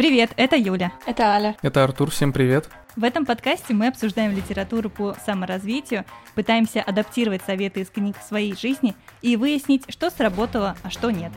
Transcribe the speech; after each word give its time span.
Привет, 0.00 0.30
это 0.38 0.56
Юля. 0.56 0.94
Это 1.04 1.24
Аля. 1.24 1.58
Это 1.60 1.84
Артур, 1.84 2.10
всем 2.10 2.32
привет. 2.32 2.70
В 2.96 3.04
этом 3.04 3.26
подкасте 3.26 3.74
мы 3.74 3.88
обсуждаем 3.88 4.34
литературу 4.34 4.88
по 4.88 5.14
саморазвитию, 5.26 6.06
пытаемся 6.34 6.80
адаптировать 6.80 7.42
советы 7.42 7.80
из 7.80 7.90
книг 7.90 8.16
в 8.18 8.26
своей 8.26 8.56
жизни 8.56 8.94
и 9.20 9.36
выяснить, 9.36 9.84
что 9.90 10.08
сработало, 10.08 10.74
а 10.82 10.88
что 10.88 11.10
нет. 11.10 11.32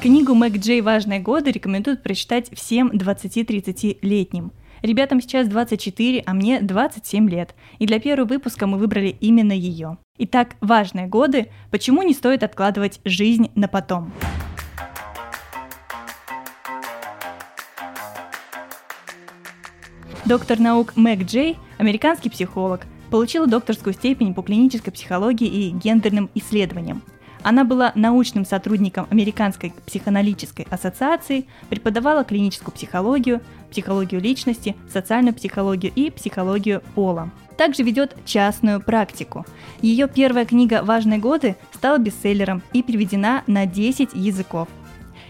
Книгу 0.00 0.34
Мэг 0.34 0.58
Джей 0.58 0.80
«Важные 0.80 1.18
годы» 1.18 1.50
рекомендуют 1.50 2.04
прочитать 2.04 2.56
всем 2.56 2.92
20-30-летним. 2.92 4.52
Ребятам 4.82 5.20
сейчас 5.20 5.48
24, 5.48 6.22
а 6.24 6.34
мне 6.34 6.60
27 6.60 7.28
лет, 7.28 7.54
и 7.78 7.86
для 7.86 7.98
первого 7.98 8.28
выпуска 8.28 8.66
мы 8.66 8.78
выбрали 8.78 9.16
именно 9.20 9.52
ее. 9.52 9.98
Итак, 10.18 10.56
важные 10.60 11.06
годы, 11.06 11.48
почему 11.70 12.02
не 12.02 12.14
стоит 12.14 12.42
откладывать 12.42 13.00
жизнь 13.04 13.50
на 13.54 13.68
потом. 13.68 14.12
Доктор 20.24 20.60
наук 20.60 20.94
Мэг 20.94 21.24
Джей, 21.24 21.56
американский 21.78 22.28
психолог, 22.28 22.86
получила 23.10 23.46
докторскую 23.46 23.94
степень 23.94 24.34
по 24.34 24.42
клинической 24.42 24.92
психологии 24.92 25.48
и 25.48 25.70
гендерным 25.70 26.30
исследованиям– 26.34 27.02
она 27.42 27.64
была 27.64 27.92
научным 27.94 28.44
сотрудником 28.44 29.06
Американской 29.10 29.72
психоаналитической 29.86 30.66
ассоциации, 30.70 31.46
преподавала 31.68 32.24
клиническую 32.24 32.74
психологию, 32.74 33.40
психологию 33.70 34.20
личности, 34.20 34.76
социальную 34.92 35.34
психологию 35.34 35.92
и 35.94 36.10
психологию 36.10 36.82
пола. 36.94 37.30
Также 37.56 37.82
ведет 37.82 38.16
частную 38.24 38.80
практику. 38.80 39.44
Ее 39.82 40.08
первая 40.08 40.46
книга 40.46 40.82
«Важные 40.82 41.18
годы» 41.18 41.56
стала 41.74 41.98
бестселлером 41.98 42.62
и 42.72 42.82
переведена 42.82 43.42
на 43.46 43.66
10 43.66 44.10
языков. 44.14 44.68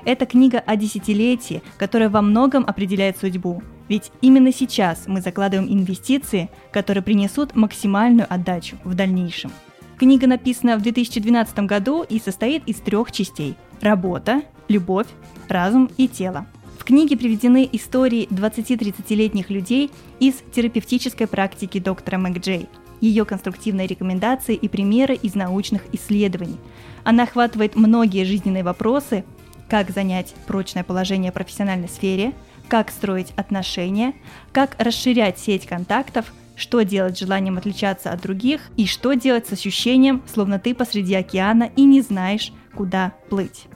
Это 0.05 0.27
книга 0.27 0.59
о 0.59 0.77
десятилетии, 0.77 1.63
которая 1.79 2.09
во 2.09 2.23
многом 2.23 2.65
определяет 2.66 3.19
судьбу. 3.19 3.63
Ведь 3.88 4.13
именно 4.21 4.52
сейчас 4.52 5.04
мы 5.07 5.21
закладываем 5.21 5.71
инвестиции, 5.71 6.51
которые 6.71 7.02
принесут 7.02 7.57
максимальную 7.57 8.27
отдачу 8.32 8.77
в 8.85 8.95
дальнейшем. 8.95 9.51
Книга 9.99 10.29
написана 10.29 10.77
в 10.77 10.82
2012 10.82 11.59
году 11.60 12.04
и 12.04 12.21
состоит 12.21 12.63
из 12.68 12.77
трех 12.77 13.10
частей– 13.10 13.57
работа, 13.80 14.43
любовь, 14.68 15.09
разум 15.49 15.91
и 15.96 16.07
тело. 16.07 16.46
В 16.79 16.85
книге 16.85 17.16
приведены 17.16 17.68
истории 17.73 18.29
20-30-летних 18.30 19.51
людей 19.51 19.91
из 20.21 20.37
терапевтической 20.54 21.26
практики 21.26 21.80
доктора 21.80 22.16
МакДжей, 22.19 22.69
ее 23.01 23.24
конструктивные 23.24 23.88
рекомендации 23.88 24.54
и 24.54 24.69
примеры 24.69 25.16
из 25.16 25.35
научных 25.35 25.82
исследований. 25.93 26.59
Она 27.02 27.24
охватывает 27.24 27.74
многие 27.74 28.24
жизненные 28.24 28.63
вопросы, 28.63 29.24
как 29.69 29.91
занять 29.91 30.32
прочное 30.46 30.85
положение 30.85 31.32
в 31.32 31.35
профессиональной 31.35 31.88
сфере, 31.88 32.35
как 32.69 32.91
строить 32.91 33.32
отношения, 33.35 34.15
как 34.52 34.76
расширять 34.79 35.41
сеть 35.41 35.66
контактов, 35.66 36.32
что 36.59 36.82
делать 36.82 37.16
с 37.16 37.20
желанием 37.20 37.56
отличаться 37.56 38.10
от 38.10 38.20
других 38.20 38.60
и 38.76 38.87
что 38.87 39.14
делать 39.14 39.46
с 39.46 39.52
ощущением, 39.52 40.23
словно 40.32 40.59
ты 40.59 40.74
посреди 40.74 41.14
океана 41.14 41.70
и 41.76 41.84
не 41.84 42.02
знаешь, 42.02 42.52
куда 42.74 43.14
плыть. 43.30 43.66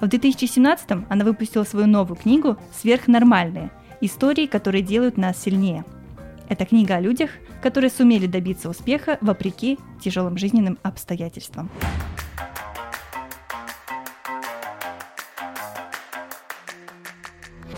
В 0.00 0.06
2017 0.06 1.04
она 1.08 1.24
выпустила 1.24 1.64
свою 1.64 1.86
новую 1.86 2.16
книгу 2.16 2.56
«Сверхнормальные. 2.72 3.70
Истории, 4.00 4.46
которые 4.46 4.82
делают 4.82 5.16
нас 5.16 5.42
сильнее». 5.42 5.84
Это 6.48 6.64
книга 6.64 6.96
о 6.96 7.00
людях, 7.00 7.30
которые 7.62 7.90
сумели 7.90 8.26
добиться 8.26 8.68
успеха 8.68 9.18
вопреки 9.20 9.78
тяжелым 10.00 10.36
жизненным 10.36 10.78
обстоятельствам. 10.82 11.70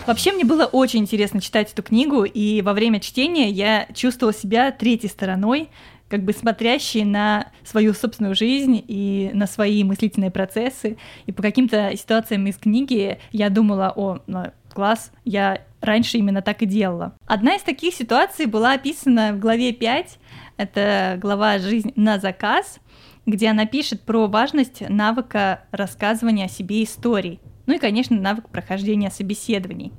Вообще 0.06 0.32
мне 0.32 0.44
было 0.44 0.64
очень 0.64 1.00
интересно 1.00 1.40
читать 1.40 1.72
эту 1.72 1.82
книгу, 1.82 2.24
и 2.24 2.60
во 2.62 2.72
время 2.72 2.98
чтения 2.98 3.48
я 3.50 3.86
чувствовала 3.94 4.34
себя 4.34 4.72
третьей 4.72 5.08
стороной, 5.08 5.68
как 6.08 6.24
бы 6.24 6.32
смотрящей 6.32 7.04
на 7.04 7.52
свою 7.64 7.94
собственную 7.94 8.34
жизнь 8.34 8.84
и 8.86 9.30
на 9.32 9.46
свои 9.46 9.84
мыслительные 9.84 10.32
процессы. 10.32 10.98
И 11.26 11.32
по 11.32 11.40
каким-то 11.40 11.96
ситуациям 11.96 12.46
из 12.46 12.56
книги 12.56 13.18
я 13.30 13.48
думала, 13.48 13.92
о, 13.94 14.18
ну, 14.26 14.52
класс, 14.74 15.12
я 15.24 15.62
раньше 15.80 16.18
именно 16.18 16.42
так 16.42 16.62
и 16.62 16.66
делала. 16.66 17.14
Одна 17.26 17.54
из 17.54 17.62
таких 17.62 17.94
ситуаций 17.94 18.46
была 18.46 18.72
описана 18.72 19.32
в 19.32 19.38
главе 19.38 19.72
5, 19.72 20.18
это 20.56 21.16
глава 21.20 21.58
«Жизнь 21.58 21.92
на 21.96 22.18
заказ», 22.18 22.80
где 23.24 23.48
она 23.48 23.66
пишет 23.66 24.02
про 24.02 24.26
важность 24.26 24.82
навыка 24.88 25.62
рассказывания 25.70 26.46
о 26.46 26.48
себе 26.48 26.82
историй. 26.82 27.40
Ну 27.66 27.74
и, 27.74 27.78
конечно, 27.78 28.20
навык 28.20 28.48
прохождения 28.48 29.10
собеседований. 29.10 29.92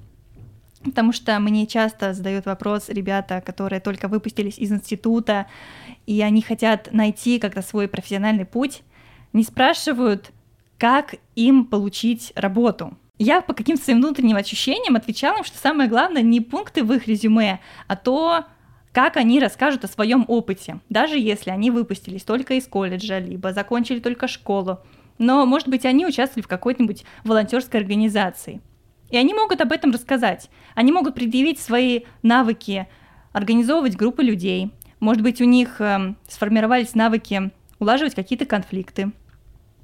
Потому 0.83 1.13
что 1.13 1.39
мне 1.39 1.66
часто 1.66 2.13
задают 2.13 2.45
вопрос 2.45 2.89
ребята, 2.89 3.41
которые 3.45 3.79
только 3.79 4.07
выпустились 4.07 4.57
из 4.57 4.71
института, 4.71 5.47
и 6.05 6.21
они 6.21 6.41
хотят 6.41 6.89
найти 6.91 7.39
как-то 7.39 7.61
свой 7.61 7.88
профессиональный 7.88 8.45
путь, 8.45 8.83
не 9.31 9.44
спрашивают, 9.44 10.31
как 10.77 11.16
им 11.35 11.66
получить 11.66 12.33
работу. 12.35 12.97
Я 13.17 13.41
по 13.41 13.53
каким-то 13.53 13.83
своим 13.83 13.99
внутренним 13.99 14.35
ощущениям 14.35 14.95
отвечала 14.95 15.38
им, 15.38 15.44
что 15.44 15.57
самое 15.57 15.89
главное 15.89 16.21
не 16.21 16.41
пункты 16.41 16.83
в 16.83 16.91
их 16.91 17.07
резюме, 17.07 17.61
а 17.88 17.95
то, 17.95 18.45
как 18.91 19.17
они 19.17 19.39
расскажут 19.39 19.85
о 19.85 19.88
своем 19.88 20.25
опыте, 20.27 20.79
даже 20.89 21.17
если 21.17 21.51
они 21.51 21.71
выпустились 21.71 22.23
только 22.23 22.55
из 22.55 22.67
колледжа, 22.67 23.19
либо 23.19 23.53
закончили 23.53 24.00
только 24.00 24.27
школу 24.27 24.79
но, 25.17 25.45
может 25.45 25.67
быть, 25.67 25.85
они 25.85 26.05
участвовали 26.05 26.44
в 26.44 26.47
какой-нибудь 26.47 27.03
волонтерской 27.23 27.79
организации. 27.79 28.61
И 29.13 29.18
они 29.18 29.35
могут 29.35 29.62
об 29.62 29.72
этом 29.72 29.91
рассказать. 29.91 30.50
Они 30.74 30.91
могут 30.91 31.13
предъявить 31.13 31.59
свои 31.59 32.01
навыки, 32.24 32.88
организовывать 33.31 33.96
группы 33.96 34.24
людей. 34.24 34.74
Может 35.00 35.22
быть, 35.22 35.40
у 35.40 35.44
них 35.44 35.79
э, 35.79 36.16
сформировались 36.28 36.96
навыки 36.96 37.51
улаживать 37.78 38.16
какие-то 38.16 38.47
конфликты. 38.47 39.12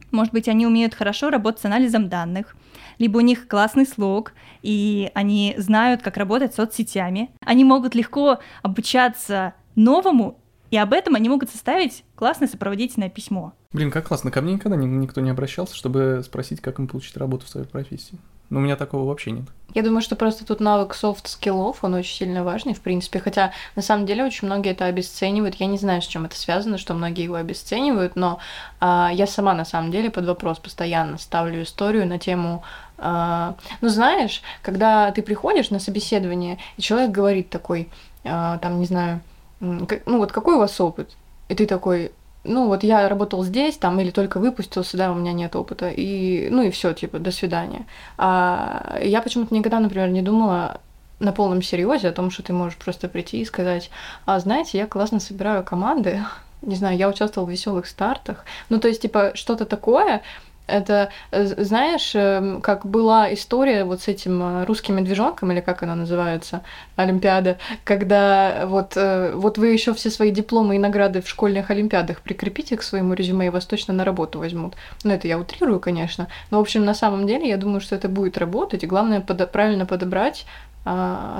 Может 0.09 0.33
быть, 0.33 0.47
они 0.47 0.65
умеют 0.65 0.95
хорошо 0.95 1.29
работать 1.29 1.61
с 1.61 1.65
анализом 1.65 2.09
данных, 2.09 2.55
либо 2.97 3.17
у 3.17 3.21
них 3.21 3.47
классный 3.47 3.85
слог, 3.85 4.33
и 4.63 5.11
они 5.13 5.53
знают, 5.57 6.01
как 6.01 6.17
работать 6.17 6.53
с 6.53 6.55
соцсетями. 6.55 7.29
Они 7.45 7.63
могут 7.63 7.93
легко 7.93 8.39
обучаться 8.63 9.53
новому 9.75 10.39
и 10.71 10.77
об 10.77 10.91
этом 10.91 11.13
они 11.13 11.29
могут 11.29 11.51
составить 11.51 12.03
классное 12.15 12.47
сопроводительное 12.47 13.09
письмо. 13.09 13.53
Блин, 13.73 13.91
как 13.91 14.07
классно. 14.07 14.31
Ко 14.31 14.41
мне 14.41 14.53
никогда 14.53 14.75
никто 14.75 15.21
не 15.21 15.29
обращался, 15.29 15.75
чтобы 15.75 16.23
спросить, 16.25 16.61
как 16.61 16.79
им 16.79 16.87
получить 16.87 17.15
работу 17.15 17.45
в 17.45 17.49
своей 17.49 17.67
профессии. 17.67 18.17
Но 18.49 18.59
у 18.59 18.61
меня 18.61 18.75
такого 18.75 19.07
вообще 19.07 19.31
нет. 19.31 19.45
Я 19.75 19.83
думаю, 19.83 20.01
что 20.01 20.15
просто 20.15 20.45
тут 20.45 20.59
навык 20.59 20.95
софт-скиллов, 20.95 21.83
он 21.83 21.93
очень 21.93 22.15
сильно 22.15 22.43
важный, 22.43 22.73
в 22.73 22.81
принципе. 22.81 23.19
Хотя, 23.19 23.51
на 23.75 23.83
самом 23.83 24.07
деле, 24.07 24.25
очень 24.25 24.47
многие 24.47 24.71
это 24.71 24.85
обесценивают. 24.85 25.55
Я 25.55 25.67
не 25.67 25.77
знаю, 25.77 26.01
с 26.01 26.07
чем 26.07 26.25
это 26.25 26.35
связано, 26.35 26.79
что 26.79 26.95
многие 26.95 27.23
его 27.23 27.35
обесценивают, 27.35 28.15
но 28.15 28.39
а, 28.79 29.11
я 29.13 29.27
сама, 29.27 29.53
на 29.53 29.65
самом 29.65 29.91
деле, 29.91 30.09
под 30.09 30.25
вопрос 30.25 30.57
постоянно 30.57 31.17
ставлю 31.17 31.61
историю 31.63 32.07
на 32.07 32.17
тему... 32.17 32.63
А, 32.97 33.55
ну, 33.81 33.89
знаешь, 33.89 34.41
когда 34.61 35.11
ты 35.11 35.21
приходишь 35.21 35.69
на 35.69 35.79
собеседование, 35.79 36.57
и 36.77 36.81
человек 36.81 37.11
говорит 37.11 37.49
такой, 37.49 37.89
а, 38.23 38.57
там, 38.57 38.79
не 38.79 38.85
знаю, 38.85 39.21
ну 39.59 40.17
вот 40.17 40.31
какой 40.31 40.55
у 40.55 40.59
вас 40.59 40.79
опыт? 40.81 41.15
И 41.47 41.55
ты 41.55 41.65
такой, 41.65 42.11
ну 42.49 42.67
вот 42.67 42.83
я 42.83 43.07
работал 43.07 43.43
здесь, 43.43 43.77
там, 43.77 43.99
или 43.99 44.11
только 44.11 44.39
выпустился, 44.39 44.97
да, 44.97 45.11
у 45.11 45.15
меня 45.15 45.33
нет 45.33 45.55
опыта, 45.55 45.89
и, 45.89 46.49
ну 46.49 46.63
и 46.63 46.71
все, 46.71 46.93
типа, 46.93 47.19
до 47.19 47.31
свидания. 47.31 47.85
А 48.17 48.99
я 49.01 49.21
почему-то 49.21 49.53
никогда, 49.53 49.79
например, 49.79 50.09
не 50.09 50.21
думала 50.21 50.81
на 51.19 51.31
полном 51.31 51.61
серьезе 51.61 52.09
о 52.09 52.13
том, 52.13 52.31
что 52.31 52.43
ты 52.43 52.53
можешь 52.53 52.77
просто 52.77 53.07
прийти 53.07 53.41
и 53.41 53.45
сказать, 53.45 53.91
а 54.25 54.39
знаете, 54.39 54.77
я 54.77 54.87
классно 54.87 55.19
собираю 55.19 55.63
команды, 55.63 56.23
не 56.61 56.75
знаю, 56.75 56.97
я 56.97 57.07
участвовал 57.07 57.47
в 57.47 57.51
веселых 57.51 57.85
стартах. 57.87 58.43
Ну, 58.69 58.79
то 58.79 58.87
есть, 58.87 59.01
типа, 59.01 59.31
что-то 59.35 59.65
такое, 59.65 60.21
это, 60.69 61.09
э, 61.31 61.45
знаешь, 61.45 62.11
эм, 62.13 62.61
как 62.61 62.85
была 62.85 63.33
история 63.33 63.83
вот 63.83 64.01
с 64.01 64.07
этим 64.07 64.41
э, 64.41 64.65
русским 64.65 64.95
медвежонком, 64.95 65.51
или 65.51 65.61
как 65.61 65.83
она 65.83 65.95
называется, 65.95 66.61
Олимпиада, 66.95 67.57
когда 67.83 68.65
вот, 68.65 68.93
э, 68.95 69.33
вот 69.35 69.57
вы 69.57 69.67
еще 69.67 69.93
все 69.93 70.09
свои 70.09 70.31
дипломы 70.31 70.75
и 70.75 70.79
награды 70.79 71.21
в 71.21 71.29
школьных 71.29 71.71
Олимпиадах 71.71 72.21
прикрепите 72.21 72.77
к 72.77 72.83
своему 72.83 73.13
резюме, 73.13 73.47
и 73.47 73.49
вас 73.49 73.65
точно 73.65 73.93
на 73.93 74.05
работу 74.05 74.39
возьмут. 74.39 74.75
Ну, 75.03 75.11
это 75.11 75.27
я 75.27 75.37
утрирую, 75.37 75.79
конечно. 75.79 76.27
Но, 76.51 76.57
в 76.57 76.61
общем, 76.61 76.85
на 76.85 76.93
самом 76.93 77.27
деле, 77.27 77.49
я 77.49 77.57
думаю, 77.57 77.81
что 77.81 77.95
это 77.95 78.09
будет 78.09 78.37
работать, 78.37 78.85
главное 78.85 79.21
под, 79.21 79.51
правильно 79.51 79.85
подобрать 79.85 80.45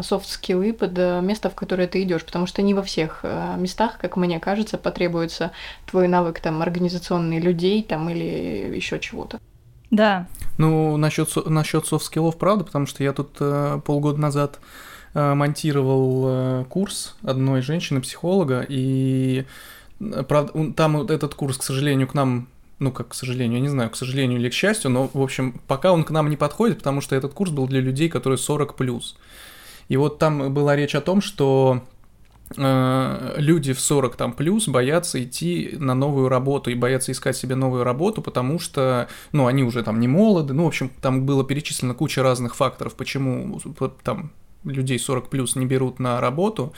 софт-скиллы 0.03 0.73
под 0.73 0.97
место, 0.97 1.49
в 1.49 1.55
которое 1.55 1.87
ты 1.87 2.03
идешь, 2.03 2.23
потому 2.23 2.45
что 2.45 2.61
не 2.61 2.73
во 2.73 2.83
всех 2.83 3.23
местах, 3.57 3.97
как 3.99 4.17
мне 4.17 4.39
кажется, 4.39 4.77
потребуется 4.77 5.51
твой 5.85 6.07
навык 6.07 6.39
там 6.39 6.61
организационный 6.61 7.39
людей 7.39 7.83
там 7.83 8.09
или 8.09 8.75
еще 8.75 8.99
чего-то. 8.99 9.39
Да. 9.91 10.27
Ну, 10.57 10.97
насчет, 10.97 11.33
насчет 11.47 11.85
софт-скиллов, 11.85 12.37
правда, 12.37 12.63
потому 12.63 12.85
что 12.85 13.03
я 13.03 13.13
тут 13.13 13.37
э, 13.39 13.79
полгода 13.83 14.19
назад 14.19 14.59
э, 15.13 15.33
монтировал 15.33 16.25
э, 16.27 16.65
курс 16.69 17.15
одной 17.23 17.61
женщины-психолога, 17.61 18.65
и, 18.67 19.45
правда, 20.27 20.73
там 20.73 20.97
вот 20.97 21.09
этот 21.09 21.33
курс, 21.33 21.57
к 21.57 21.63
сожалению, 21.63 22.07
к 22.07 22.13
нам 22.13 22.47
ну, 22.77 22.93
как 22.93 23.09
к 23.09 23.13
сожалению, 23.13 23.57
я 23.57 23.61
не 23.61 23.67
знаю, 23.67 23.89
к 23.89 23.97
сожалению 23.97 24.39
или 24.39 24.49
к 24.49 24.53
счастью, 24.53 24.89
но, 24.89 25.09
в 25.13 25.21
общем, 25.21 25.59
пока 25.67 25.91
он 25.91 26.05
к 26.05 26.11
нам 26.11 26.29
не 26.29 26.37
подходит, 26.37 26.77
потому 26.77 27.01
что 27.01 27.13
этот 27.13 27.33
курс 27.33 27.51
был 27.51 27.67
для 27.67 27.81
людей, 27.81 28.07
которые 28.07 28.37
40 28.37 28.75
плюс. 28.75 29.17
И 29.89 29.97
вот 29.97 30.19
там 30.19 30.53
была 30.53 30.75
речь 30.75 30.95
о 30.95 31.01
том, 31.01 31.19
что 31.19 31.83
э, 32.56 33.33
люди 33.38 33.74
в 33.74 33.80
40 33.80 34.15
там 34.15 34.33
плюс 34.33 34.68
боятся 34.68 35.21
идти 35.21 35.75
на 35.77 35.95
новую 35.95 36.30
работу 36.30 36.69
и 36.69 36.75
боятся 36.75 37.12
искать 37.12 37.36
себе 37.36 37.56
новую 37.56 37.83
работу, 37.83 38.21
потому 38.21 38.59
что, 38.59 39.09
ну, 39.31 39.47
они 39.47 39.63
уже 39.63 39.83
там 39.83 40.00
не 40.00 40.07
молоды, 40.07 40.53
ну, 40.53 40.63
в 40.63 40.68
общем, 40.68 40.91
там 41.01 41.25
было 41.25 41.44
перечислено 41.44 41.94
куча 41.95 42.24
разных 42.24 42.56
факторов, 42.56 42.94
почему 42.94 43.59
там 44.03 44.31
людей 44.63 45.00
40 45.00 45.30
плюс 45.30 45.56
не 45.56 45.65
берут 45.65 46.00
на 46.00 46.21
работу, 46.21 46.74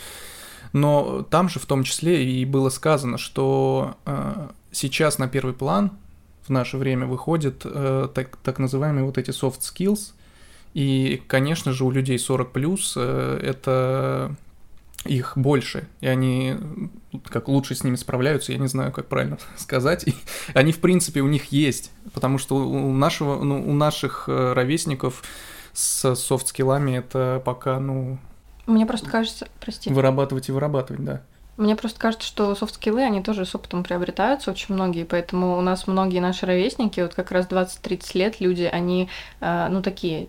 но 0.74 1.26
там 1.30 1.50
же 1.50 1.60
в 1.60 1.66
том 1.66 1.84
числе 1.84 2.26
и 2.26 2.46
было 2.46 2.70
сказано, 2.70 3.18
что 3.18 3.96
э, 4.06 4.48
сейчас 4.72 5.18
на 5.18 5.28
первый 5.28 5.54
план 5.54 5.92
в 6.44 6.50
наше 6.50 6.78
время 6.78 7.06
выходят 7.08 7.62
э, 7.66 8.08
так, 8.14 8.38
так 8.38 8.60
называемые 8.60 9.04
вот 9.04 9.18
эти 9.18 9.32
soft 9.32 9.60
skills. 9.60 10.14
И, 10.74 11.22
конечно 11.28 11.74
же, 11.74 11.84
у 11.84 11.92
людей 11.92 12.18
40 12.18 12.52
плюс 12.52 12.94
э, 12.96 13.40
это 13.44 14.36
их 15.06 15.34
больше, 15.36 15.88
и 16.00 16.08
они 16.08 16.56
как 17.30 17.48
лучше 17.48 17.76
с 17.76 17.84
ними 17.84 17.96
справляются, 17.96 18.52
я 18.52 18.58
не 18.58 18.68
знаю, 18.68 18.92
как 18.92 19.08
правильно 19.08 19.38
сказать. 19.58 20.08
И 20.08 20.14
они, 20.54 20.72
в 20.72 20.80
принципе, 20.80 21.22
у 21.22 21.28
них 21.28 21.52
есть, 21.52 21.92
потому 22.14 22.38
что 22.38 22.56
у 22.56 22.94
нашего, 22.94 23.44
ну, 23.44 23.68
у 23.68 23.74
наших 23.74 24.26
э, 24.28 24.54
ровесников 24.54 25.24
с 25.74 26.16
софт-скиллами 26.16 26.98
это 26.98 27.42
пока, 27.44 27.80
ну... 27.80 28.18
Мне 28.68 28.86
просто 28.86 29.10
кажется, 29.10 29.48
прости. 29.60 29.90
Вырабатывать 29.92 30.50
и 30.50 30.52
вырабатывать, 30.52 31.04
да. 31.04 31.22
Мне 31.58 31.76
просто 31.76 32.00
кажется, 32.00 32.28
что 32.28 32.56
софт-скиллы, 32.56 33.02
они 33.02 33.22
тоже 33.22 33.46
с 33.46 33.54
опытом 33.54 33.84
приобретаются 33.84 34.52
очень 34.52 34.74
многие, 34.74 35.04
поэтому 35.04 35.58
у 35.58 35.62
нас 35.62 35.88
многие 35.88 36.20
наши 36.20 36.46
ровесники, 36.46 37.02
вот 37.02 37.14
как 37.14 37.32
раз 37.32 37.48
20-30 37.48 38.02
лет 38.14 38.40
люди, 38.40 38.64
они, 38.64 39.10
э, 39.42 39.68
ну, 39.70 39.82
такие 39.82 40.28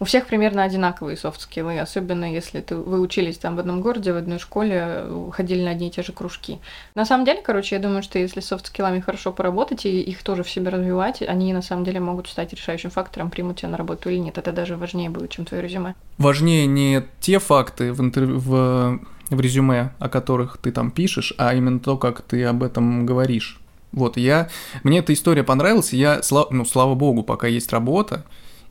у 0.00 0.04
всех 0.04 0.26
примерно 0.26 0.62
одинаковые 0.64 1.16
софт-скиллы, 1.16 1.78
особенно 1.78 2.30
если 2.32 2.60
ты, 2.60 2.76
вы 2.76 3.00
учились 3.00 3.38
там 3.38 3.56
в 3.56 3.60
одном 3.60 3.80
городе, 3.80 4.12
в 4.12 4.16
одной 4.16 4.38
школе, 4.38 5.04
ходили 5.32 5.62
на 5.62 5.70
одни 5.70 5.88
и 5.88 5.90
те 5.90 6.02
же 6.02 6.12
кружки. 6.12 6.58
На 6.94 7.04
самом 7.04 7.24
деле, 7.24 7.40
короче, 7.42 7.76
я 7.76 7.80
думаю, 7.80 8.02
что 8.02 8.18
если 8.18 8.40
софт-скиллами 8.40 9.00
хорошо 9.00 9.32
поработать 9.32 9.86
и 9.86 10.00
их 10.00 10.22
тоже 10.22 10.42
в 10.42 10.50
себе 10.50 10.70
развивать, 10.70 11.22
они 11.22 11.52
на 11.52 11.62
самом 11.62 11.84
деле 11.84 12.00
могут 12.00 12.28
стать 12.28 12.52
решающим 12.52 12.90
фактором, 12.90 13.30
примут 13.30 13.58
тебя 13.58 13.70
на 13.70 13.76
работу 13.76 14.10
или 14.10 14.18
нет. 14.18 14.38
Это 14.38 14.52
даже 14.52 14.76
важнее 14.76 15.10
будет, 15.10 15.30
чем 15.30 15.44
твое 15.44 15.62
резюме. 15.62 15.94
Важнее 16.18 16.66
не 16.66 17.02
те 17.20 17.38
факты 17.38 17.92
в, 17.92 18.00
интерв... 18.00 18.30
в... 18.30 19.00
в 19.30 19.40
резюме, 19.40 19.94
о 19.98 20.08
которых 20.08 20.58
ты 20.58 20.72
там 20.72 20.90
пишешь, 20.90 21.34
а 21.38 21.54
именно 21.54 21.78
то, 21.78 21.96
как 21.96 22.22
ты 22.22 22.44
об 22.44 22.62
этом 22.62 23.06
говоришь. 23.06 23.60
Вот, 23.92 24.16
я... 24.16 24.48
Мне 24.82 24.98
эта 24.98 25.12
история 25.12 25.44
понравилась, 25.44 25.92
я, 25.92 26.20
ну, 26.50 26.64
слава 26.64 26.94
богу, 26.94 27.22
пока 27.22 27.46
есть 27.46 27.72
работа, 27.72 28.24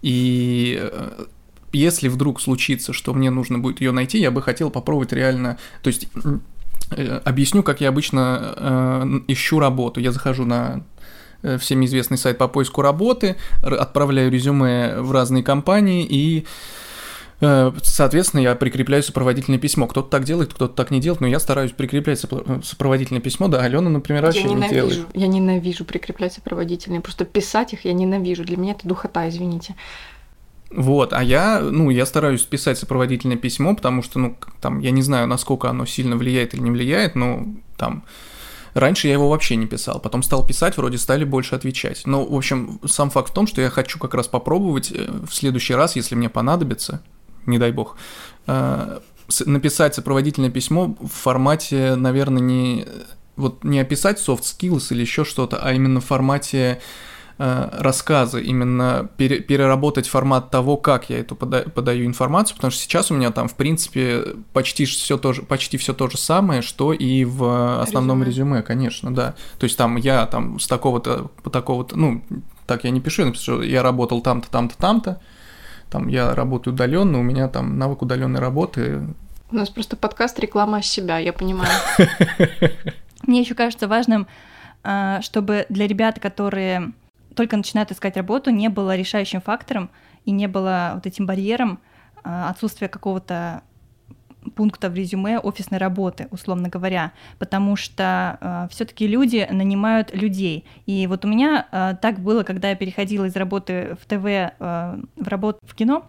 и 0.03 0.77
э, 0.79 1.25
если 1.71 2.09
вдруг 2.09 2.39
случится, 2.39 2.93
что 2.93 3.13
мне 3.13 3.31
нужно 3.31 3.57
будет 3.57 3.81
ее 3.81 3.91
найти, 3.91 4.19
я 4.19 4.31
бы 4.31 4.41
хотел 4.41 4.69
попробовать 4.69 5.13
реально, 5.13 5.57
то 5.81 5.87
есть 5.87 6.07
э, 6.91 7.21
объясню, 7.25 7.63
как 7.63 7.81
я 7.81 7.89
обычно 7.89 8.53
э, 8.55 9.19
ищу 9.27 9.59
работу. 9.59 9.99
Я 9.99 10.11
захожу 10.11 10.45
на 10.45 10.83
э, 11.41 11.57
всем 11.57 11.83
известный 11.85 12.17
сайт 12.17 12.37
по 12.37 12.47
поиску 12.47 12.81
работы, 12.81 13.37
отправляю 13.61 14.29
резюме 14.29 14.99
в 14.99 15.11
разные 15.11 15.41
компании 15.41 16.05
и 16.05 16.45
Соответственно, 17.83 18.41
я 18.41 18.55
прикрепляю 18.55 19.03
сопроводительное 19.03 19.59
письмо. 19.59 19.87
Кто-то 19.87 20.09
так 20.09 20.23
делает, 20.23 20.53
кто-то 20.53 20.73
так 20.73 20.91
не 20.91 20.99
делает, 20.99 21.21
но 21.21 21.27
я 21.27 21.39
стараюсь 21.39 21.71
прикреплять 21.71 22.19
сопроводительное 22.19 23.21
письмо. 23.21 23.47
Да, 23.47 23.61
Алена, 23.61 23.89
например, 23.89 24.23
вообще 24.23 24.41
я 24.41 24.47
ненавижу, 24.49 24.85
не 24.85 24.91
делает. 24.91 25.07
Я 25.13 25.27
ненавижу 25.27 25.85
прикреплять 25.85 26.33
сопроводительные. 26.33 27.01
Просто 27.01 27.25
писать 27.25 27.73
их 27.73 27.85
я 27.85 27.93
ненавижу. 27.93 28.43
Для 28.43 28.57
меня 28.57 28.73
это 28.73 28.87
духота, 28.87 29.27
извините. 29.29 29.75
Вот, 30.71 31.13
а 31.13 31.23
я, 31.23 31.59
ну, 31.59 31.91
я 31.91 32.05
стараюсь 32.05 32.41
писать 32.41 32.79
сопроводительное 32.79 33.37
письмо, 33.37 33.75
потому 33.75 34.01
что, 34.01 34.17
ну, 34.17 34.35
там, 34.59 34.79
я 34.79 34.89
не 34.89 35.03
знаю, 35.03 35.27
насколько 35.27 35.69
оно 35.69 35.85
сильно 35.85 36.17
влияет 36.17 36.55
или 36.55 36.61
не 36.61 36.71
влияет, 36.71 37.13
но 37.13 37.45
там 37.77 38.03
Раньше 38.73 39.07
я 39.07 39.13
его 39.13 39.29
вообще 39.29 39.55
не 39.55 39.67
писал, 39.67 39.99
потом 39.99 40.23
стал 40.23 40.45
писать, 40.45 40.77
вроде 40.77 40.97
стали 40.97 41.23
больше 41.23 41.55
отвечать. 41.55 42.03
Но, 42.05 42.25
в 42.25 42.35
общем, 42.35 42.79
сам 42.85 43.11
факт 43.11 43.29
в 43.29 43.33
том, 43.33 43.45
что 43.45 43.61
я 43.61 43.69
хочу 43.69 43.99
как 43.99 44.15
раз 44.15 44.27
попробовать 44.27 44.91
э, 44.91 45.11
в 45.27 45.33
следующий 45.33 45.75
раз, 45.75 45.95
если 45.95 46.15
мне 46.15 46.27
понадобится, 46.27 47.03
не 47.45 47.57
дай 47.57 47.71
бог, 47.71 47.97
э, 48.47 48.99
написать 49.45 49.95
сопроводительное 49.95 50.49
письмо 50.49 50.95
в 50.99 51.07
формате, 51.07 51.95
наверное, 51.95 52.41
не 52.41 52.85
вот 53.35 53.63
не 53.63 53.79
описать 53.79 54.19
soft 54.19 54.41
skills 54.41 54.87
или 54.91 55.01
еще 55.01 55.25
что-то, 55.25 55.57
а 55.57 55.73
именно 55.73 56.01
в 56.01 56.05
формате 56.05 56.81
э, 57.39 57.69
рассказа, 57.79 58.39
именно 58.39 59.09
пере, 59.17 59.39
переработать 59.39 60.07
формат 60.07 60.51
того, 60.51 60.77
как 60.77 61.09
я 61.09 61.19
эту 61.19 61.35
пода, 61.35 61.63
подаю 61.63 62.05
информацию, 62.05 62.55
потому 62.55 62.71
что 62.71 62.81
сейчас 62.81 63.09
у 63.09 63.15
меня 63.15 63.31
там, 63.31 63.47
в 63.47 63.55
принципе, 63.55 64.23
почти 64.53 64.85
все 64.85 65.17
то 65.17 65.33
же, 65.33 65.41
почти 65.41 65.77
все 65.77 65.93
то 65.93 66.09
же 66.09 66.17
самое, 66.17 66.61
что 66.61 66.93
и 66.93 67.25
в 67.25 67.81
основном 67.81 68.23
резюме. 68.23 68.57
резюме, 68.57 68.61
конечно, 68.61 69.13
да. 69.13 69.33
То 69.57 69.63
есть 69.63 69.77
там 69.77 69.97
я 69.97 70.27
там 70.27 70.59
с 70.59 70.67
такого-то, 70.67 71.31
по 71.41 71.49
такого-то, 71.49 71.97
ну, 71.97 72.23
так 72.67 72.83
я 72.83 72.91
не 72.91 73.01
пишу, 73.01 73.23
я 73.23 73.27
напишу, 73.27 73.61
я 73.61 73.81
работал 73.81 74.21
там-то, 74.21 74.49
там-то, 74.49 74.77
там-то, 74.77 75.19
там 75.93 76.07
я 76.07 76.33
работаю 76.33 76.73
удаленно, 76.73 77.19
у 77.19 77.21
меня 77.21 77.47
там 77.47 77.77
навык 77.77 78.01
удаленной 78.01 78.39
работы. 78.39 79.03
У 79.51 79.55
нас 79.55 79.69
просто 79.69 79.95
подкаст 79.95 80.39
реклама 80.39 80.81
себя, 80.81 81.19
я 81.19 81.31
понимаю. 81.33 81.69
Мне 83.27 83.41
еще 83.41 83.53
кажется 83.53 83.87
важным, 83.87 84.25
а, 84.83 85.21
чтобы 85.21 85.67
для 85.69 85.85
ребят, 85.85 86.19
которые 86.19 86.93
только 87.35 87.57
начинают 87.57 87.91
искать 87.91 88.17
работу, 88.17 88.49
не 88.49 88.69
было 88.69 88.95
решающим 88.95 89.39
фактором 89.39 89.91
и 90.25 90.31
не 90.31 90.47
было 90.47 90.93
вот 90.95 91.05
этим 91.05 91.27
барьером 91.27 91.79
а, 92.23 92.49
отсутствия 92.49 92.87
какого-то 92.87 93.61
пункта 94.55 94.89
в 94.89 94.95
резюме 94.95 95.39
офисной 95.39 95.79
работы, 95.79 96.27
условно 96.31 96.69
говоря, 96.69 97.11
потому 97.39 97.75
что 97.75 98.37
э, 98.39 98.67
все-таки 98.71 99.07
люди 99.07 99.47
нанимают 99.49 100.13
людей. 100.13 100.65
И 100.85 101.07
вот 101.07 101.25
у 101.25 101.27
меня 101.27 101.67
э, 101.71 101.95
так 102.01 102.19
было, 102.19 102.43
когда 102.43 102.69
я 102.69 102.75
переходила 102.75 103.25
из 103.25 103.35
работы 103.35 103.97
в 104.01 104.05
ТВ 104.05 104.25
э, 104.25 104.49
в 105.15 105.27
работу 105.27 105.59
в 105.63 105.75
кино. 105.75 106.05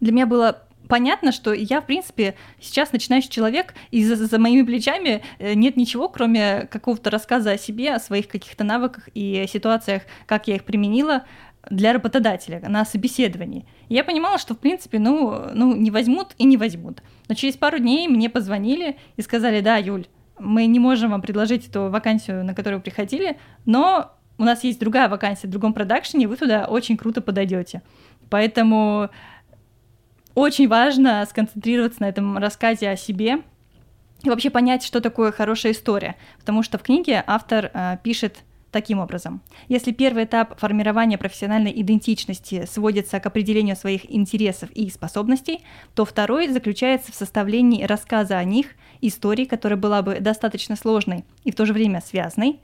Для 0.00 0.12
меня 0.12 0.26
было 0.26 0.62
понятно, 0.88 1.30
что 1.30 1.52
я, 1.52 1.80
в 1.80 1.86
принципе, 1.86 2.34
сейчас 2.60 2.92
начинающий 2.92 3.30
человек, 3.30 3.74
и 3.90 4.04
за, 4.04 4.16
за 4.16 4.38
моими 4.38 4.62
плечами 4.62 5.22
нет 5.38 5.76
ничего, 5.76 6.08
кроме 6.08 6.66
какого-то 6.70 7.10
рассказа 7.10 7.52
о 7.52 7.58
себе, 7.58 7.94
о 7.94 8.00
своих 8.00 8.26
каких-то 8.26 8.64
навыках 8.64 9.08
и 9.14 9.46
ситуациях, 9.48 10.02
как 10.26 10.48
я 10.48 10.56
их 10.56 10.64
применила 10.64 11.24
для 11.68 11.92
работодателя 11.92 12.60
на 12.68 12.84
собеседовании. 12.84 13.66
Я 13.88 14.04
понимала, 14.04 14.38
что, 14.38 14.54
в 14.54 14.58
принципе, 14.58 14.98
ну, 14.98 15.50
ну, 15.52 15.76
не 15.76 15.90
возьмут 15.90 16.28
и 16.38 16.44
не 16.44 16.56
возьмут. 16.56 17.02
Но 17.28 17.34
через 17.34 17.56
пару 17.56 17.78
дней 17.78 18.08
мне 18.08 18.30
позвонили 18.30 18.96
и 19.16 19.22
сказали, 19.22 19.60
да, 19.60 19.76
Юль, 19.76 20.06
мы 20.38 20.66
не 20.66 20.78
можем 20.78 21.10
вам 21.10 21.20
предложить 21.20 21.68
эту 21.68 21.90
вакансию, 21.90 22.44
на 22.44 22.54
которую 22.54 22.80
приходили, 22.80 23.38
но 23.66 24.12
у 24.38 24.44
нас 24.44 24.64
есть 24.64 24.80
другая 24.80 25.08
вакансия 25.08 25.46
в 25.48 25.50
другом 25.50 25.74
продакшене, 25.74 26.26
вы 26.26 26.36
туда 26.36 26.64
очень 26.64 26.96
круто 26.96 27.20
подойдете. 27.20 27.82
Поэтому 28.30 29.10
очень 30.34 30.66
важно 30.66 31.26
сконцентрироваться 31.28 32.00
на 32.00 32.08
этом 32.08 32.38
рассказе 32.38 32.88
о 32.88 32.96
себе 32.96 33.42
и 34.22 34.30
вообще 34.30 34.48
понять, 34.48 34.82
что 34.82 35.00
такое 35.00 35.32
хорошая 35.32 35.72
история. 35.72 36.16
Потому 36.38 36.62
что 36.62 36.78
в 36.78 36.82
книге 36.82 37.22
автор 37.26 37.70
э, 37.72 37.98
пишет 38.02 38.38
таким 38.70 38.98
образом. 38.98 39.42
Если 39.68 39.92
первый 39.92 40.24
этап 40.24 40.58
формирования 40.58 41.18
профессиональной 41.18 41.72
идентичности 41.80 42.66
сводится 42.66 43.20
к 43.20 43.26
определению 43.26 43.76
своих 43.76 44.10
интересов 44.10 44.70
и 44.70 44.88
способностей, 44.90 45.64
то 45.94 46.04
второй 46.04 46.48
заключается 46.48 47.12
в 47.12 47.14
составлении 47.14 47.84
рассказа 47.84 48.38
о 48.38 48.44
них, 48.44 48.68
истории, 49.00 49.44
которая 49.44 49.78
была 49.78 50.02
бы 50.02 50.20
достаточно 50.20 50.76
сложной 50.76 51.24
и 51.44 51.50
в 51.50 51.54
то 51.54 51.66
же 51.66 51.72
время 51.72 52.00
связанной, 52.00 52.60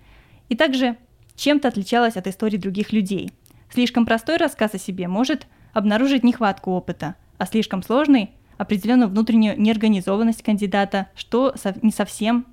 и 0.48 0.56
также 0.56 0.96
чем-то 1.34 1.68
отличалась 1.68 2.16
от 2.16 2.26
истории 2.26 2.56
других 2.56 2.92
людей. 2.92 3.32
Слишком 3.72 4.06
простой 4.06 4.36
рассказ 4.36 4.74
о 4.74 4.78
себе 4.78 5.08
может 5.08 5.46
обнаружить 5.72 6.24
нехватку 6.24 6.70
опыта, 6.70 7.16
а 7.38 7.46
слишком 7.46 7.82
сложный– 7.82 8.30
определенную 8.56 9.10
внутреннюю 9.10 9.60
неорганизованность 9.60 10.42
кандидата, 10.42 11.08
что 11.14 11.54
не 11.82 11.90
совсем 11.92 12.46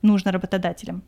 нужно 0.00 0.32
работодателям. 0.32 1.02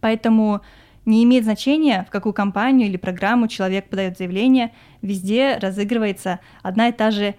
Поэтому 0.00 0.60
не 1.04 1.24
имеет 1.24 1.44
значения, 1.44 2.04
в 2.08 2.10
какую 2.10 2.32
компанию 2.32 2.88
или 2.88 2.96
программу 2.96 3.48
человек 3.48 3.88
подает 3.88 4.18
заявление, 4.18 4.72
везде 5.02 5.56
разыгрывается 5.56 6.40
одна 6.62 6.88
и 6.88 6.92
та 6.92 7.10
же 7.10 7.34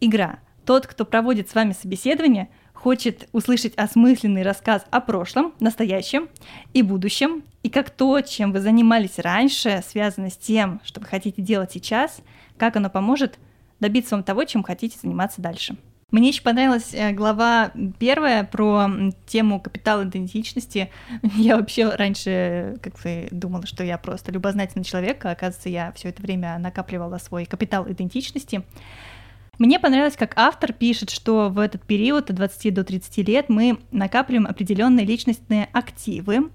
игра. 0.00 0.38
Тот, 0.64 0.86
кто 0.86 1.04
проводит 1.04 1.48
с 1.48 1.54
вами 1.54 1.72
собеседование, 1.72 2.48
хочет 2.72 3.28
услышать 3.32 3.74
осмысленный 3.76 4.42
рассказ 4.42 4.84
о 4.90 5.00
прошлом, 5.00 5.52
настоящем 5.60 6.28
и 6.72 6.82
будущем, 6.82 7.42
и 7.62 7.70
как 7.70 7.90
то, 7.90 8.20
чем 8.20 8.52
вы 8.52 8.60
занимались 8.60 9.18
раньше, 9.18 9.82
связано 9.86 10.30
с 10.30 10.36
тем, 10.36 10.80
что 10.84 11.00
вы 11.00 11.06
хотите 11.06 11.42
делать 11.42 11.72
сейчас, 11.72 12.20
как 12.56 12.76
оно 12.76 12.90
поможет 12.90 13.38
добиться 13.80 14.14
вам 14.14 14.24
того, 14.24 14.44
чем 14.44 14.62
хотите 14.62 14.98
заниматься 15.00 15.40
дальше. 15.40 15.76
Мне 16.12 16.28
еще 16.28 16.40
понравилась 16.40 16.94
э, 16.94 17.10
глава 17.10 17.72
первая 17.98 18.44
про 18.44 18.88
тему 19.26 19.60
капитал 19.60 20.04
идентичности. 20.04 20.88
Я 21.34 21.56
вообще 21.56 21.88
раньше 21.88 22.76
как 22.80 22.94
бы 23.02 23.26
думала, 23.32 23.66
что 23.66 23.82
я 23.82 23.98
просто 23.98 24.30
любознательный 24.30 24.84
человек, 24.84 25.24
а 25.24 25.32
оказывается, 25.32 25.68
я 25.68 25.90
все 25.92 26.10
это 26.10 26.22
время 26.22 26.56
накапливала 26.58 27.18
свой 27.18 27.44
капитал 27.44 27.90
идентичности. 27.90 28.62
Мне 29.58 29.80
понравилось, 29.80 30.16
как 30.16 30.34
автор 30.36 30.72
пишет, 30.72 31.10
что 31.10 31.48
в 31.48 31.58
этот 31.58 31.82
период 31.82 32.30
от 32.30 32.36
20 32.36 32.72
до 32.72 32.84
30 32.84 33.28
лет 33.28 33.48
мы 33.48 33.80
накапливаем 33.90 34.46
определенные 34.46 35.04
личностные 35.04 35.68
активы, 35.72 36.50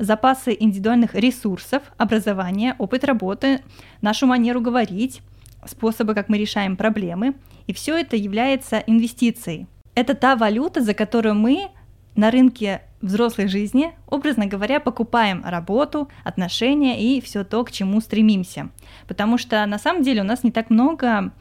запасы 0.00 0.56
индивидуальных 0.58 1.14
ресурсов, 1.14 1.82
образование, 1.96 2.74
опыт 2.78 3.04
работы, 3.04 3.62
нашу 4.00 4.26
манеру 4.26 4.60
говорить, 4.60 5.22
способы, 5.68 6.14
как 6.14 6.28
мы 6.28 6.38
решаем 6.38 6.76
проблемы, 6.76 7.34
и 7.66 7.72
все 7.72 7.96
это 7.96 8.16
является 8.16 8.78
инвестицией. 8.78 9.66
Это 9.94 10.14
та 10.14 10.36
валюта, 10.36 10.82
за 10.82 10.94
которую 10.94 11.34
мы 11.34 11.68
на 12.14 12.30
рынке 12.30 12.82
взрослой 13.00 13.48
жизни, 13.48 13.92
образно 14.06 14.46
говоря, 14.46 14.80
покупаем 14.80 15.42
работу, 15.44 16.08
отношения 16.24 17.00
и 17.00 17.20
все 17.20 17.44
то, 17.44 17.64
к 17.64 17.70
чему 17.70 18.00
стремимся. 18.00 18.70
Потому 19.06 19.38
что 19.38 19.64
на 19.66 19.78
самом 19.78 20.02
деле 20.02 20.22
у 20.22 20.24
нас 20.24 20.42
не 20.42 20.50
так 20.50 20.70
много 20.70 21.32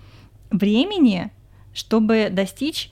времени, 0.51 1.31
чтобы 1.73 2.29
достичь 2.31 2.91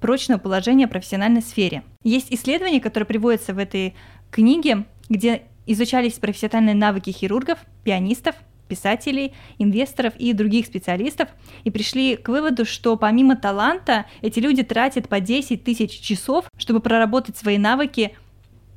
прочного 0.00 0.38
положения 0.38 0.86
в 0.86 0.90
профессиональной 0.90 1.42
сфере. 1.42 1.82
Есть 2.02 2.32
исследования, 2.32 2.80
которые 2.80 3.06
приводятся 3.06 3.52
в 3.54 3.58
этой 3.58 3.94
книге, 4.30 4.86
где 5.08 5.42
изучались 5.66 6.14
профессиональные 6.14 6.74
навыки 6.74 7.10
хирургов, 7.10 7.58
пианистов, 7.84 8.34
писателей, 8.70 9.34
инвесторов 9.58 10.14
и 10.16 10.32
других 10.32 10.64
специалистов, 10.64 11.28
и 11.64 11.70
пришли 11.70 12.16
к 12.16 12.28
выводу, 12.28 12.64
что 12.64 12.96
помимо 12.96 13.36
таланта 13.36 14.06
эти 14.22 14.38
люди 14.38 14.62
тратят 14.62 15.08
по 15.10 15.20
10 15.20 15.62
тысяч 15.62 16.00
часов, 16.00 16.46
чтобы 16.56 16.80
проработать 16.80 17.36
свои 17.36 17.58
навыки 17.58 18.16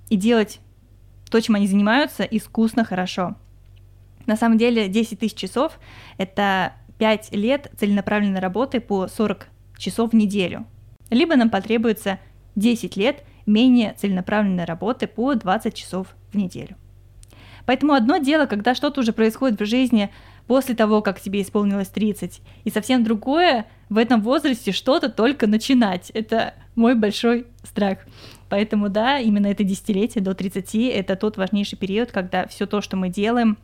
и 0.09 0.17
делать 0.17 0.59
то, 1.31 1.39
чем 1.39 1.55
они 1.55 1.67
занимаются, 1.67 2.23
искусно, 2.23 2.83
хорошо. 2.83 3.35
На 4.25 4.35
самом 4.35 4.57
деле 4.57 4.89
10 4.89 5.19
тысяч 5.19 5.35
часов— 5.35 5.79
это 6.17 6.73
5 6.97 7.33
лет 7.33 7.71
целенаправленной 7.77 8.39
работы 8.39 8.79
по 8.81 9.07
40 9.07 9.47
часов 9.77 10.11
в 10.11 10.15
неделю. 10.15 10.65
Либо 11.09 11.35
нам 11.35 11.49
потребуется 11.49 12.19
10 12.55 12.97
лет 12.97 13.23
менее 13.45 13.93
целенаправленной 13.93 14.65
работы 14.65 15.07
по 15.07 15.33
20 15.35 15.73
часов 15.73 16.07
в 16.31 16.37
неделю. 16.37 16.75
Поэтому 17.65 17.93
одно 17.93 18.17
дело, 18.17 18.45
когда 18.45 18.75
что-то 18.75 19.01
уже 19.01 19.13
происходит 19.13 19.59
в 19.59 19.65
жизни 19.65 20.09
после 20.47 20.75
того, 20.75 21.01
как 21.01 21.21
тебе 21.21 21.41
исполнилось 21.41 21.87
30, 21.87 22.41
и 22.63 22.69
совсем 22.69 23.03
другое 23.03 23.65
в 23.89 23.97
этом 23.97 24.21
возрасте 24.21 24.71
что-то 24.71 25.09
только 25.09 25.47
начинать. 25.47 26.09
Это 26.11 26.53
мой 26.75 26.95
большой 26.95 27.47
страх. 27.63 27.99
Поэтому 28.49 28.89
да, 28.89 29.19
именно 29.19 29.47
это 29.47 29.63
десятилетие 29.63 30.23
до 30.23 30.33
30 30.35 30.75
это 30.75 31.15
тот 31.15 31.37
важнейший 31.37 31.77
период, 31.77 32.11
когда 32.11 32.47
все 32.47 32.65
то, 32.65 32.81
что 32.81 32.97
мы 32.97 33.09
делаем, 33.09 33.57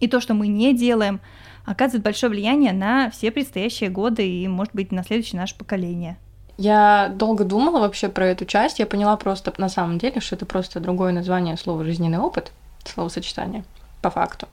и 0.00 0.08
то, 0.08 0.20
что 0.20 0.34
мы 0.34 0.48
не 0.48 0.74
делаем, 0.74 1.20
оказывает 1.64 2.02
большое 2.02 2.30
влияние 2.30 2.72
на 2.72 3.10
все 3.10 3.30
предстоящие 3.30 3.88
годы 3.88 4.28
и, 4.28 4.48
может 4.48 4.74
быть, 4.74 4.90
на 4.90 5.04
следующее 5.04 5.40
наше 5.40 5.56
поколение. 5.56 6.16
Я 6.58 7.12
долго 7.14 7.44
думала 7.44 7.78
вообще 7.78 8.08
про 8.08 8.26
эту 8.26 8.44
часть. 8.44 8.78
Я 8.78 8.86
поняла 8.86 9.16
просто 9.16 9.52
на 9.58 9.68
самом 9.68 9.98
деле, 9.98 10.20
что 10.20 10.34
это 10.34 10.44
просто 10.44 10.80
другое 10.80 11.12
название 11.12 11.56
слова 11.56 11.84
жизненный 11.84 12.18
опыт, 12.18 12.52
словосочетание, 12.84 13.64
по 14.00 14.10
факту. 14.10 14.48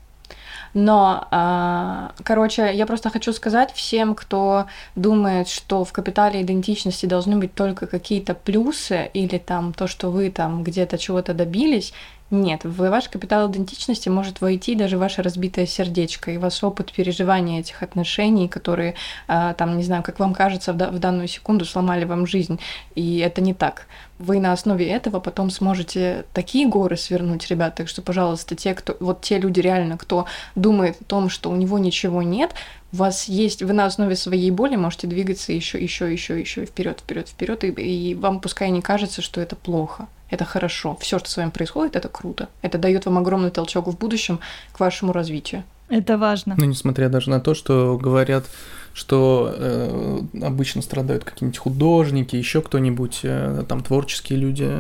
Но, 0.74 1.28
а, 1.32 2.12
короче, 2.24 2.72
я 2.74 2.86
просто 2.86 3.10
хочу 3.10 3.34
сказать 3.34 3.72
всем, 3.74 4.14
кто 4.14 4.68
думает, 4.96 5.48
что 5.48 5.84
в 5.84 5.92
капитале 5.92 6.42
идентичности 6.42 7.06
должны 7.06 7.38
быть 7.38 7.56
только 7.56 7.88
какие-то 7.88 8.36
плюсы 8.36 9.10
или 9.14 9.38
там 9.40 9.74
то, 9.74 9.88
что 9.88 10.12
вы 10.12 10.30
там 10.30 10.64
где-то 10.64 10.98
чего-то 10.98 11.34
добились, 11.34 11.94
нет, 12.32 12.64
в 12.64 12.90
ваш 12.90 13.10
капитал 13.10 13.50
идентичности 13.50 14.08
может 14.08 14.40
войти 14.40 14.76
даже 14.76 15.00
ваше 15.00 15.24
разбитое 15.24 15.66
сердечко 15.66 16.30
и 16.30 16.38
ваш 16.38 16.64
опыт 16.64 16.92
переживания 16.92 17.60
этих 17.60 17.82
отношений, 17.82 18.48
которые, 18.48 18.94
а, 19.28 19.56
там, 19.56 19.78
не 19.78 19.84
знаю, 19.84 20.04
как 20.04 20.20
вам 20.20 20.36
кажется, 20.36 20.74
в 20.74 21.00
данную 21.00 21.28
секунду 21.28 21.66
сломали 21.66 22.06
вам 22.06 22.28
жизнь. 22.28 22.60
И 22.94 23.18
это 23.18 23.42
не 23.42 23.56
так. 23.56 23.88
Вы 24.20 24.40
на 24.40 24.54
основе 24.54 24.88
этого 24.88 25.20
потом 25.20 25.50
сможете 25.50 26.26
такие 26.34 26.68
горы 26.68 26.98
свернуть, 26.98 27.48
ребята. 27.50 27.78
Так 27.78 27.90
что, 27.90 28.04
пожалуйста, 28.04 28.56
те, 28.56 28.76
кто, 28.76 28.96
вот 29.00 29.22
те 29.22 29.40
люди 29.40 29.60
реально, 29.60 29.98
кто 29.98 30.28
думает 30.54 31.02
о 31.02 31.06
том, 31.06 31.30
что 31.30 31.50
у 31.50 31.56
него 31.56 31.80
ничего 31.80 32.22
нет, 32.22 32.52
у 32.94 32.98
вас 32.98 33.28
есть, 33.28 33.64
вы 33.64 33.74
на 33.74 33.86
основе 33.86 34.16
своей 34.16 34.52
боли 34.52 34.76
можете 34.76 35.08
двигаться 35.08 35.52
еще, 35.52 35.82
еще, 35.82 36.12
еще, 36.12 36.40
еще 36.40 36.66
вперед, 36.66 37.00
вперед, 37.00 37.28
вперед, 37.28 37.64
и, 37.64 37.70
и 37.70 38.14
вам 38.14 38.40
пускай 38.40 38.70
не 38.70 38.82
кажется, 38.82 39.24
что 39.24 39.42
это 39.42 39.56
плохо 39.56 40.08
это 40.30 40.46
хорошо. 40.46 40.98
Все, 41.00 41.20
что 41.20 41.30
с 41.30 41.38
вами 41.38 41.50
происходит, 41.50 41.96
это 41.96 42.10
круто. 42.10 42.50
Это 42.62 42.78
дает 42.78 43.06
вам 43.06 43.18
огромный 43.18 43.52
толчок 43.52 43.88
в 43.88 43.98
будущем 43.98 44.40
к 44.72 44.80
вашему 44.80 45.12
развитию. 45.12 45.64
Это 45.90 46.18
важно. 46.18 46.56
Ну, 46.58 46.66
несмотря 46.66 47.10
даже 47.10 47.30
на 47.30 47.40
то, 47.40 47.56
что 47.56 47.98
говорят, 47.98 48.46
что 48.94 49.54
э, 49.56 50.22
обычно 50.44 50.82
страдают 50.82 51.24
какие-нибудь 51.24 51.58
художники, 51.58 52.36
еще 52.36 52.62
кто-нибудь, 52.62 53.22
э, 53.24 53.64
там 53.68 53.84
творческие 53.84 54.40
люди. 54.40 54.72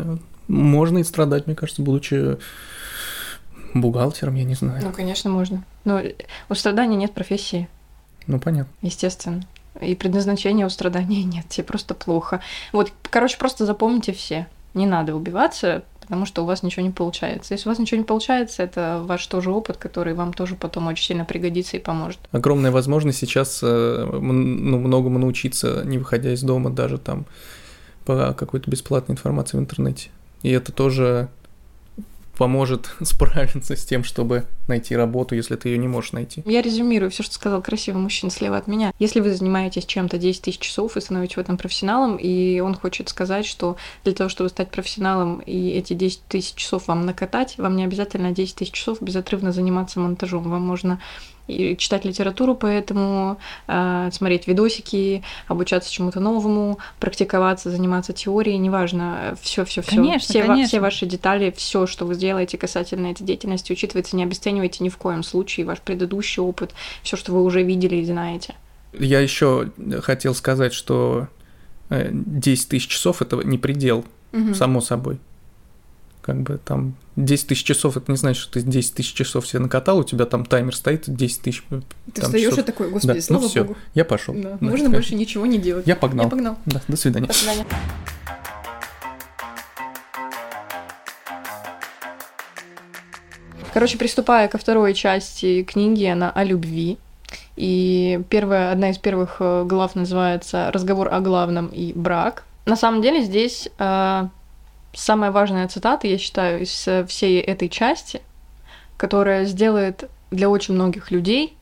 Можно 0.47 0.99
и 0.99 1.03
страдать, 1.03 1.47
мне 1.47 1.55
кажется, 1.55 1.81
будучи 1.81 2.37
бухгалтером, 3.73 4.35
я 4.35 4.43
не 4.43 4.55
знаю. 4.55 4.81
Ну, 4.83 4.91
конечно, 4.91 5.29
можно. 5.29 5.63
Но 5.85 6.01
у 6.49 6.55
страдания 6.55 6.95
нет 6.95 7.13
профессии. 7.13 7.67
Ну, 8.27 8.39
понятно. 8.39 8.71
Естественно. 8.81 9.43
И 9.81 9.95
предназначения 9.95 10.65
у 10.65 10.69
страдания 10.69 11.23
нет, 11.23 11.47
тебе 11.49 11.63
просто 11.63 11.93
плохо. 11.93 12.41
Вот, 12.71 12.91
короче, 13.09 13.37
просто 13.37 13.65
запомните 13.65 14.13
все. 14.13 14.47
Не 14.73 14.85
надо 14.85 15.15
убиваться, 15.15 15.83
потому 16.01 16.25
что 16.25 16.43
у 16.43 16.45
вас 16.45 16.63
ничего 16.63 16.83
не 16.85 16.91
получается. 16.91 17.53
Если 17.53 17.67
у 17.67 17.71
вас 17.71 17.79
ничего 17.79 17.99
не 17.99 18.03
получается, 18.03 18.63
это 18.63 19.01
ваш 19.03 19.25
тоже 19.27 19.51
опыт, 19.51 19.77
который 19.77 20.13
вам 20.13 20.33
тоже 20.33 20.55
потом 20.55 20.88
очень 20.88 21.05
сильно 21.05 21.25
пригодится 21.25 21.77
и 21.77 21.79
поможет. 21.79 22.19
Огромная 22.31 22.71
возможность 22.71 23.19
сейчас 23.19 23.59
э, 23.61 24.09
ну, 24.11 24.79
многому 24.79 25.19
научиться, 25.19 25.83
не 25.85 25.97
выходя 25.97 26.33
из 26.33 26.41
дома, 26.41 26.69
даже 26.69 26.97
там 26.97 27.25
по 28.05 28.33
какой-то 28.33 28.71
бесплатной 28.71 29.13
информации 29.13 29.57
в 29.57 29.59
интернете. 29.59 30.09
И 30.41 30.49
это 30.49 30.71
тоже 30.71 31.29
поможет 32.39 32.96
справиться 33.01 33.75
с 33.75 33.86
тем, 33.86 34.05
чтобы 34.05 34.46
найти 34.67 34.96
работу, 34.96 35.36
если 35.36 35.58
ты 35.58 35.69
ее 35.69 35.77
не 35.77 35.89
можешь 35.89 36.13
найти. 36.13 36.41
Я 36.46 36.62
резюмирую 36.62 37.12
все, 37.12 37.22
что 37.22 37.36
сказал 37.36 37.62
красивый 37.62 38.01
мужчина 38.01 38.31
слева 38.31 38.55
от 38.55 38.65
меня. 38.65 38.93
Если 38.98 39.19
вы 39.19 39.34
занимаетесь 39.36 39.86
чем-то 39.86 40.17
10 40.17 40.41
тысяч 40.41 40.60
часов 40.60 40.96
и 40.96 41.01
становитесь 41.01 41.36
в 41.36 41.39
этом 41.39 41.58
профессионалом, 41.58 42.15
и 42.15 42.62
он 42.62 42.75
хочет 42.75 43.10
сказать, 43.10 43.46
что 43.46 43.75
для 44.05 44.13
того, 44.13 44.29
чтобы 44.29 44.50
стать 44.50 44.72
профессионалом 44.72 45.39
и 45.39 45.72
эти 45.72 45.93
10 45.93 46.22
тысяч 46.29 46.55
часов 46.55 46.88
вам 46.88 47.05
накатать, 47.05 47.58
вам 47.58 47.75
не 47.75 47.84
обязательно 47.84 48.31
10 48.31 48.55
тысяч 48.55 48.72
часов 48.72 49.01
безотрывно 49.01 49.51
заниматься 49.51 50.00
монтажом. 50.00 50.50
Вам 50.50 50.62
можно 50.62 51.01
и 51.49 51.77
читать 51.77 52.05
литературу 52.05 52.55
по 52.55 52.67
этому, 52.67 53.39
э, 53.67 54.09
смотреть 54.11 54.47
видосики, 54.47 55.23
обучаться 55.47 55.91
чему-то 55.91 56.19
новому, 56.19 56.79
практиковаться, 56.99 57.71
заниматься 57.71 58.13
теорией, 58.13 58.57
неважно, 58.57 59.35
все, 59.41 59.65
все, 59.65 59.81
все, 59.81 59.91
все, 59.91 60.43
конечно. 60.43 60.67
все 60.67 60.79
ваши 60.79 61.05
детали, 61.05 61.53
все, 61.55 61.87
что 61.87 62.05
вы 62.05 62.13
сделаете 62.13 62.57
касательно 62.57 63.07
этой 63.07 63.23
деятельности, 63.23 63.71
учитывается, 63.71 64.15
не 64.15 64.23
обесценивайте 64.23 64.83
ни 64.83 64.89
в 64.89 64.97
коем 64.97 65.23
случае 65.23 65.65
ваш 65.65 65.79
предыдущий 65.81 66.41
опыт, 66.41 66.73
все, 67.03 67.17
что 67.17 67.31
вы 67.33 67.43
уже 67.43 67.63
видели 67.63 67.97
и 67.97 68.05
знаете. 68.05 68.55
Я 68.93 69.19
еще 69.19 69.71
хотел 70.01 70.33
сказать, 70.33 70.73
что 70.73 71.27
10 71.89 72.65
э, 72.65 72.69
тысяч 72.69 72.87
часов 72.87 73.21
это 73.21 73.37
не 73.37 73.57
предел, 73.57 74.05
угу. 74.31 74.53
само 74.53 74.81
собой 74.81 75.19
как 76.21 76.41
бы 76.41 76.59
там 76.63 76.95
10 77.15 77.47
тысяч 77.47 77.63
часов, 77.63 77.97
это 77.97 78.11
не 78.11 78.17
значит, 78.17 78.41
что 78.41 78.53
ты 78.53 78.61
10 78.61 78.93
тысяч 78.93 79.13
часов 79.13 79.47
себе 79.47 79.59
накатал, 79.59 79.99
у 79.99 80.03
тебя 80.03 80.25
там 80.25 80.45
таймер 80.45 80.75
стоит 80.75 81.03
10 81.07 81.41
тысяч 81.41 81.63
Ты 82.13 82.21
встаешь 82.21 82.57
и 82.57 82.61
такой, 82.61 82.89
господи, 82.89 83.19
да. 83.19 83.21
слава 83.21 83.41
ну, 83.41 83.49
все, 83.49 83.63
богу. 83.63 83.77
я 83.93 84.05
пошел. 84.05 84.33
Да. 84.35 84.57
Да, 84.59 84.67
Можно 84.67 84.89
больше 84.89 85.15
ничего 85.15 85.45
не 85.45 85.57
делать. 85.57 85.88
Я 85.88 85.95
погнал. 85.95 86.25
Я 86.25 86.29
погнал. 86.29 86.57
Да, 86.65 86.81
до 86.88 86.97
свидания. 86.97 87.27
До 87.27 87.33
свидания. 87.33 87.65
Короче, 93.73 93.97
приступая 93.97 94.47
ко 94.47 94.57
второй 94.57 94.93
части 94.93 95.63
книги, 95.63 96.05
она 96.05 96.31
о 96.31 96.43
любви. 96.43 96.97
И 97.55 98.21
первая, 98.29 98.71
одна 98.71 98.89
из 98.89 98.97
первых 98.97 99.38
э, 99.39 99.65
глав 99.65 99.93
называется 99.93 100.71
«Разговор 100.71 101.13
о 101.13 101.19
главном 101.19 101.67
и 101.67 101.93
брак». 101.93 102.43
На 102.65 102.75
самом 102.75 103.01
деле 103.01 103.21
здесь 103.21 103.69
э, 103.77 104.27
самая 104.99 105.31
важная 105.31 105.67
цитата, 105.67 106.07
я 106.07 106.17
считаю, 106.17 106.61
из 106.63 106.87
э, 106.87 107.05
всей 107.05 107.39
этой 107.39 107.69
части, 107.69 108.21
которая 108.97 109.45
сделает 109.45 110.09
для 110.29 110.49
очень 110.49 110.73
многих 110.73 111.11
людей 111.11 111.55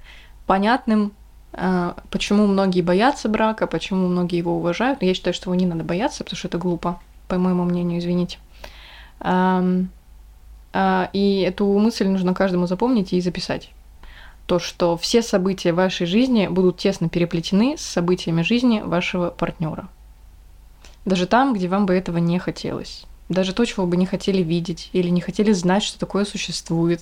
понятным, 0.48 1.14
э, 1.54 1.94
почему 2.10 2.48
многие 2.48 2.82
боятся 2.82 3.30
брака, 3.30 3.68
почему 3.68 4.08
многие 4.08 4.38
его 4.38 4.58
уважают. 4.58 5.02
я 5.04 5.14
считаю, 5.14 5.34
что 5.34 5.50
его 5.50 5.56
не 5.56 5.66
надо 5.66 5.84
бояться, 5.84 6.24
потому 6.24 6.38
что 6.38 6.48
это 6.48 6.58
глупо, 6.58 7.00
по 7.28 7.38
моему 7.38 7.64
мнению, 7.64 8.00
извините. 8.00 8.40
Э, 9.20 9.86
и 11.14 11.42
эту 11.48 11.66
мысль 11.80 12.08
нужно 12.08 12.34
каждому 12.34 12.68
запомнить 12.68 13.14
и 13.14 13.22
записать. 13.22 13.72
то, 14.46 14.60
что 14.60 14.96
все 14.96 15.22
события 15.22 15.74
вашей 15.74 16.08
жизни 16.08 16.48
будут 16.48 16.78
тесно 16.78 17.10
переплетены 17.10 17.78
с 17.78 17.82
событиями 17.82 18.44
жизни 18.44 18.80
вашего 18.80 19.30
партнера. 19.30 19.90
Даже 21.04 21.28
там, 21.28 21.54
где 21.54 21.68
вам 21.68 21.86
бы 21.86 21.94
этого 21.94 22.18
не 22.20 22.40
хотелось. 22.40 23.06
Даже 23.30 23.54
то, 23.54 23.66
чего 23.66 23.86
бы 23.86 23.98
не 23.98 24.06
хотели 24.06 24.42
видеть 24.42 24.90
или 24.94 25.10
не 25.10 25.22
хотели 25.22 25.52
знать, 25.52 25.84
что 25.84 26.00
такое 26.00 26.26
существует. 26.26 27.02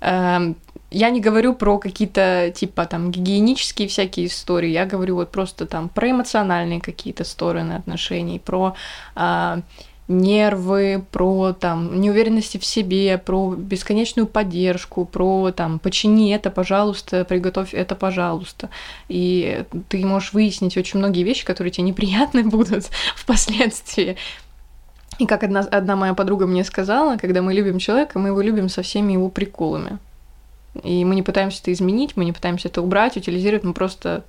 Эм, 0.00 0.56
я 0.90 1.10
не 1.10 1.20
говорю 1.20 1.54
про 1.54 1.78
какие-то 1.78 2.52
типа 2.54 2.84
там 2.86 3.10
гигиенические 3.10 3.88
всякие 3.88 4.26
истории, 4.26 4.70
я 4.70 4.84
говорю 4.84 5.16
вот 5.16 5.30
просто 5.30 5.66
там 5.66 5.88
про 5.88 6.10
эмоциональные 6.10 6.80
какие-то 6.80 7.24
стороны 7.24 7.74
отношений, 7.74 8.38
про 8.38 8.74
а, 9.14 9.60
нервы, 10.08 11.04
про 11.10 11.52
там 11.52 12.00
неуверенности 12.00 12.58
в 12.58 12.64
себе, 12.64 13.18
про 13.18 13.54
бесконечную 13.54 14.26
поддержку, 14.26 15.04
про 15.04 15.52
там 15.52 15.78
почини 15.78 16.34
это, 16.34 16.50
пожалуйста, 16.50 17.24
приготовь 17.24 17.72
это, 17.72 17.94
пожалуйста. 17.94 18.68
И 19.08 19.64
ты 19.88 20.04
можешь 20.04 20.32
выяснить 20.32 20.76
очень 20.76 20.98
многие 20.98 21.22
вещи, 21.22 21.44
которые 21.44 21.72
тебе 21.72 21.86
неприятны 21.86 22.42
будут 22.48 22.90
впоследствии. 23.16 24.16
И 25.18 25.26
как 25.26 25.42
одна, 25.42 25.60
одна 25.60 25.96
моя 25.96 26.14
подруга 26.14 26.46
мне 26.46 26.64
сказала, 26.64 27.16
когда 27.16 27.42
мы 27.42 27.54
любим 27.54 27.78
человека, 27.78 28.18
мы 28.18 28.28
его 28.28 28.40
любим 28.40 28.68
со 28.68 28.82
всеми 28.82 29.12
его 29.12 29.28
приколами. 29.28 29.98
И 30.82 31.04
мы 31.04 31.14
не 31.14 31.22
пытаемся 31.22 31.60
это 31.60 31.72
изменить, 31.72 32.16
мы 32.16 32.24
не 32.24 32.32
пытаемся 32.32 32.68
это 32.68 32.80
убрать, 32.80 33.16
утилизировать, 33.16 33.64
мы 33.64 33.74
просто, 33.74 34.24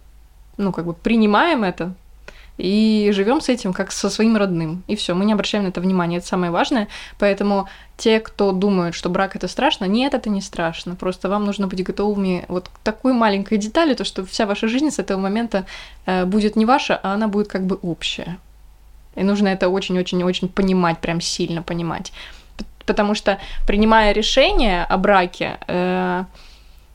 ну, 0.57 0.71
как 0.73 0.85
бы 0.85 0.93
принимаем 0.93 1.63
это 1.63 1.93
и 2.57 3.09
живем 3.13 3.41
с 3.41 3.49
этим 3.49 3.73
как 3.73 3.91
со 3.91 4.09
своим 4.09 4.37
родным. 4.37 4.83
И 4.87 4.95
все, 4.95 5.15
мы 5.15 5.25
не 5.25 5.33
обращаем 5.33 5.63
на 5.63 5.69
это 5.69 5.81
внимания, 5.81 6.17
это 6.17 6.27
самое 6.27 6.51
важное. 6.51 6.87
Поэтому 7.17 7.67
те, 7.97 8.19
кто 8.19 8.51
думают, 8.51 8.93
что 8.93 9.09
брак 9.09 9.35
это 9.35 9.47
страшно, 9.47 9.85
нет, 9.85 10.13
это 10.13 10.29
не 10.29 10.41
страшно. 10.41 10.95
Просто 10.95 11.29
вам 11.29 11.45
нужно 11.45 11.67
быть 11.67 11.83
готовыми 11.83 12.45
вот 12.47 12.69
к 12.69 12.77
такой 12.83 13.13
маленькой 13.13 13.57
детали, 13.57 13.93
то, 13.95 14.03
что 14.03 14.25
вся 14.25 14.45
ваша 14.45 14.67
жизнь 14.67 14.91
с 14.91 14.99
этого 14.99 15.19
момента 15.19 15.65
э, 16.05 16.25
будет 16.25 16.55
не 16.55 16.65
ваша, 16.65 16.99
а 17.01 17.13
она 17.13 17.27
будет 17.27 17.47
как 17.47 17.65
бы 17.65 17.79
общая. 17.81 18.37
И 19.15 19.23
нужно 19.23 19.49
это 19.49 19.69
очень-очень-очень 19.69 20.49
понимать, 20.49 20.99
прям 20.99 21.21
сильно 21.21 21.61
понимать. 21.61 22.11
Потому 22.85 23.15
что, 23.15 23.39
принимая 23.65 24.11
решение 24.11 24.83
о 24.83 24.97
браке, 24.97 25.57
э, 25.67 26.25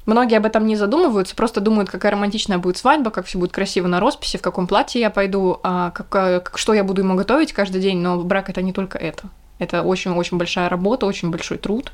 многие 0.06 0.36
об 0.36 0.46
этом 0.46 0.66
не 0.66 0.76
задумываются, 0.76 1.34
просто 1.34 1.60
думают, 1.60 1.90
какая 1.90 2.12
романтичная 2.12 2.58
будет 2.58 2.76
свадьба, 2.76 3.10
как 3.10 3.26
все 3.26 3.38
будет 3.38 3.52
красиво 3.52 3.86
на 3.86 4.00
росписи, 4.00 4.36
в 4.36 4.42
каком 4.42 4.66
платье 4.66 5.00
я 5.00 5.10
пойду, 5.10 5.60
а 5.62 5.90
как, 5.90 6.08
как, 6.08 6.58
что 6.58 6.74
я 6.74 6.84
буду 6.84 7.02
ему 7.02 7.14
готовить 7.14 7.52
каждый 7.52 7.80
день. 7.80 7.98
Но 7.98 8.20
брак 8.20 8.50
это 8.50 8.60
не 8.60 8.72
только 8.72 8.98
это. 8.98 9.28
Это 9.58 9.82
очень-очень 9.82 10.36
большая 10.36 10.68
работа, 10.68 11.06
очень 11.06 11.30
большой 11.30 11.58
труд 11.58 11.92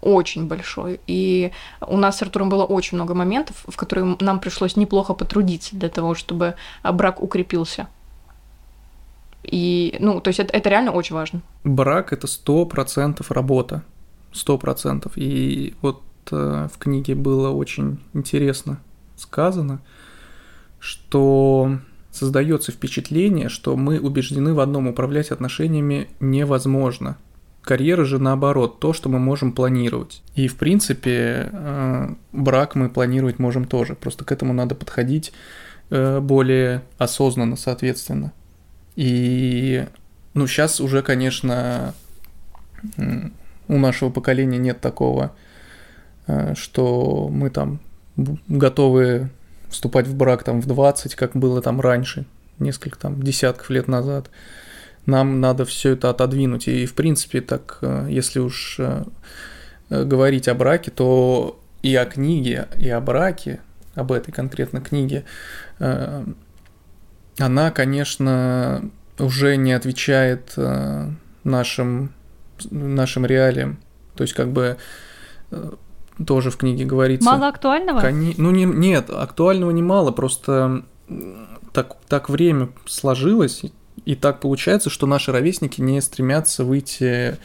очень 0.00 0.46
большой. 0.46 1.00
И 1.06 1.52
у 1.80 1.96
нас 1.96 2.18
с 2.18 2.22
Артуром 2.22 2.48
было 2.48 2.64
очень 2.64 2.96
много 2.96 3.14
моментов, 3.14 3.64
в 3.66 3.76
которые 3.76 4.16
нам 4.20 4.40
пришлось 4.40 4.76
неплохо 4.76 5.14
потрудиться 5.14 5.76
для 5.76 5.88
того, 5.88 6.14
чтобы 6.14 6.54
брак 6.82 7.22
укрепился. 7.22 7.88
И, 9.42 9.96
ну, 10.00 10.20
то 10.20 10.28
есть 10.28 10.40
это, 10.40 10.56
это 10.56 10.68
реально 10.68 10.92
очень 10.92 11.14
важно. 11.14 11.42
Брак– 11.64 12.12
это 12.14 12.26
сто 12.26 12.66
процентов 12.66 13.30
работа. 13.30 13.82
Сто 14.32 14.58
процентов. 14.58 15.12
И 15.16 15.74
вот 15.82 16.02
э, 16.30 16.68
в 16.72 16.78
книге 16.78 17.14
было 17.14 17.50
очень 17.50 18.00
интересно 18.12 18.80
сказано, 19.16 19.80
что 20.78 21.78
создается 22.10 22.72
впечатление, 22.72 23.48
что 23.48 23.76
мы 23.76 24.00
убеждены 24.00 24.54
в 24.54 24.60
одном, 24.60 24.88
управлять 24.88 25.30
отношениями 25.30 26.08
невозможно. 26.20 27.18
Карьера 27.62 28.04
же 28.04 28.18
наоборот, 28.18 28.78
то, 28.78 28.92
что 28.92 29.08
мы 29.08 29.18
можем 29.18 29.52
планировать. 29.52 30.22
И 30.34 30.46
в 30.46 30.56
принципе 30.56 31.50
э, 31.52 32.08
брак 32.32 32.74
мы 32.74 32.88
планировать 32.88 33.38
можем 33.38 33.64
тоже, 33.64 33.94
просто 33.94 34.24
к 34.24 34.32
этому 34.32 34.52
надо 34.52 34.74
подходить 34.74 35.32
э, 35.90 36.20
более 36.20 36.84
осознанно, 36.96 37.56
соответственно. 37.56 38.32
И, 38.96 39.86
ну, 40.34 40.46
сейчас 40.46 40.80
уже, 40.80 41.02
конечно, 41.02 41.94
у 43.68 43.78
нашего 43.78 44.10
поколения 44.10 44.58
нет 44.58 44.80
такого, 44.80 45.32
э, 46.26 46.54
что 46.54 47.28
мы 47.30 47.50
там 47.50 47.80
готовы 48.48 49.30
вступать 49.68 50.06
в 50.06 50.14
брак 50.14 50.42
там 50.42 50.60
в 50.60 50.66
20, 50.66 51.14
как 51.14 51.32
было 51.32 51.60
там 51.60 51.80
раньше, 51.80 52.24
несколько 52.58 52.98
там 52.98 53.22
десятков 53.22 53.68
лет 53.70 53.88
назад. 53.88 54.30
Нам 55.04 55.40
надо 55.40 55.64
все 55.64 55.92
это 55.92 56.10
отодвинуть. 56.10 56.68
И, 56.68 56.86
в 56.86 56.94
принципе, 56.94 57.40
так, 57.40 57.78
э, 57.82 58.06
если 58.10 58.40
уж 58.40 58.76
э, 58.78 59.04
говорить 59.90 60.48
о 60.48 60.54
браке, 60.54 60.90
то 60.90 61.60
и 61.82 61.94
о 61.94 62.06
книге, 62.06 62.68
и 62.78 62.88
о 62.88 63.00
браке, 63.00 63.60
об 63.94 64.10
этой 64.10 64.32
конкретно 64.32 64.80
книге, 64.80 65.24
она, 67.38 67.70
конечно, 67.70 68.90
уже 69.18 69.56
не 69.56 69.72
отвечает 69.72 70.52
э, 70.56 71.10
нашим, 71.44 72.12
нашим 72.70 73.26
реалиям. 73.26 73.78
То 74.14 74.22
есть, 74.22 74.34
как 74.34 74.52
бы 74.52 74.76
э, 75.50 75.70
тоже 76.24 76.50
в 76.50 76.56
книге 76.56 76.84
говорится. 76.84 77.28
Мало 77.28 77.48
актуального? 77.48 78.00
Кони... 78.00 78.34
Ну, 78.38 78.50
не, 78.50 78.64
нет, 78.64 79.10
актуального 79.10 79.70
немало, 79.70 80.12
просто 80.12 80.84
так, 81.72 81.96
так 82.08 82.30
время 82.30 82.70
сложилось, 82.86 83.62
и 84.04 84.14
так 84.14 84.40
получается, 84.40 84.88
что 84.90 85.06
наши 85.06 85.32
ровесники 85.32 85.80
не 85.80 86.00
стремятся 86.00 86.64
выйти 86.64 87.38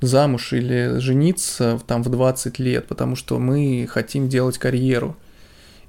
замуж 0.00 0.52
или 0.52 0.98
жениться 0.98 1.80
там 1.86 2.02
в 2.02 2.08
20 2.08 2.58
лет, 2.58 2.88
потому 2.88 3.16
что 3.16 3.38
мы 3.38 3.86
хотим 3.88 4.28
делать 4.28 4.58
карьеру. 4.58 5.16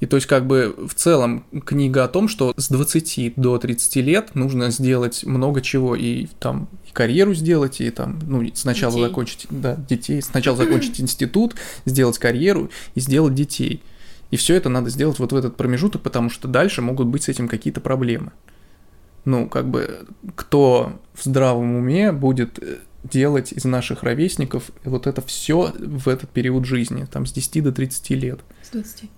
И 0.01 0.07
то 0.07 0.15
есть 0.17 0.27
как 0.27 0.47
бы 0.47 0.75
в 0.87 0.95
целом 0.95 1.45
книга 1.63 2.03
о 2.03 2.07
том, 2.07 2.27
что 2.27 2.53
с 2.57 2.69
20 2.69 3.33
до 3.35 3.59
30 3.59 3.95
лет 3.97 4.33
нужно 4.33 4.71
сделать 4.71 5.23
много 5.25 5.61
чего, 5.61 5.95
и 5.95 6.25
там 6.39 6.67
и 6.89 6.91
карьеру 6.91 7.35
сделать, 7.35 7.79
и 7.81 7.89
там, 7.91 8.19
ну, 8.27 8.43
сначала 8.55 8.95
детей. 8.95 9.07
закончить, 9.07 9.47
да, 9.51 9.75
детей, 9.75 10.21
сначала 10.23 10.57
закончить 10.57 10.99
институт, 11.01 11.53
сделать 11.85 12.17
карьеру 12.17 12.71
и 12.95 12.99
сделать 12.99 13.35
детей. 13.35 13.83
И 14.31 14.37
все 14.37 14.55
это 14.55 14.69
надо 14.69 14.89
сделать 14.89 15.19
вот 15.19 15.33
в 15.33 15.35
этот 15.35 15.55
промежуток, 15.55 16.01
потому 16.01 16.31
что 16.31 16.47
дальше 16.47 16.81
могут 16.81 17.05
быть 17.07 17.23
с 17.23 17.29
этим 17.29 17.47
какие-то 17.47 17.79
проблемы. 17.79 18.31
Ну, 19.23 19.47
как 19.47 19.69
бы, 19.69 20.07
кто 20.33 20.99
в 21.13 21.23
здравом 21.23 21.75
уме 21.75 22.11
будет 22.11 22.57
э, 22.57 22.77
делать 23.03 23.51
из 23.51 23.65
наших 23.65 24.01
ровесников 24.01 24.71
вот 24.83 25.05
это 25.05 25.21
все 25.21 25.71
в 25.77 26.07
этот 26.07 26.31
период 26.31 26.65
жизни, 26.65 27.05
там 27.05 27.27
с 27.27 27.31
10 27.31 27.65
до 27.65 27.71
30 27.71 28.09
лет. 28.11 28.39
С 28.63 28.71
20 28.71 29.11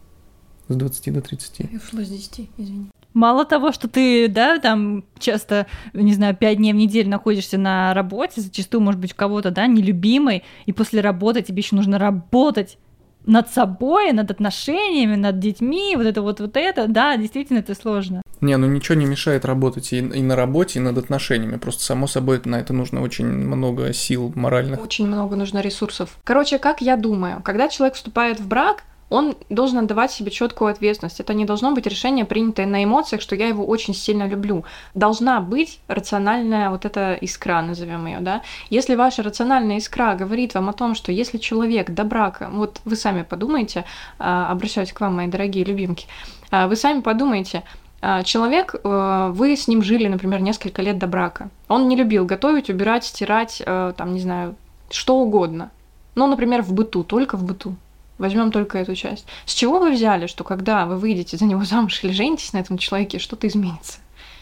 с 0.67 0.75
20 0.75 1.13
до 1.13 1.21
30. 1.21 1.59
Я 1.59 1.77
ушла 1.77 2.03
с 2.03 2.09
10, 2.09 2.49
извини. 2.57 2.89
Мало 3.13 3.45
того, 3.45 3.71
что 3.71 3.87
ты, 3.87 4.27
да, 4.27 4.57
там 4.59 5.03
часто, 5.19 5.67
не 5.93 6.13
знаю, 6.13 6.35
пять 6.35 6.57
дней 6.57 6.73
в 6.73 6.77
неделю 6.77 7.09
находишься 7.09 7.59
на 7.59 7.93
работе, 7.93 8.41
зачастую, 8.41 8.81
может 8.81 8.99
быть, 8.99 9.13
у 9.13 9.15
кого-то, 9.15 9.51
да, 9.51 9.67
нелюбимый, 9.67 10.43
и 10.65 10.73
после 10.73 11.01
работы 11.01 11.43
тебе 11.43 11.61
еще 11.61 11.75
нужно 11.75 11.99
работать 11.99 12.77
над 13.25 13.49
собой, 13.49 14.11
над 14.11 14.31
отношениями, 14.31 15.15
над 15.15 15.39
детьми, 15.39 15.95
вот 15.95 16.05
это 16.05 16.21
вот, 16.21 16.39
вот 16.39 16.57
это, 16.57 16.87
да, 16.87 17.15
действительно, 17.17 17.59
это 17.59 17.75
сложно. 17.75 18.21
Не, 18.41 18.57
ну 18.57 18.67
ничего 18.67 18.95
не 18.95 19.05
мешает 19.05 19.45
работать 19.45 19.93
и, 19.93 19.99
и 19.99 20.21
на 20.21 20.35
работе, 20.35 20.79
и 20.79 20.81
над 20.81 20.97
отношениями. 20.97 21.57
Просто, 21.57 21.83
само 21.83 22.07
собой, 22.07 22.41
на 22.43 22.59
это 22.59 22.73
нужно 22.73 23.01
очень 23.01 23.25
много 23.25 23.93
сил 23.93 24.33
моральных. 24.35 24.81
Очень 24.81 25.07
много 25.07 25.35
нужно 25.37 25.61
ресурсов. 25.61 26.17
Короче, 26.25 26.59
как 26.59 26.81
я 26.81 26.97
думаю, 26.97 27.41
когда 27.41 27.69
человек 27.69 27.95
вступает 27.95 28.41
в 28.41 28.47
брак, 28.47 28.83
он 29.13 29.35
должен 29.49 29.77
отдавать 29.77 30.11
себе 30.11 30.31
четкую 30.31 30.71
ответственность. 30.71 31.19
Это 31.19 31.35
не 31.35 31.45
должно 31.45 31.71
быть 31.71 31.85
решение, 31.85 32.25
принятое 32.25 32.65
на 32.65 32.83
эмоциях, 32.83 33.21
что 33.21 33.35
я 33.35 33.47
его 33.47 33.63
очень 33.63 33.93
сильно 33.93 34.27
люблю. 34.27 34.65
Должна 34.95 35.39
быть 35.39 35.79
рациональная 35.87 36.71
вот 36.71 36.85
эта 36.85 37.13
искра, 37.21 37.61
назовем 37.61 38.07
ее, 38.07 38.17
да. 38.21 38.41
Если 38.71 38.95
ваша 38.95 39.21
рациональная 39.21 39.77
искра 39.77 40.15
говорит 40.15 40.55
вам 40.55 40.69
о 40.69 40.73
том, 40.73 40.95
что 40.95 41.11
если 41.11 41.37
человек 41.37 41.91
до 41.91 42.05
брака, 42.05 42.49
вот 42.51 42.81
вы 42.85 42.95
сами 42.95 43.21
подумайте, 43.21 43.85
а, 44.17 44.49
обращаюсь 44.51 44.91
к 44.91 44.99
вам, 44.99 45.17
мои 45.17 45.27
дорогие 45.27 45.63
любимки, 45.63 46.07
а, 46.49 46.67
вы 46.67 46.75
сами 46.75 47.01
подумайте, 47.01 47.61
а, 48.01 48.23
человек, 48.23 48.73
э, 48.83 49.31
вы 49.31 49.55
с 49.55 49.67
ним 49.67 49.83
жили, 49.83 50.07
например, 50.07 50.41
несколько 50.41 50.81
лет 50.81 50.97
до 50.97 51.05
брака. 51.05 51.49
Он 51.67 51.87
не 51.87 51.95
любил 51.95 52.25
готовить, 52.25 52.71
убирать, 52.71 53.05
стирать, 53.05 53.61
э, 53.63 53.93
там, 53.95 54.13
не 54.13 54.19
знаю, 54.19 54.55
что 54.89 55.17
угодно. 55.17 55.69
Ну, 56.15 56.25
например, 56.25 56.63
в 56.63 56.73
быту, 56.73 57.03
только 57.03 57.37
в 57.37 57.43
быту. 57.43 57.75
Возьмем 58.23 58.53
только 58.53 58.77
эту 58.77 58.95
часть. 58.95 59.25
С 59.45 59.53
чего 59.53 59.79
вы 59.79 59.91
взяли, 59.91 60.27
что 60.27 60.45
когда 60.45 60.85
вы 60.85 60.95
выйдете 60.95 61.35
за 61.35 61.43
него 61.43 61.65
замуж 61.65 62.01
или 62.05 62.13
женитесь 62.13 62.53
на 62.53 62.59
этом 62.59 62.77
человеке, 62.77 63.19
что-то 63.19 63.49
изменится? 63.49 63.97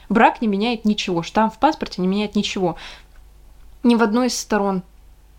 Брак 0.08 0.39
не 0.39 0.48
меняет 0.48 0.86
ничего, 0.86 1.24
штамп 1.24 1.56
в 1.56 1.58
паспорте 1.58 2.00
не 2.00 2.08
меняет 2.08 2.36
ничего. 2.36 2.76
Ни 3.82 3.96
в 3.96 4.04
одной 4.04 4.28
из 4.28 4.38
сторон. 4.38 4.84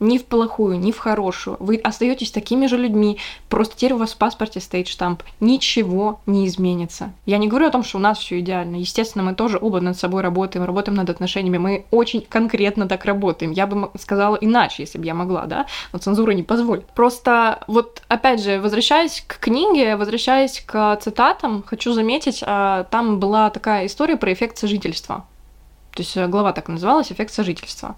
Ни 0.03 0.19
в 0.19 0.25
плохую, 0.25 0.79
ни 0.79 0.93
в 0.93 0.99
хорошую. 0.99 1.57
Вы 1.61 1.77
остаетесь 1.77 2.31
такими 2.31 2.67
же 2.67 2.77
людьми, 2.77 3.19
просто 3.49 3.77
теперь 3.77 3.95
у 3.95 3.99
вас 3.99 4.13
в 4.13 4.17
паспорте 4.17 4.61
стоит 4.61 4.89
штамп. 4.89 5.23
Ничего 5.41 6.21
не 6.27 6.47
изменится. 6.47 7.13
Я 7.25 7.39
не 7.39 7.49
говорю 7.49 7.69
о 7.69 7.71
том, 7.71 7.85
что 7.85 7.99
у 7.99 8.01
нас 8.01 8.19
все 8.19 8.41
идеально. 8.41 8.77
Естественно, 8.77 9.25
мы 9.25 9.35
тоже 9.35 9.59
оба 9.61 9.81
над 9.81 9.97
собой 9.97 10.23
работаем, 10.23 10.65
работаем 10.65 10.97
над 10.97 11.09
отношениями. 11.09 11.59
Мы 11.59 11.87
очень 11.91 12.21
конкретно 12.21 12.89
так 12.89 13.05
работаем. 13.05 13.53
Я 13.53 13.67
бы 13.67 13.91
сказала 13.99 14.37
иначе, 14.37 14.83
если 14.83 14.99
бы 14.99 15.07
я 15.07 15.15
могла, 15.15 15.47
да, 15.47 15.67
но 15.93 15.99
цензура 15.99 16.33
не 16.33 16.43
позволит. 16.43 16.87
Просто 16.87 17.61
вот, 17.69 18.03
опять 18.09 18.43
же, 18.43 18.61
возвращаясь 18.61 19.25
к 19.27 19.39
книге, 19.39 19.97
возвращаясь 19.97 20.63
к 20.67 20.97
цитатам, 20.97 21.63
хочу 21.65 21.93
заметить, 21.93 22.43
а, 22.45 22.85
там 22.85 23.21
была 23.21 23.51
такая 23.51 23.87
история 23.87 24.17
про 24.17 24.33
эффект 24.33 24.59
сожительства. 24.59 25.25
То 25.95 26.01
есть 26.01 26.17
э, 26.17 26.27
глава 26.27 26.53
так 26.53 26.69
называлась 26.69 27.13
«Эффект 27.13 27.33
сожительства». 27.33 27.97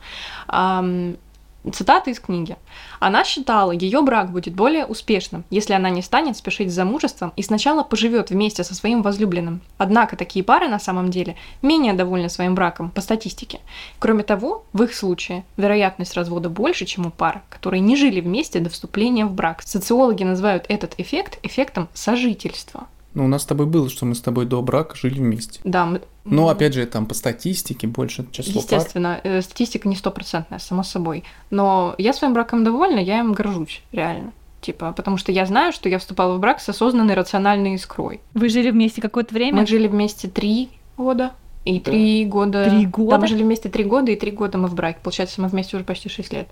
Цитата 1.72 2.10
из 2.10 2.20
книги. 2.20 2.56
Она 3.00 3.24
считала, 3.24 3.72
ее 3.72 4.02
брак 4.02 4.30
будет 4.30 4.54
более 4.54 4.84
успешным, 4.84 5.44
если 5.48 5.72
она 5.72 5.88
не 5.88 6.02
станет 6.02 6.36
спешить 6.36 6.70
с 6.70 6.74
замужеством 6.74 7.32
и 7.36 7.42
сначала 7.42 7.82
поживет 7.82 8.30
вместе 8.30 8.64
со 8.64 8.74
своим 8.74 9.00
возлюбленным. 9.00 9.62
Однако 9.78 10.16
такие 10.16 10.44
пары 10.44 10.68
на 10.68 10.78
самом 10.78 11.10
деле 11.10 11.36
менее 11.62 11.94
довольны 11.94 12.28
своим 12.28 12.54
браком 12.54 12.90
по 12.90 13.00
статистике. 13.00 13.60
Кроме 13.98 14.24
того, 14.24 14.64
в 14.74 14.82
их 14.82 14.94
случае 14.94 15.44
вероятность 15.56 16.14
развода 16.14 16.50
больше, 16.50 16.84
чем 16.84 17.06
у 17.06 17.10
пар, 17.10 17.42
которые 17.48 17.80
не 17.80 17.96
жили 17.96 18.20
вместе 18.20 18.60
до 18.60 18.68
вступления 18.68 19.24
в 19.24 19.32
брак. 19.32 19.62
Социологи 19.64 20.22
называют 20.22 20.66
этот 20.68 20.94
эффект 20.98 21.38
эффектом 21.42 21.88
сожительства. 21.94 22.88
Ну, 23.14 23.24
у 23.24 23.28
нас 23.28 23.42
с 23.42 23.46
тобой 23.46 23.66
было, 23.66 23.88
что 23.88 24.06
мы 24.06 24.16
с 24.16 24.20
тобой 24.20 24.44
до 24.44 24.60
брака 24.60 24.96
жили 24.96 25.20
вместе. 25.20 25.60
Да, 25.62 25.86
мы... 25.86 26.02
Но, 26.24 26.48
опять 26.48 26.74
же, 26.74 26.84
там 26.86 27.06
по 27.06 27.14
статистике 27.14 27.86
больше 27.86 28.26
число 28.32 28.60
Естественно, 28.60 29.20
пар. 29.22 29.32
Э, 29.32 29.42
статистика 29.42 29.88
не 29.88 29.94
стопроцентная, 29.94 30.58
само 30.58 30.82
собой. 30.82 31.22
Но 31.50 31.94
я 31.96 32.12
своим 32.12 32.34
браком 32.34 32.64
довольна, 32.64 32.98
я 32.98 33.20
им 33.20 33.32
горжусь, 33.32 33.82
реально. 33.92 34.32
Типа, 34.60 34.92
потому 34.92 35.16
что 35.16 35.30
я 35.30 35.46
знаю, 35.46 35.72
что 35.72 35.88
я 35.88 35.98
вступала 35.98 36.34
в 36.34 36.40
брак 36.40 36.60
с 36.60 36.68
осознанной 36.68 37.14
рациональной 37.14 37.74
искрой. 37.74 38.20
Вы 38.32 38.48
жили 38.48 38.70
вместе 38.70 39.00
какое-то 39.00 39.32
время? 39.32 39.60
Мы 39.60 39.66
жили 39.66 39.86
вместе 39.86 40.26
три 40.26 40.70
года. 40.96 41.32
И 41.64 41.78
да. 41.78 41.90
три 41.90 42.24
года... 42.24 42.68
Три 42.68 42.86
года? 42.86 43.10
Да, 43.10 43.18
мы 43.18 43.26
жили 43.28 43.42
вместе 43.42 43.68
три 43.68 43.84
года, 43.84 44.10
и 44.10 44.16
три 44.16 44.32
года 44.32 44.58
мы 44.58 44.68
в 44.68 44.74
браке. 44.74 44.98
Получается, 45.02 45.40
мы 45.40 45.48
вместе 45.48 45.76
уже 45.76 45.84
почти 45.84 46.08
шесть 46.08 46.32
лет. 46.32 46.48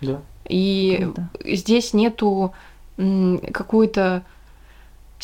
Да. 0.00 0.20
И 0.48 1.00
Круто. 1.02 1.28
здесь 1.44 1.92
нету 1.92 2.52
какой-то 2.96 4.24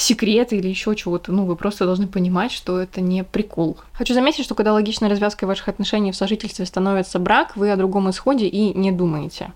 секреты 0.00 0.56
или 0.56 0.68
еще 0.68 0.94
чего-то. 0.96 1.32
Ну, 1.32 1.44
вы 1.44 1.56
просто 1.56 1.84
должны 1.84 2.06
понимать, 2.06 2.52
что 2.52 2.78
это 2.78 3.00
не 3.00 3.22
прикол. 3.24 3.76
Хочу 3.92 4.14
заметить, 4.14 4.44
что 4.44 4.54
когда 4.54 4.72
логичной 4.72 5.08
развязкой 5.08 5.46
ваших 5.46 5.68
отношений 5.68 6.12
в 6.12 6.16
сожительстве 6.16 6.66
становится 6.66 7.18
брак, 7.18 7.56
вы 7.56 7.70
о 7.70 7.76
другом 7.76 8.10
исходе 8.10 8.46
и 8.46 8.76
не 8.76 8.92
думаете. 8.92 9.52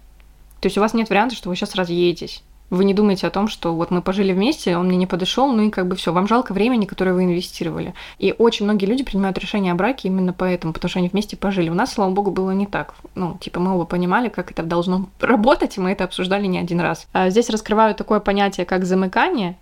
То 0.61 0.66
есть 0.66 0.78
у 0.78 0.80
вас 0.80 0.94
нет 0.94 1.11
варианта, 1.11 1.35
что 1.35 1.48
вы 1.48 1.57
сейчас 1.57 1.74
разъедетесь. 1.74 2.42
Вы 2.70 2.87
не 2.87 2.94
думаете 2.94 3.26
о 3.26 3.30
том, 3.30 3.46
что 3.46 3.74
вот 3.74 3.90
мы 3.90 4.00
пожили 4.00 4.33
вместе, 4.33 4.76
он 4.76 4.88
мне 4.88 4.96
не 4.96 5.07
подошел, 5.07 5.52
ну 5.52 5.64
и 5.64 5.70
как 5.70 5.87
бы 5.87 5.96
все, 5.96 6.12
вам 6.12 6.26
жалко 6.26 6.52
времени, 6.52 6.87
которое 6.87 7.12
вы 7.12 7.24
инвестировали. 7.24 7.94
И 8.18 8.35
очень 8.37 8.64
многие 8.64 8.87
люди 8.87 9.04
принимают 9.04 9.37
решение 9.38 9.72
о 9.72 9.76
браке 9.76 10.09
именно 10.09 10.33
поэтому, 10.33 10.72
потому 10.72 10.88
что 10.88 10.98
они 10.98 11.09
вместе 11.09 11.37
пожили. 11.37 11.68
У 11.68 11.74
нас, 11.74 11.92
слава 11.92 12.11
богу, 12.11 12.30
было 12.30 12.52
не 12.52 12.66
так. 12.66 12.94
Ну, 13.14 13.37
типа, 13.38 13.61
мы 13.61 13.74
оба 13.74 13.85
понимали, 13.85 14.30
как 14.30 14.50
это 14.50 14.62
должно 14.62 15.09
работать, 15.20 15.76
и 15.76 15.80
мы 15.80 15.92
это 15.92 16.04
обсуждали 16.04 16.46
не 16.46 16.59
один 16.59 16.80
раз. 16.80 17.07
А 17.12 17.28
здесь 17.30 17.50
раскрываю 17.50 17.94
такое 17.94 18.20
понятие, 18.20 18.64
как 18.64 18.87
замыкание, 18.87 19.57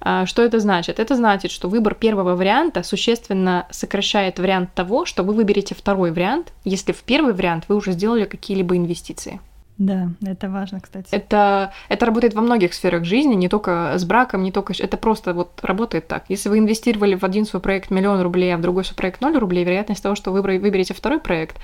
что 0.00 0.42
это 0.42 0.60
значит? 0.60 1.00
Это 1.00 1.16
значит, 1.16 1.50
что 1.50 1.68
выбор 1.68 1.94
первого 1.94 2.36
варианта 2.36 2.82
существенно 2.82 3.66
сокращает 3.70 4.38
вариант 4.38 4.72
того, 4.74 5.04
что 5.04 5.22
вы 5.22 5.32
выберете 5.32 5.74
второй 5.74 6.12
вариант, 6.12 6.52
если 6.64 6.92
в 6.92 7.02
первый 7.02 7.32
вариант 7.32 7.64
вы 7.68 7.76
уже 7.76 7.92
сделали 7.92 8.24
какие-либо 8.24 8.76
инвестиции. 8.76 9.40
Да, 9.78 10.08
это 10.24 10.48
важно, 10.48 10.80
кстати. 10.80 11.08
Это, 11.10 11.72
это 11.88 12.06
работает 12.06 12.32
во 12.32 12.40
многих 12.40 12.72
сферах 12.72 13.04
жизни, 13.04 13.34
не 13.34 13.48
только 13.48 13.92
с 13.98 14.04
браком, 14.04 14.42
не 14.42 14.50
только... 14.50 14.72
Это 14.78 14.96
просто 14.96 15.34
вот 15.34 15.60
работает 15.62 16.08
так. 16.08 16.24
Если 16.28 16.48
вы 16.48 16.58
инвестировали 16.58 17.14
в 17.14 17.24
один 17.24 17.44
свой 17.44 17.60
проект 17.60 17.90
миллион 17.90 18.22
рублей, 18.22 18.54
а 18.54 18.56
в 18.56 18.62
другой 18.62 18.84
свой 18.84 18.96
проект 18.96 19.20
ноль 19.20 19.36
рублей, 19.36 19.64
вероятность 19.64 20.02
того, 20.02 20.14
что 20.14 20.30
вы 20.32 20.40
выберете 20.40 20.94
второй 20.94 21.20
проект, 21.20 21.58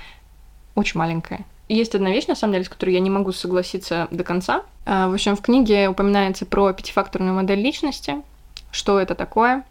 очень 0.75 0.99
маленькая. 0.99 1.45
Есть 1.73 1.95
одна 1.95 2.11
вещь, 2.11 2.27
на 2.27 2.35
самом 2.35 2.53
деле, 2.53 2.65
с 2.65 2.69
которой 2.69 2.91
я 2.91 2.99
не 2.99 3.09
могу 3.09 3.31
согласиться 3.31 4.07
до 4.11 4.23
конца. 4.23 4.61
А, 4.85 5.07
в 5.07 5.13
общем, 5.13 5.35
в 5.35 5.41
книге 5.41 5.89
упоминается 5.89 6.45
про 6.45 6.71
пятифакторную 6.71 7.33
модель 7.33 7.59
личности. 7.59 8.17
Что 8.69 8.99
это 8.99 9.15
такое? 9.15 9.63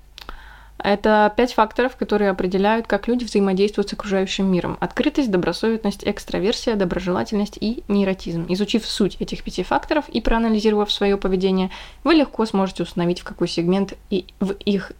Это 0.78 1.32
пять 1.36 1.52
факторов, 1.52 1.94
которые 1.94 2.30
определяют, 2.30 2.88
как 2.88 3.06
люди 3.06 3.22
взаимодействуют 3.22 3.88
с 3.88 3.92
окружающим 3.92 4.50
миром. 4.50 4.78
Открытость, 4.80 5.30
добросовестность, 5.30 6.02
экстраверсия, 6.04 6.74
доброжелательность 6.74 7.56
и 7.60 7.84
нейротизм. 7.86 8.46
Изучив 8.48 8.84
суть 8.84 9.16
этих 9.20 9.44
пяти 9.44 9.62
факторов 9.62 10.08
и 10.08 10.20
проанализировав 10.20 10.90
свое 10.90 11.16
поведение, 11.16 11.70
вы 12.02 12.14
легко 12.14 12.44
сможете 12.46 12.82
установить, 12.82 13.20
в 13.20 13.24
какой 13.24 13.46
сегмент 13.46 13.94
и 14.10 14.26
в 14.40 14.54
их 14.64 14.90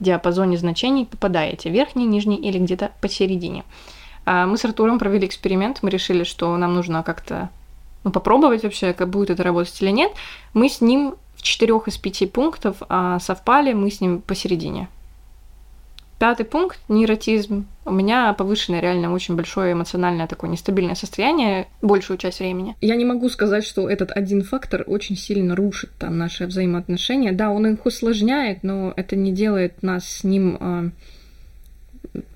диапазоне 0.00 0.58
значений 0.58 1.06
попадаете, 1.06 1.70
верхний, 1.70 2.04
нижний 2.04 2.36
или 2.36 2.58
где-то 2.58 2.92
посередине. 3.00 3.64
А 4.24 4.46
мы 4.46 4.56
с 4.56 4.64
Артуром 4.64 4.98
провели 4.98 5.26
эксперимент, 5.26 5.78
мы 5.82 5.90
решили, 5.90 6.24
что 6.24 6.56
нам 6.56 6.74
нужно 6.74 7.02
как-то 7.02 7.50
ну, 8.04 8.10
попробовать 8.10 8.62
вообще, 8.62 8.92
как 8.92 9.08
будет 9.08 9.30
это 9.30 9.42
работать 9.42 9.80
или 9.80 9.90
нет. 9.90 10.12
Мы 10.54 10.68
с 10.68 10.80
ним 10.80 11.14
в 11.36 11.42
четырех 11.42 11.88
из 11.88 11.96
пяти 11.98 12.26
пунктов 12.26 12.76
а 12.88 13.18
совпали, 13.18 13.72
мы 13.72 13.90
с 13.90 14.00
ним 14.00 14.20
посередине. 14.20 14.88
Пятый 16.22 16.46
пункт– 16.46 16.78
нейротизм. 16.88 17.66
У 17.84 17.90
меня 17.90 18.32
повышенное 18.32 18.78
реально 18.78 19.12
очень 19.12 19.34
большое 19.34 19.72
эмоциональное 19.72 20.28
такое 20.28 20.48
нестабильное 20.48 20.94
состояние 20.94 21.66
большую 21.80 22.16
часть 22.16 22.38
времени. 22.38 22.76
Я 22.80 22.94
не 22.94 23.04
могу 23.04 23.28
сказать, 23.28 23.64
что 23.64 23.90
этот 23.90 24.12
один 24.12 24.44
фактор 24.44 24.84
очень 24.86 25.16
сильно 25.16 25.56
рушит 25.56 25.90
там 25.98 26.18
наши 26.18 26.46
взаимоотношения. 26.46 27.32
Да, 27.32 27.50
он 27.50 27.66
их 27.66 27.84
усложняет, 27.84 28.62
но 28.62 28.92
это 28.94 29.16
не 29.16 29.32
делает 29.32 29.82
нас 29.82 30.06
с 30.06 30.22
ним 30.22 30.58
а, 30.60 30.90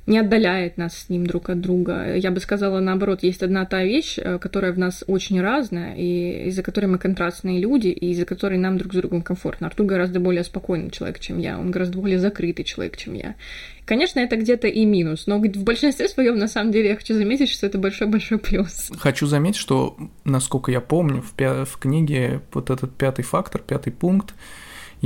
не 0.07 0.19
отдаляет 0.19 0.79
нас 0.79 0.97
с 0.97 1.09
ним 1.09 1.27
друг 1.27 1.51
от 1.51 1.61
друга. 1.61 2.15
Я 2.17 2.31
бы 2.31 2.41
сказала, 2.41 2.81
наоборот, 2.81 3.23
есть 3.23 3.43
одна 3.43 3.65
та 3.67 3.83
вещь, 3.83 4.19
э, 4.19 4.39
которая 4.39 4.73
в 4.73 4.79
нас 4.79 5.03
очень 5.07 5.41
разная, 5.41 5.95
и 5.97 6.49
из-за 6.49 6.63
которой 6.63 6.87
мы 6.87 6.99
контрастные 6.99 7.59
люди, 7.59 7.89
и 7.89 8.11
из-за 8.11 8.25
которой 8.25 8.59
нам 8.59 8.79
друг 8.79 8.93
с 8.93 8.97
другом 8.97 9.23
комфортно. 9.23 9.67
Артур 9.67 9.87
гораздо 9.87 10.21
более 10.21 10.45
спокойный 10.45 10.91
человек, 10.91 11.19
чем 11.19 11.39
я, 11.39 11.59
он 11.59 11.71
гораздо 11.71 11.99
более 11.99 12.19
закрытый 12.19 12.65
человек, 12.65 12.97
чем 12.97 13.15
я. 13.15 13.35
Конечно, 13.85 14.19
это 14.21 14.37
где-то 14.37 14.67
и 14.67 14.85
минус, 14.85 15.27
но 15.27 15.39
в 15.39 15.65
большинстве 15.65 16.09
своем, 16.09 16.39
на 16.39 16.49
самом 16.49 16.73
деле, 16.73 16.91
я 16.91 16.97
хочу 16.97 17.15
заметить, 17.15 17.49
что 17.49 17.67
это 17.67 17.79
большой-большой 17.79 18.39
плюс. 18.39 18.91
Хочу 18.99 19.27
заметить, 19.27 19.59
что, 19.59 19.97
насколько 20.25 20.73
я 20.73 20.81
помню, 20.81 21.23
в, 21.23 21.35
пя- 21.37 21.65
в 21.65 21.79
книге 21.79 22.41
вот 22.53 22.71
этот 22.71 22.97
пятый 22.97 23.23
фактор, 23.23 23.63
пятый 23.63 23.93
пункт, 23.93 24.35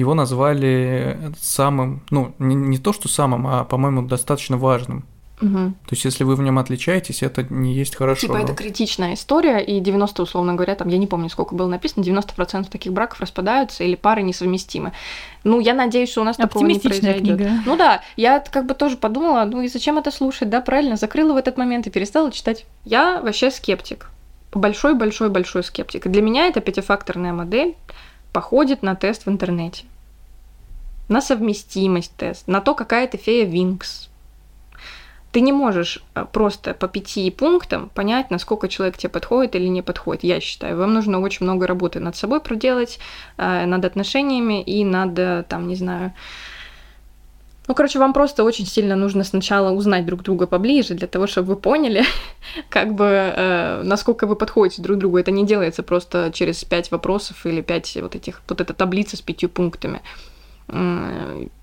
его 0.01 0.15
назвали 0.15 1.33
самым, 1.41 2.03
ну, 2.11 2.35
не, 2.39 2.55
не 2.55 2.79
то 2.79 2.93
что 2.93 3.09
самым, 3.09 3.47
а, 3.47 3.65
по-моему, 3.65 4.03
достаточно 4.03 4.57
важным. 4.57 5.05
Угу. 5.43 5.57
То 5.57 5.93
есть, 5.93 6.05
если 6.05 6.25
вы 6.25 6.37
в 6.37 6.43
нем 6.43 6.59
отличаетесь, 6.59 7.23
это 7.23 7.43
не 7.49 7.73
есть 7.73 7.97
хорошо. 7.97 8.21
Типа, 8.21 8.37
это 8.37 8.55
критичная 8.55 9.15
история, 9.15 9.59
и 9.59 9.81
90, 9.81 10.23
условно 10.23 10.55
говоря, 10.55 10.75
там, 10.75 10.89
я 10.89 10.99
не 10.99 11.07
помню, 11.07 11.31
сколько 11.31 11.55
было 11.55 11.67
написано, 11.67 12.03
90% 12.03 12.69
таких 12.69 12.93
браков 12.93 13.21
распадаются 13.21 13.85
или 13.85 13.95
пары 13.95 14.23
несовместимы. 14.23 14.93
Ну, 15.45 15.61
я 15.61 15.75
надеюсь, 15.75 16.11
что 16.11 16.21
у 16.21 16.25
нас 16.25 16.37
такого 16.37 16.67
не 16.67 16.79
произойдет. 16.79 17.39
Книга. 17.39 17.51
Ну 17.65 17.77
да, 17.77 18.03
я 18.17 18.41
как 18.41 18.67
бы 18.67 18.75
тоже 18.75 18.97
подумала, 18.97 19.45
ну 19.45 19.63
и 19.63 19.69
зачем 19.69 19.99
это 19.99 20.11
слушать, 20.11 20.51
да, 20.51 20.61
правильно, 20.61 20.97
закрыла 20.97 21.33
в 21.33 21.37
этот 21.37 21.57
момент 21.57 21.87
и 21.87 21.91
перестала 21.91 22.31
читать. 22.31 22.67
Я 22.85 23.21
вообще 23.23 23.51
скептик. 23.51 24.11
Большой-большой-большой 24.53 25.65
скептик. 25.65 26.07
И 26.07 26.09
для 26.09 26.23
меня 26.23 26.49
это 26.49 26.61
пятифакторная 26.61 27.33
модель 27.33 27.77
походит 28.33 28.83
на 28.83 28.95
тест 28.95 29.27
в 29.27 29.31
интернете. 29.31 29.85
На 31.09 31.21
совместимость 31.21 32.15
тест, 32.17 32.47
на 32.47 32.61
то, 32.61 32.75
какая 32.75 33.07
ты 33.07 33.19
фея 33.19 33.45
Винкс. 33.45 34.09
Ты 35.33 35.41
не 35.43 35.53
можешь 35.53 36.03
э, 36.15 36.25
просто 36.33 36.75
по 36.75 36.89
пяти 36.89 37.31
пунктам 37.31 37.89
понять, 37.89 38.31
насколько 38.31 38.69
человек 38.69 38.97
тебе 38.97 39.11
подходит 39.11 39.55
или 39.55 39.69
не 39.69 39.83
подходит, 39.83 40.25
я 40.25 40.41
считаю. 40.41 40.77
Вам 40.77 40.93
нужно 40.93 41.21
очень 41.21 41.47
много 41.47 41.67
работы 41.67 42.01
над 42.01 42.17
собой 42.17 42.41
проделать, 42.41 42.99
э, 43.37 43.67
над 43.67 43.85
отношениями 43.85 44.61
и 44.63 44.85
над, 44.85 45.47
там, 45.49 45.69
не 45.69 45.77
знаю, 45.77 46.13
ну, 47.71 47.75
короче, 47.75 48.01
вам 48.01 48.13
просто 48.13 48.43
очень 48.43 48.67
сильно 48.67 48.97
нужно 48.97 49.23
сначала 49.23 49.71
узнать 49.71 50.05
друг 50.05 50.25
друга 50.25 50.49
поближе, 50.49 50.95
для 50.95 51.07
того, 51.07 51.29
чтобы 51.29 51.55
вы 51.55 51.57
поняли, 51.57 52.03
как 52.69 52.95
бы, 52.95 53.05
э, 53.05 53.83
насколько 53.85 54.27
вы 54.27 54.35
подходите 54.35 54.83
друг 54.83 54.99
другу. 54.99 55.19
Это 55.19 55.31
не 55.31 55.47
делается 55.47 55.85
просто 55.85 56.33
через 56.35 56.65
пять 56.65 56.91
вопросов 56.91 57.47
или 57.47 57.61
пять 57.61 57.97
вот 58.03 58.17
этих, 58.17 58.43
вот 58.49 58.61
эта 58.61 58.75
таблица 58.75 59.17
с 59.17 59.21
пятью 59.21 59.49
пунктами. 59.49 60.01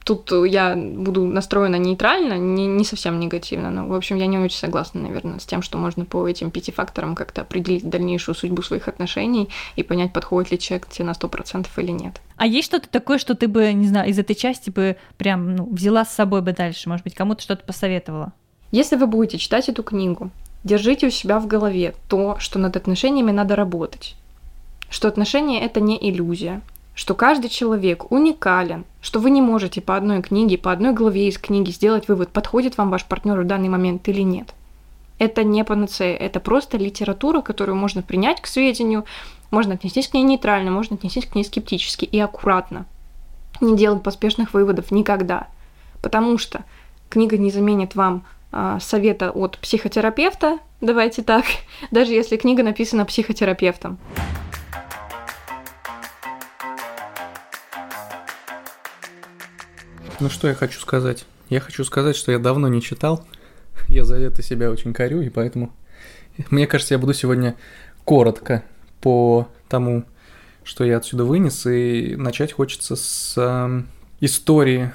Тут 0.03 0.31
я 0.45 0.75
буду 0.75 1.25
настроена 1.25 1.75
нейтрально, 1.75 2.37
не, 2.37 2.65
не 2.67 2.85
совсем 2.85 3.19
негативно, 3.19 3.71
но, 3.71 3.87
в 3.87 3.93
общем, 3.93 4.15
я 4.15 4.27
не 4.27 4.37
очень 4.37 4.57
согласна, 4.57 5.01
наверное, 5.01 5.39
с 5.39 5.45
тем, 5.45 5.61
что 5.61 5.77
можно 5.77 6.05
по 6.05 6.27
этим 6.27 6.51
пяти 6.51 6.71
факторам 6.71 7.15
как-то 7.15 7.41
определить 7.41 7.89
дальнейшую 7.89 8.35
судьбу 8.35 8.61
своих 8.61 8.87
отношений 8.87 9.49
и 9.75 9.83
понять, 9.83 10.13
подходит 10.13 10.51
ли 10.51 10.59
человек 10.59 10.87
тебе 10.87 11.05
на 11.05 11.13
сто 11.13 11.27
процентов 11.27 11.77
или 11.79 11.91
нет. 11.91 12.21
А 12.37 12.45
есть 12.45 12.67
что-то 12.67 12.89
такое, 12.89 13.17
что 13.17 13.35
ты 13.35 13.47
бы, 13.47 13.73
не 13.73 13.87
знаю, 13.87 14.09
из 14.09 14.19
этой 14.19 14.35
части 14.35 14.69
бы 14.69 14.97
прям 15.17 15.55
ну, 15.55 15.69
взяла 15.69 16.05
с 16.05 16.13
собой 16.13 16.41
бы 16.41 16.53
дальше? 16.53 16.89
Может 16.89 17.03
быть, 17.03 17.15
кому-то 17.15 17.41
что-то 17.41 17.65
посоветовала? 17.65 18.33
Если 18.71 18.95
вы 18.95 19.07
будете 19.07 19.37
читать 19.37 19.69
эту 19.69 19.83
книгу, 19.83 20.31
Держите 20.67 21.07
у 21.07 21.11
себя 21.11 21.39
в 21.39 21.47
голове 21.47 21.95
то, 22.09 22.37
что 22.39 22.59
над 22.59 22.75
отношениями 22.75 23.31
надо 23.31 23.55
работать. 23.55 24.15
Что 24.89 25.07
отношения 25.07 25.61
это 25.61 25.79
не 25.79 25.97
иллюзия, 25.97 26.61
что 26.97 27.13
каждый 27.13 27.49
человек 27.49 28.11
уникален, 28.11 28.83
что 29.01 29.19
вы 29.19 29.29
не 29.29 29.39
можете 29.39 29.81
по 29.81 29.95
одной 29.95 30.23
книге, 30.23 30.57
по 30.57 30.71
одной 30.71 30.93
главе 30.93 31.27
из 31.27 31.37
книги 31.37 31.69
сделать 31.69 32.07
вывод, 32.07 32.29
подходит 32.29 32.75
вам 32.79 32.89
ваш 32.89 33.05
партнер 33.05 33.39
в 33.39 33.45
данный 33.45 33.69
момент 33.69 34.07
или 34.09 34.21
нет. 34.21 34.55
Это 35.19 35.43
не 35.43 35.63
панацея, 35.63 36.17
это 36.17 36.39
просто 36.39 36.77
литература, 36.77 37.41
которую 37.41 37.75
можно 37.75 38.01
принять 38.01 38.41
к 38.41 38.47
сведению, 38.47 39.05
можно 39.51 39.75
отнестись 39.75 40.07
к 40.07 40.15
ней 40.15 40.23
нейтрально, 40.23 40.71
можно 40.71 40.95
отнестись 40.95 41.27
к 41.27 41.35
ней 41.35 41.43
скептически 41.43 42.03
и 42.03 42.19
аккуратно. 42.19 42.87
Не 43.61 43.77
делать 43.77 44.01
поспешных 44.01 44.55
выводов 44.55 44.89
никогда. 44.89 45.49
Потому 46.01 46.39
что 46.39 46.65
книга 47.09 47.37
не 47.37 47.51
заменит 47.51 47.93
вам 47.93 48.25
э, 48.51 48.79
совета 48.81 49.29
от 49.29 49.59
психотерапевта, 49.59 50.57
давайте 50.81 51.21
так, 51.21 51.45
даже 51.91 52.13
если 52.13 52.37
книга 52.37 52.63
написана 52.63 53.05
психотерапевтом. 53.05 53.99
Ну 60.19 60.29
что 60.29 60.47
я 60.47 60.55
хочу 60.55 60.79
сказать? 60.79 61.27
Я 61.47 61.59
хочу 61.59 61.83
сказать, 61.83 62.15
что 62.15 62.31
я 62.31 62.39
давно 62.39 62.67
не 62.67 62.81
читал. 62.81 63.23
Я 63.87 64.03
за 64.03 64.15
это 64.15 64.41
себя 64.41 64.71
очень 64.71 64.91
корю, 64.91 65.21
и 65.21 65.29
поэтому... 65.29 65.71
Мне 66.49 66.65
кажется, 66.65 66.95
я 66.95 66.99
буду 66.99 67.13
сегодня 67.13 67.55
коротко 68.03 68.63
по 68.99 69.47
тому, 69.69 70.05
что 70.63 70.83
я 70.83 70.97
отсюда 70.97 71.23
вынес, 71.23 71.67
и 71.67 72.15
начать 72.17 72.51
хочется 72.51 72.95
с 72.95 73.35
э, 73.37 73.83
истории 74.19 74.91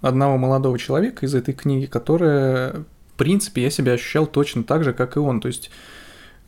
одного 0.00 0.36
молодого 0.38 0.78
человека 0.78 1.26
из 1.26 1.34
этой 1.34 1.52
книги, 1.52 1.86
которая, 1.86 2.72
в 2.72 3.16
принципе, 3.16 3.62
я 3.62 3.70
себя 3.70 3.92
ощущал 3.92 4.26
точно 4.26 4.62
так 4.62 4.84
же, 4.84 4.92
как 4.92 5.16
и 5.16 5.18
он. 5.18 5.40
То 5.40 5.48
есть 5.48 5.70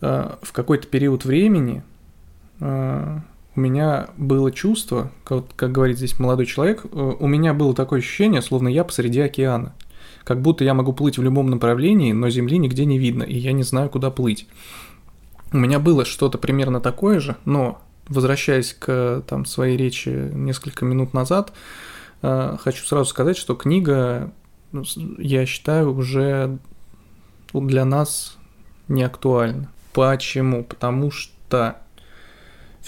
э, 0.03 0.37
в 0.41 0.53
какой-то 0.53 0.87
период 0.87 1.25
времени 1.25 1.83
э, 2.61 3.19
у 3.59 3.61
меня 3.61 4.11
было 4.17 4.53
чувство, 4.53 5.11
как, 5.25 5.53
как 5.57 5.73
говорит 5.73 5.97
здесь 5.97 6.21
молодой 6.21 6.47
человек, 6.47 6.85
э, 6.85 6.89
у 7.19 7.27
меня 7.27 7.55
было 7.55 7.75
такое 7.75 7.99
ощущение, 7.99 8.41
словно 8.41 8.69
я 8.69 8.85
посреди 8.85 9.19
океана. 9.21 9.75
Как 10.23 10.41
будто 10.41 10.63
я 10.63 10.75
могу 10.75 10.93
плыть 10.93 11.19
в 11.19 11.25
любом 11.25 11.51
направлении, 11.51 12.13
но 12.13 12.31
земли 12.31 12.57
нигде 12.59 12.85
не 12.85 13.01
видно, 13.01 13.25
и 13.25 13.37
я 13.37 13.51
не 13.51 13.65
знаю, 13.65 13.91
куда 13.91 14.13
плыть. 14.13 14.47
У 15.51 15.57
меня 15.57 15.81
было 15.81 16.05
что-то 16.05 16.39
примерно 16.39 16.81
такое 16.81 17.19
же, 17.19 17.35
но 17.45 17.83
возвращаясь 18.07 18.75
к 18.75 19.25
там, 19.27 19.45
своей 19.45 19.77
речи 19.77 20.09
несколько 20.09 20.85
минут 20.85 21.13
назад, 21.13 21.53
э, 22.23 22.57
хочу 22.61 22.85
сразу 22.85 23.11
сказать, 23.11 23.37
что 23.37 23.57
книга, 23.57 24.31
ну, 24.71 24.85
я 25.19 25.47
считаю, 25.47 25.97
уже 25.97 26.59
для 27.53 27.85
нас 27.85 28.39
не 28.87 29.03
актуальна. 29.03 29.69
Почему? 29.93 30.63
Потому 30.63 31.11
что 31.11 31.79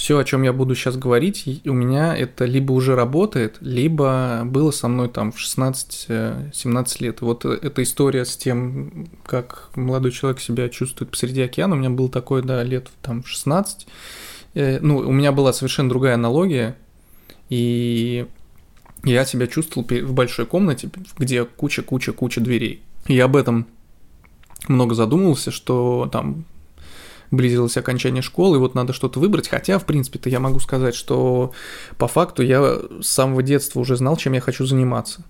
все, 0.00 0.16
о 0.16 0.24
чем 0.24 0.44
я 0.44 0.54
буду 0.54 0.74
сейчас 0.74 0.96
говорить, 0.96 1.60
у 1.66 1.74
меня 1.74 2.16
это 2.16 2.46
либо 2.46 2.72
уже 2.72 2.94
работает, 2.94 3.58
либо 3.60 4.44
было 4.46 4.70
со 4.70 4.88
мной 4.88 5.10
там 5.10 5.30
в 5.30 5.36
16-17 5.36 6.96
лет. 7.00 7.20
Вот 7.20 7.44
э, 7.44 7.58
эта 7.60 7.82
история 7.82 8.24
с 8.24 8.34
тем, 8.34 9.10
как 9.26 9.68
молодой 9.76 10.10
человек 10.10 10.40
себя 10.40 10.70
чувствует 10.70 11.10
посреди 11.10 11.42
океана, 11.42 11.74
у 11.74 11.78
меня 11.78 11.90
было 11.90 12.08
такое, 12.08 12.42
да, 12.42 12.62
лет 12.62 12.88
там 13.02 13.22
16. 13.26 13.86
Э, 14.54 14.78
ну, 14.80 14.96
у 14.96 15.12
меня 15.12 15.32
была 15.32 15.52
совершенно 15.52 15.90
другая 15.90 16.14
аналогия, 16.14 16.78
и 17.50 18.26
я 19.04 19.26
себя 19.26 19.48
чувствовал 19.48 19.86
в 19.86 20.14
большой 20.14 20.46
комнате, 20.46 20.88
где 21.18 21.44
куча-куча-куча 21.44 22.40
дверей. 22.40 22.80
И 23.06 23.16
я 23.16 23.26
об 23.26 23.36
этом 23.36 23.66
много 24.66 24.94
задумывался, 24.94 25.50
что 25.50 26.08
там 26.10 26.46
близилось 27.30 27.76
окончание 27.76 28.22
школы, 28.22 28.56
и 28.56 28.60
вот 28.60 28.74
надо 28.74 28.92
что-то 28.92 29.20
выбрать. 29.20 29.48
Хотя, 29.48 29.78
в 29.78 29.86
принципе-то, 29.86 30.28
я 30.28 30.40
могу 30.40 30.60
сказать, 30.60 30.94
что 30.94 31.52
по 31.98 32.08
факту 32.08 32.42
я 32.42 32.78
с 33.00 33.06
самого 33.06 33.42
детства 33.42 33.80
уже 33.80 33.96
знал, 33.96 34.16
чем 34.16 34.32
я 34.32 34.40
хочу 34.40 34.66
заниматься. 34.66 35.24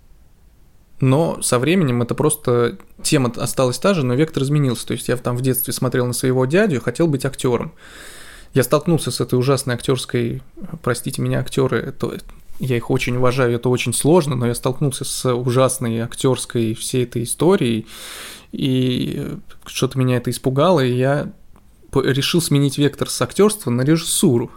Но 1.01 1.41
со 1.41 1.59
временем 1.59 2.03
это 2.03 2.15
просто 2.15 2.77
тема 3.03 3.33
осталась 3.37 3.79
та 3.79 3.95
же, 3.95 4.05
но 4.05 4.15
вектор 4.15 4.43
изменился. 4.43 4.87
То 4.87 4.93
есть 4.93 5.09
я 5.09 5.17
там 5.17 5.37
в 5.37 5.41
детстве 5.41 5.73
смотрел 5.73 6.07
на 6.07 6.13
своего 6.13 6.45
дядю 6.45 6.81
хотел 6.81 7.07
быть 7.07 7.25
актером. 7.25 7.73
Я 8.53 8.65
столкнулся 8.65 9.11
с 9.11 9.21
этой 9.21 9.39
ужасной 9.39 9.75
актерской, 9.75 10.43
простите 10.83 11.23
меня, 11.23 11.39
актеры, 11.39 11.79
это, 11.79 12.19
я 12.59 12.77
их 12.77 12.91
очень 12.91 13.17
уважаю, 13.17 13.55
это 13.55 13.69
очень 13.69 13.95
сложно, 13.95 14.35
но 14.35 14.47
я 14.47 14.55
столкнулся 14.57 15.05
с 15.05 15.33
ужасной 15.33 16.01
актерской 16.01 16.75
всей 16.75 17.05
этой 17.05 17.23
историей, 17.23 17.87
и 18.51 19.37
что-то 19.67 19.99
меня 19.99 20.17
это 20.17 20.31
испугало, 20.31 20.81
и 20.81 20.93
я 20.93 21.33
решил 21.95 22.41
сменить 22.41 22.79
вектор 22.79 23.09
с 23.09 23.21
актерства 23.23 23.71
на 23.71 23.83
режиссуру. 23.83 24.51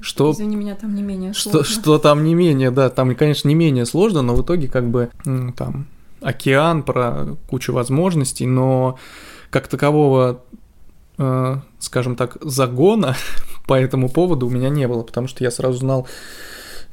Что, 0.00 0.32
Извини 0.32 0.56
меня, 0.56 0.74
там 0.74 0.94
не 0.94 1.02
менее 1.02 1.32
сложно. 1.34 1.64
Что, 1.64 1.80
что 1.80 1.98
там 1.98 2.24
не 2.24 2.34
менее, 2.34 2.70
да, 2.70 2.90
там, 2.90 3.14
конечно, 3.14 3.48
не 3.48 3.54
менее 3.54 3.86
сложно, 3.86 4.22
но 4.22 4.34
в 4.34 4.42
итоге 4.42 4.68
как 4.68 4.90
бы 4.90 5.10
там 5.56 5.86
океан 6.20 6.82
про 6.82 7.36
кучу 7.48 7.72
возможностей, 7.72 8.46
но 8.46 8.98
как 9.50 9.68
такового, 9.68 10.42
э, 11.18 11.56
скажем 11.78 12.16
так, 12.16 12.38
загона 12.40 13.16
по 13.66 13.74
этому 13.74 14.08
поводу 14.08 14.46
у 14.46 14.50
меня 14.50 14.68
не 14.68 14.88
было, 14.88 15.02
потому 15.02 15.28
что 15.28 15.44
я 15.44 15.50
сразу 15.50 15.78
знал, 15.78 16.08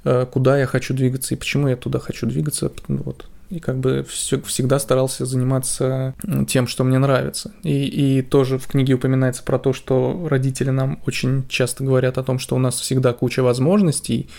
э, 0.04 0.26
куда 0.32 0.60
я 0.60 0.66
хочу 0.66 0.94
двигаться 0.94 1.34
и 1.34 1.38
почему 1.38 1.68
я 1.68 1.76
туда 1.76 2.00
хочу 2.00 2.28
двигаться. 2.28 2.72
Вот 2.88 3.26
и 3.52 3.60
как 3.60 3.78
бы 3.80 4.06
все, 4.08 4.42
всегда 4.42 4.80
старался 4.80 5.26
заниматься 5.26 6.16
тем, 6.48 6.68
что 6.68 6.86
мне 6.86 6.98
нравится. 6.98 7.52
И, 7.64 7.84
и 7.84 8.22
тоже 8.22 8.58
в 8.58 8.68
книге 8.68 8.94
упоминается 8.94 9.44
про 9.44 9.60
то, 9.60 9.74
что 9.74 10.28
родители 10.30 10.70
нам 10.70 11.02
очень 11.06 11.46
часто 11.50 11.84
говорят 11.84 12.18
о 12.18 12.24
том, 12.24 12.40
что 12.40 12.56
у 12.56 12.60
нас 12.60 12.80
всегда 12.80 13.12
куча 13.12 13.44
возможностей, 13.44 14.30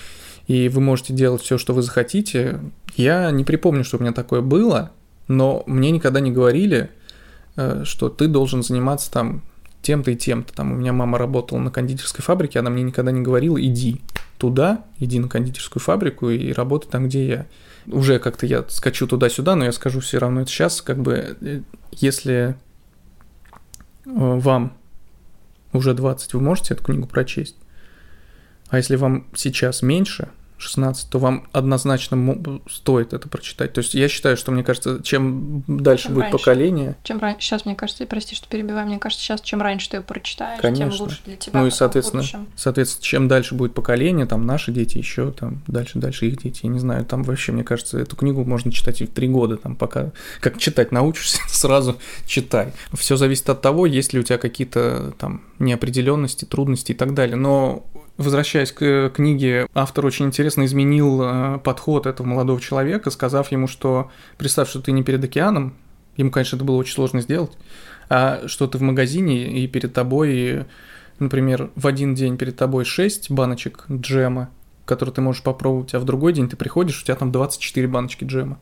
и 0.48 0.70
вы 0.70 0.80
можете 0.80 1.12
делать 1.12 1.42
все, 1.42 1.58
что 1.58 1.74
вы 1.74 1.82
захотите. 1.82 2.58
Я 2.96 3.30
не 3.30 3.44
припомню, 3.44 3.84
что 3.84 3.98
у 3.98 4.00
меня 4.00 4.12
такое 4.12 4.40
было, 4.40 4.90
но 5.28 5.62
мне 5.66 5.90
никогда 5.90 6.20
не 6.20 6.32
говорили, 6.32 6.90
э, 7.56 7.82
что 7.84 8.08
ты 8.08 8.28
должен 8.28 8.62
заниматься 8.62 9.12
там 9.12 9.42
тем-то 9.82 10.10
и 10.10 10.16
тем-то. 10.16 10.54
Там 10.54 10.72
у 10.72 10.76
меня 10.76 10.94
мама 10.94 11.18
работала 11.18 11.58
на 11.58 11.70
кондитерской 11.70 12.24
фабрике, 12.24 12.60
она 12.60 12.70
мне 12.70 12.82
никогда 12.82 13.12
не 13.12 13.20
говорила, 13.20 13.62
иди 13.62 14.00
туда, 14.38 14.84
иди 14.98 15.20
на 15.20 15.28
кондитерскую 15.28 15.82
фабрику 15.82 16.30
и 16.30 16.52
работай 16.52 16.90
там, 16.90 17.08
где 17.08 17.26
я 17.28 17.46
уже 17.86 18.18
как-то 18.18 18.46
я 18.46 18.64
скачу 18.68 19.06
туда-сюда, 19.06 19.56
но 19.56 19.64
я 19.64 19.72
скажу 19.72 20.00
все 20.00 20.18
равно 20.18 20.42
это 20.42 20.50
сейчас, 20.50 20.82
как 20.82 20.98
бы, 20.98 21.36
э, 21.40 21.60
если 21.90 22.56
э, 24.04 24.10
вам 24.14 24.76
уже 25.72 25.94
20, 25.94 26.34
вы 26.34 26.40
можете 26.40 26.74
эту 26.74 26.84
книгу 26.84 27.06
прочесть, 27.06 27.56
а 28.68 28.76
если 28.78 28.96
вам 28.96 29.26
сейчас 29.34 29.82
меньше– 29.82 30.28
16, 30.62 31.10
то 31.10 31.18
вам 31.18 31.48
однозначно 31.52 32.38
стоит 32.70 33.12
это 33.12 33.28
прочитать. 33.28 33.72
То 33.72 33.80
есть 33.80 33.94
я 33.94 34.08
считаю, 34.08 34.36
что 34.36 34.52
мне 34.52 34.62
кажется, 34.62 35.00
чем 35.02 35.64
дальше 35.66 36.04
чем 36.04 36.14
будет 36.14 36.22
раньше. 36.24 36.38
поколение. 36.38 36.96
Чем 37.02 37.18
раньше. 37.18 37.46
Сейчас, 37.46 37.64
мне 37.64 37.74
кажется, 37.74 38.06
прости, 38.06 38.34
что 38.34 38.48
перебиваю, 38.48 38.86
мне 38.86 38.98
кажется, 38.98 39.24
сейчас 39.24 39.40
чем 39.40 39.60
раньше 39.60 39.90
ты 39.90 39.98
ее 39.98 40.02
прочитаешь, 40.02 40.60
Конечно. 40.60 40.90
тем 40.90 41.00
лучше 41.00 41.18
для 41.24 41.36
тебя. 41.36 41.60
Ну 41.60 41.66
и, 41.66 41.70
соответственно, 41.70 42.24
соответственно, 42.56 43.04
чем 43.04 43.28
дальше 43.28 43.54
будет 43.54 43.74
поколение, 43.74 44.26
там 44.26 44.46
наши 44.46 44.72
дети 44.72 44.98
еще, 44.98 45.32
там 45.32 45.62
дальше, 45.66 45.98
дальше 45.98 46.26
их 46.26 46.42
дети, 46.42 46.60
я 46.62 46.70
не 46.70 46.78
знаю, 46.78 47.04
там 47.04 47.22
вообще, 47.24 47.52
мне 47.52 47.64
кажется, 47.64 47.98
эту 47.98 48.16
книгу 48.16 48.44
можно 48.44 48.70
читать 48.70 49.00
и 49.00 49.06
в 49.06 49.10
три 49.10 49.28
года, 49.28 49.56
там 49.56 49.76
пока, 49.76 50.12
как 50.40 50.58
читать 50.58 50.92
научишься, 50.92 51.40
сразу 51.48 51.96
читай. 52.26 52.72
Все 52.92 53.16
зависит 53.16 53.48
от 53.50 53.60
того, 53.60 53.86
есть 53.86 54.12
ли 54.12 54.20
у 54.20 54.22
тебя 54.22 54.38
какие-то 54.38 55.14
там 55.18 55.42
неопределенности, 55.58 56.44
трудности 56.44 56.92
и 56.92 56.94
так 56.94 57.14
далее. 57.14 57.36
Но 57.36 57.84
Возвращаясь 58.18 58.72
к 58.72 59.10
книге, 59.14 59.66
автор 59.72 60.04
очень 60.04 60.26
интересно 60.26 60.64
изменил 60.66 61.22
э, 61.22 61.58
подход 61.58 62.06
этого 62.06 62.26
молодого 62.26 62.60
человека, 62.60 63.10
сказав 63.10 63.50
ему, 63.52 63.66
что 63.66 64.10
представь, 64.36 64.68
что 64.68 64.82
ты 64.82 64.92
не 64.92 65.02
перед 65.02 65.24
океаном, 65.24 65.74
ему, 66.16 66.30
конечно, 66.30 66.56
это 66.56 66.64
было 66.64 66.76
очень 66.76 66.94
сложно 66.94 67.22
сделать, 67.22 67.52
а 68.10 68.46
что 68.46 68.66
ты 68.66 68.76
в 68.76 68.82
магазине 68.82 69.50
и 69.50 69.66
перед 69.66 69.94
тобой, 69.94 70.66
например, 71.18 71.70
в 71.74 71.86
один 71.86 72.14
день 72.14 72.36
перед 72.36 72.56
тобой 72.56 72.84
6 72.84 73.30
баночек 73.30 73.86
джема, 73.90 74.50
которые 74.84 75.14
ты 75.14 75.22
можешь 75.22 75.42
попробовать, 75.42 75.94
а 75.94 75.98
в 75.98 76.04
другой 76.04 76.34
день 76.34 76.48
ты 76.48 76.56
приходишь, 76.56 77.00
у 77.00 77.04
тебя 77.04 77.16
там 77.16 77.32
24 77.32 77.88
баночки 77.88 78.24
джема. 78.24 78.56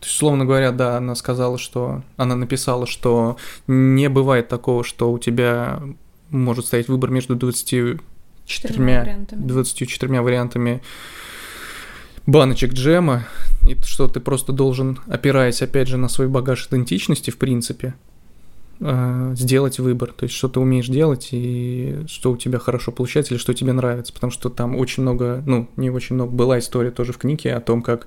То 0.00 0.06
есть, 0.06 0.16
условно 0.16 0.46
говоря, 0.46 0.72
да, 0.72 0.96
она 0.96 1.14
сказала, 1.14 1.58
что... 1.58 2.02
Она 2.16 2.34
написала, 2.34 2.86
что 2.86 3.36
не 3.66 4.08
бывает 4.08 4.48
такого, 4.48 4.82
что 4.82 5.12
у 5.12 5.18
тебя 5.18 5.82
может 6.30 6.66
стоять 6.66 6.88
выбор 6.88 7.10
между 7.10 7.36
20 7.36 8.00
четырьмя, 8.50 9.00
вариантами. 9.00 9.46
24 9.46 10.20
вариантами 10.20 10.82
баночек 12.26 12.72
джема, 12.72 13.24
и 13.68 13.76
что 13.82 14.08
ты 14.08 14.20
просто 14.20 14.52
должен, 14.52 14.98
опираясь 15.06 15.62
опять 15.62 15.88
же 15.88 15.96
на 15.96 16.08
свой 16.08 16.28
багаж 16.28 16.66
идентичности, 16.68 17.30
в 17.30 17.38
принципе, 17.38 17.94
э, 18.80 19.32
сделать 19.36 19.78
выбор, 19.78 20.12
то 20.12 20.24
есть 20.24 20.34
что 20.34 20.48
ты 20.48 20.60
умеешь 20.60 20.88
делать 20.88 21.28
и 21.32 22.04
что 22.08 22.32
у 22.32 22.36
тебя 22.36 22.58
хорошо 22.58 22.92
получается 22.92 23.34
или 23.34 23.40
что 23.40 23.54
тебе 23.54 23.72
нравится, 23.72 24.12
потому 24.12 24.30
что 24.30 24.48
там 24.48 24.76
очень 24.76 25.02
много, 25.02 25.42
ну, 25.46 25.68
не 25.76 25.90
очень 25.90 26.14
много, 26.14 26.32
была 26.32 26.58
история 26.58 26.90
тоже 26.90 27.12
в 27.12 27.18
книге 27.18 27.54
о 27.54 27.60
том, 27.60 27.82
как 27.82 28.06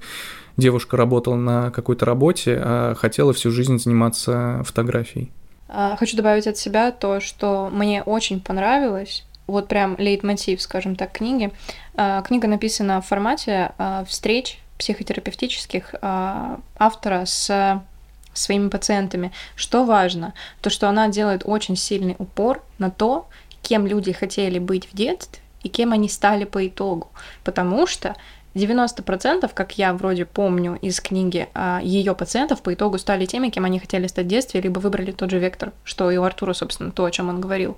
девушка 0.57 0.97
работала 0.97 1.35
на 1.35 1.71
какой-то 1.71 2.05
работе, 2.05 2.59
а 2.61 2.95
хотела 2.95 3.33
всю 3.33 3.51
жизнь 3.51 3.79
заниматься 3.79 4.61
фотографией. 4.65 5.31
А, 5.67 5.95
хочу 5.97 6.15
добавить 6.15 6.47
от 6.47 6.57
себя 6.57 6.91
то, 6.91 7.19
что 7.19 7.69
мне 7.71 8.03
очень 8.03 8.39
понравилось, 8.39 9.25
вот 9.53 9.67
прям 9.67 9.95
лейтмотив, 9.97 10.61
скажем 10.61 10.95
так, 10.95 11.11
книги. 11.13 11.51
А, 11.95 12.21
книга 12.21 12.47
написана 12.47 13.01
в 13.01 13.05
формате 13.07 13.71
а, 13.77 14.03
встреч 14.05 14.59
психотерапевтических 14.77 15.95
автора 16.01 17.25
с 17.25 17.81
своими 18.33 18.67
пациентами. 18.67 19.31
Что 19.55 19.85
важно? 19.85 20.33
То, 20.61 20.69
что 20.69 20.89
она 20.89 21.07
делает 21.07 21.43
очень 21.45 21.75
сильный 21.75 22.15
упор 22.17 22.63
на 22.79 22.89
то, 22.89 23.27
кем 23.61 23.87
люди 23.87 24.11
хотели 24.11 24.59
быть 24.59 24.91
в 24.91 24.95
детстве 24.95 25.41
и 25.61 25.69
кем 25.69 25.93
они 25.93 26.09
стали 26.09 26.43
по 26.43 26.67
итогу. 26.67 27.09
Потому 27.43 27.87
что 27.87 28.15
90%, 28.55 29.49
как 29.53 29.77
я 29.77 29.93
вроде 29.93 30.25
помню 30.25 30.77
из 30.81 30.99
книги, 30.99 31.47
а, 31.53 31.79
ее 31.81 32.13
пациентов 32.13 32.61
по 32.61 32.73
итогу 32.73 32.97
стали 32.97 33.25
теми, 33.25 33.49
кем 33.49 33.65
они 33.65 33.79
хотели 33.79 34.07
стать 34.07 34.25
в 34.25 34.29
детстве, 34.29 34.61
либо 34.61 34.79
выбрали 34.79 35.11
тот 35.11 35.31
же 35.31 35.39
вектор, 35.39 35.71
что 35.83 36.11
и 36.11 36.17
у 36.17 36.23
Артура, 36.23 36.53
собственно, 36.53 36.91
то, 36.91 37.05
о 37.05 37.11
чем 37.11 37.29
он 37.29 37.41
говорил. 37.41 37.77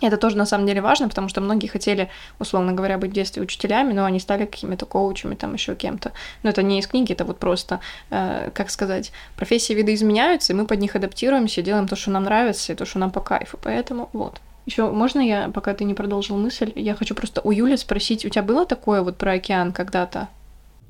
Это 0.00 0.16
тоже 0.16 0.36
на 0.36 0.46
самом 0.46 0.66
деле 0.66 0.80
важно, 0.80 1.08
потому 1.08 1.28
что 1.28 1.40
многие 1.40 1.66
хотели, 1.66 2.08
условно 2.38 2.72
говоря, 2.72 2.98
быть 2.98 3.10
в 3.10 3.14
детстве 3.14 3.42
учителями, 3.42 3.92
но 3.92 4.04
они 4.04 4.20
стали 4.20 4.46
какими-то 4.46 4.86
коучами, 4.86 5.34
там 5.34 5.54
еще 5.54 5.74
кем-то. 5.74 6.12
Но 6.42 6.50
это 6.50 6.62
не 6.62 6.78
из 6.78 6.86
книги, 6.86 7.12
это 7.12 7.24
вот 7.24 7.38
просто, 7.38 7.80
э, 8.10 8.50
как 8.54 8.70
сказать, 8.70 9.12
профессии 9.36 9.72
виды 9.72 9.94
изменяются, 9.94 10.52
и 10.52 10.56
мы 10.56 10.66
под 10.66 10.78
них 10.78 10.94
адаптируемся, 10.94 11.62
делаем 11.62 11.88
то, 11.88 11.96
что 11.96 12.10
нам 12.10 12.24
нравится, 12.24 12.72
и 12.72 12.76
то, 12.76 12.84
что 12.84 12.98
нам 12.98 13.10
по 13.10 13.20
кайфу. 13.20 13.58
Поэтому 13.62 14.08
вот. 14.12 14.40
Еще 14.66 14.90
можно 14.90 15.20
я, 15.20 15.48
пока 15.48 15.72
ты 15.72 15.84
не 15.84 15.94
продолжил 15.94 16.36
мысль, 16.36 16.70
я 16.76 16.94
хочу 16.94 17.14
просто 17.14 17.40
у 17.42 17.50
Юли 17.50 17.76
спросить, 17.76 18.26
у 18.26 18.28
тебя 18.28 18.42
было 18.42 18.66
такое 18.66 19.02
вот 19.02 19.16
про 19.16 19.32
океан 19.32 19.72
когда-то? 19.72 20.28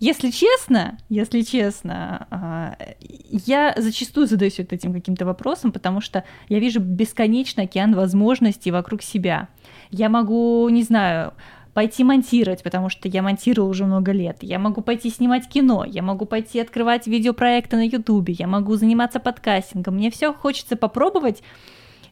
Если 0.00 0.30
честно, 0.30 0.96
если 1.08 1.40
честно, 1.40 2.28
а, 2.30 2.76
я 3.00 3.74
зачастую 3.76 4.28
задаюсь 4.28 4.58
вот 4.58 4.72
этим 4.72 4.92
каким-то 4.92 5.26
вопросом, 5.26 5.72
потому 5.72 6.00
что 6.00 6.24
я 6.48 6.60
вижу 6.60 6.78
бесконечный 6.80 7.64
океан 7.64 7.94
возможностей 7.94 8.70
вокруг 8.70 9.02
себя. 9.02 9.48
Я 9.90 10.08
могу, 10.08 10.68
не 10.68 10.84
знаю, 10.84 11.34
пойти 11.74 12.04
монтировать, 12.04 12.62
потому 12.62 12.90
что 12.90 13.08
я 13.08 13.22
монтирую 13.22 13.68
уже 13.68 13.86
много 13.86 14.12
лет. 14.12 14.38
Я 14.42 14.60
могу 14.60 14.82
пойти 14.82 15.10
снимать 15.10 15.48
кино, 15.48 15.84
я 15.84 16.02
могу 16.02 16.26
пойти 16.26 16.60
открывать 16.60 17.08
видеопроекты 17.08 17.76
на 17.76 17.86
Ютубе, 17.86 18.34
я 18.38 18.46
могу 18.46 18.76
заниматься 18.76 19.18
подкастингом. 19.18 19.96
Мне 19.96 20.10
все 20.10 20.32
хочется 20.32 20.76
попробовать 20.76 21.42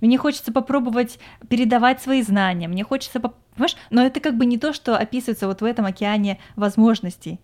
мне 0.03 0.18
хочется 0.18 0.53
попробовать 0.53 1.18
передавать 1.49 2.03
свои 2.03 2.20
знания, 2.20 2.68
мне 2.68 2.85
хочется, 2.85 3.18
понимаешь, 3.18 3.77
но 3.88 4.05
это 4.05 4.20
как 4.20 4.37
бы 4.37 4.44
не 4.44 4.59
то, 4.59 4.75
что 4.75 4.94
описывается 4.94 5.46
вот 5.46 5.62
в 5.62 5.64
этом 5.64 5.87
океане 5.87 6.38
возможностей. 6.55 7.40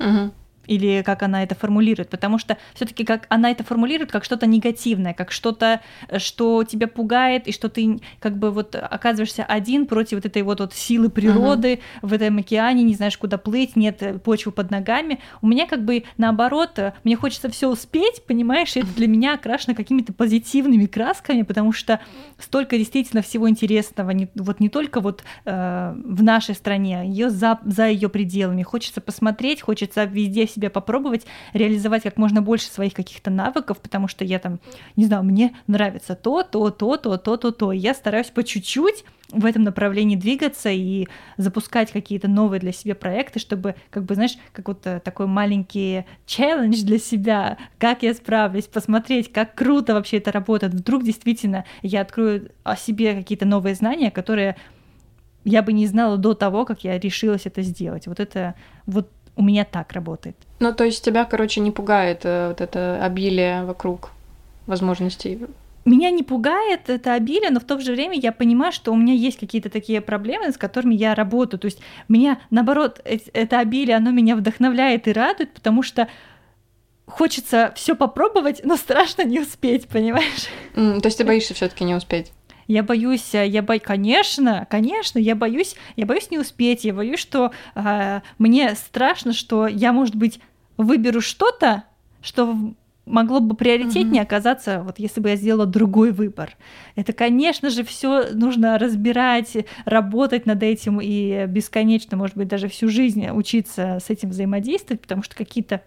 Угу 0.00 0.30
или 0.68 1.02
как 1.02 1.22
она 1.22 1.42
это 1.42 1.54
формулирует, 1.54 2.10
потому 2.10 2.38
что 2.38 2.56
все-таки 2.74 3.04
как 3.04 3.26
она 3.28 3.50
это 3.50 3.64
формулирует 3.64 4.12
как 4.12 4.24
что-то 4.24 4.46
негативное, 4.46 5.14
как 5.14 5.32
что-то, 5.32 5.80
что 6.18 6.62
тебя 6.64 6.86
пугает 6.86 7.48
и 7.48 7.52
что 7.52 7.68
ты 7.68 8.00
как 8.20 8.38
бы 8.38 8.50
вот 8.50 8.74
оказываешься 8.74 9.44
один 9.44 9.86
против 9.86 10.18
вот 10.18 10.26
этой 10.26 10.42
вот, 10.42 10.60
вот 10.60 10.74
силы 10.74 11.08
природы 11.08 11.74
uh-huh. 11.74 12.08
в 12.08 12.12
этом 12.12 12.38
океане, 12.38 12.82
не 12.82 12.94
знаешь 12.94 13.16
куда 13.18 13.38
плыть, 13.38 13.76
нет 13.76 14.22
почвы 14.22 14.52
под 14.52 14.70
ногами. 14.70 15.20
У 15.42 15.46
меня 15.48 15.66
как 15.66 15.84
бы 15.84 16.04
наоборот, 16.16 16.78
мне 17.04 17.16
хочется 17.16 17.48
все 17.50 17.68
успеть, 17.68 18.24
понимаешь, 18.26 18.76
и 18.76 18.80
это 18.80 18.94
для 18.94 19.08
меня 19.08 19.34
окрашено 19.34 19.74
какими-то 19.74 20.12
позитивными 20.12 20.86
красками, 20.86 21.42
потому 21.42 21.72
что 21.72 22.00
столько 22.38 22.76
действительно 22.76 23.22
всего 23.22 23.48
интересного, 23.48 24.10
не, 24.10 24.28
вот 24.34 24.60
не 24.60 24.68
только 24.68 25.00
вот 25.00 25.24
э, 25.44 25.94
в 26.04 26.22
нашей 26.22 26.54
стране, 26.54 27.04
ее 27.06 27.30
за 27.30 27.58
за 27.64 27.88
ее 27.88 28.08
пределами. 28.08 28.62
Хочется 28.62 29.00
посмотреть, 29.00 29.62
хочется 29.62 30.04
везде 30.04 30.46
себя 30.58 30.70
попробовать 30.70 31.26
реализовать 31.52 32.02
как 32.02 32.16
можно 32.16 32.42
больше 32.42 32.66
своих 32.66 32.92
каких-то 32.92 33.30
навыков, 33.30 33.78
потому 33.80 34.08
что 34.08 34.24
я 34.24 34.38
там, 34.38 34.60
не 34.96 35.04
знаю, 35.04 35.22
мне 35.22 35.54
нравится 35.66 36.14
то, 36.14 36.42
то, 36.42 36.70
то, 36.70 36.96
то, 36.96 37.16
то, 37.16 37.36
то, 37.36 37.50
то. 37.50 37.72
Я 37.72 37.94
стараюсь 37.94 38.26
по 38.26 38.42
чуть-чуть 38.42 39.04
в 39.30 39.44
этом 39.44 39.62
направлении 39.62 40.16
двигаться 40.16 40.70
и 40.70 41.06
запускать 41.36 41.92
какие-то 41.92 42.28
новые 42.28 42.60
для 42.60 42.72
себя 42.72 42.94
проекты, 42.94 43.38
чтобы, 43.38 43.74
как 43.90 44.04
бы, 44.04 44.14
знаешь, 44.14 44.38
как 44.52 44.68
вот 44.68 44.86
э, 44.86 45.00
такой 45.00 45.26
маленький 45.26 46.04
челлендж 46.26 46.82
для 46.82 46.98
себя, 46.98 47.58
как 47.78 48.02
я 48.02 48.14
справлюсь, 48.14 48.64
посмотреть, 48.64 49.30
как 49.30 49.54
круто 49.54 49.94
вообще 49.94 50.16
это 50.16 50.32
работает. 50.32 50.72
Вдруг 50.72 51.04
действительно 51.04 51.64
я 51.82 52.00
открою 52.00 52.50
о 52.64 52.74
себе 52.74 53.14
какие-то 53.14 53.44
новые 53.44 53.74
знания, 53.74 54.10
которые 54.10 54.56
я 55.44 55.62
бы 55.62 55.72
не 55.72 55.86
знала 55.86 56.16
до 56.16 56.34
того, 56.34 56.64
как 56.64 56.84
я 56.84 56.98
решилась 56.98 57.46
это 57.46 57.62
сделать. 57.62 58.06
Вот 58.06 58.20
это 58.20 58.54
вот 58.86 59.10
у 59.38 59.42
меня 59.42 59.64
так 59.64 59.92
работает. 59.92 60.36
Ну, 60.58 60.74
то 60.74 60.84
есть 60.84 61.04
тебя, 61.04 61.24
короче, 61.24 61.60
не 61.60 61.70
пугает 61.70 62.22
э, 62.24 62.48
вот 62.48 62.60
это 62.60 63.02
обилие 63.02 63.64
вокруг 63.64 64.10
возможностей? 64.66 65.38
Меня 65.84 66.10
не 66.10 66.24
пугает 66.24 66.90
это 66.90 67.14
обилие, 67.14 67.50
но 67.50 67.60
в 67.60 67.64
то 67.64 67.78
же 67.78 67.92
время 67.92 68.18
я 68.18 68.32
понимаю, 68.32 68.72
что 68.72 68.92
у 68.92 68.96
меня 68.96 69.14
есть 69.14 69.38
какие-то 69.38 69.70
такие 69.70 70.00
проблемы, 70.00 70.50
с 70.50 70.58
которыми 70.58 70.94
я 70.94 71.14
работаю. 71.14 71.60
То 71.60 71.66
есть 71.66 71.78
меня, 72.08 72.40
наоборот, 72.50 73.00
это 73.04 73.60
обилие, 73.60 73.96
оно 73.96 74.10
меня 74.10 74.34
вдохновляет 74.34 75.06
и 75.06 75.12
радует, 75.12 75.54
потому 75.54 75.84
что 75.84 76.08
хочется 77.06 77.72
все 77.76 77.94
попробовать, 77.94 78.60
но 78.64 78.76
страшно 78.76 79.22
не 79.22 79.40
успеть, 79.40 79.86
понимаешь? 79.86 80.48
Mm, 80.74 81.00
то 81.00 81.06
есть 81.06 81.16
ты 81.16 81.24
боишься 81.24 81.54
все-таки 81.54 81.84
не 81.84 81.94
успеть? 81.94 82.32
Я 82.68 82.82
боюсь, 82.82 83.34
э, 83.34 83.48
я 83.48 83.62
боюсь, 83.62 83.82
конечно, 83.82 84.66
конечно, 84.70 85.18
я 85.18 85.34
боюсь, 85.34 85.74
я 85.96 86.06
боюсь 86.06 86.30
не 86.30 86.38
успеть, 86.38 86.84
я 86.84 86.94
боюсь, 86.94 87.18
что 87.18 87.50
э, 87.74 88.20
мне 88.38 88.74
страшно, 88.76 89.32
что 89.32 89.66
я, 89.66 89.92
может 89.92 90.14
быть, 90.14 90.38
выберу 90.76 91.20
что-то, 91.20 91.84
что 92.22 92.56
могло 93.06 93.40
бы 93.40 93.56
приоритетнее 93.56 94.22
mm-hmm. 94.22 94.26
оказаться, 94.26 94.82
вот 94.82 94.98
если 94.98 95.20
бы 95.20 95.30
я 95.30 95.36
сделала 95.36 95.64
другой 95.64 96.12
выбор. 96.12 96.56
Это, 96.94 97.14
конечно 97.14 97.70
же, 97.70 97.82
все 97.82 98.34
нужно 98.34 98.78
разбирать, 98.78 99.56
работать 99.86 100.44
над 100.44 100.62
этим 100.62 101.00
и 101.00 101.46
бесконечно, 101.46 102.18
может 102.18 102.36
быть, 102.36 102.48
даже 102.48 102.68
всю 102.68 102.88
жизнь 102.88 103.28
учиться 103.30 103.98
с 104.04 104.10
этим 104.10 104.28
взаимодействовать, 104.28 105.00
потому 105.00 105.22
что 105.22 105.34
какие-то 105.34 105.80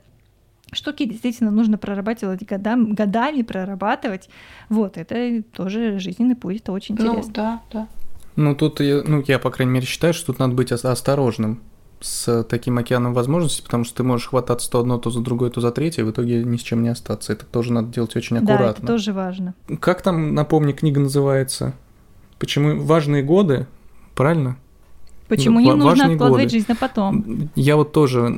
штуки 0.72 1.06
действительно 1.06 1.52
нужно 1.52 1.78
прорабатывать 1.78 2.44
годами, 2.44 2.94
годами 2.94 3.42
прорабатывать. 3.42 4.30
Вот, 4.70 4.98
это 4.98 5.44
тоже 5.54 6.00
жизненный 6.00 6.36
путь, 6.36 6.58
это 6.58 6.72
очень 6.72 6.96
ну 6.96 7.06
интересно. 7.06 7.28
Ну, 7.28 7.34
да, 7.34 7.62
да. 7.72 7.88
Ну, 8.36 8.56
тут, 8.56 8.80
я, 8.80 9.04
ну, 9.06 9.24
я, 9.28 9.40
по 9.40 9.52
крайней 9.52 9.74
мере, 9.74 9.86
считаю, 9.86 10.14
что 10.14 10.28
тут 10.28 10.40
надо 10.40 10.54
быть 10.54 10.72
осторожным 10.72 11.60
с 12.00 12.44
таким 12.44 12.78
океаном 12.78 13.14
возможностей, 13.14 13.62
потому 13.62 13.84
что 13.84 13.98
ты 13.98 14.04
можешь 14.04 14.30
хвататься 14.30 14.70
то 14.72 14.80
одно, 14.80 14.98
то 14.98 15.12
за 15.12 15.22
другое, 15.22 15.52
то 15.52 15.62
за 15.62 15.72
третье, 15.72 16.02
и 16.02 16.06
в 16.06 16.12
итоге 16.12 16.44
ни 16.44 16.58
с 16.58 16.62
чем 16.62 16.82
не 16.82 16.90
остаться. 16.90 17.34
Это 17.34 17.46
тоже 17.46 17.74
надо 17.74 17.90
делать 17.90 18.16
очень 18.16 18.38
аккуратно. 18.38 18.66
Да, 18.66 18.72
это 18.72 18.88
тоже 18.88 19.14
важно. 19.14 19.54
Как 19.80 20.02
там, 20.02 20.34
напомни, 20.34 20.72
книга 20.72 21.00
называется? 21.00 21.74
Почему 22.40 22.82
важные 22.82 23.22
годы, 23.22 23.68
правильно? 24.16 24.58
Почему 25.28 25.60
ну, 25.60 25.66
не 25.66 25.74
нужно 25.76 26.06
откладывать 26.06 26.46
годы. 26.46 26.50
жизнь 26.50 26.66
на 26.68 26.76
потом? 26.76 27.50
Я 27.56 27.78
вот 27.78 27.92
тоже 27.92 28.36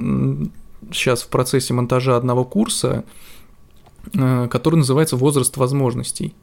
сейчас 0.92 1.24
в 1.24 1.28
процессе 1.30 1.74
монтажа 1.74 2.18
одного 2.18 2.46
курса, 2.46 3.04
э, 4.14 4.48
который 4.50 4.76
называется 4.76 5.16
«Возраст 5.16 5.56
возможностей». 5.58 6.34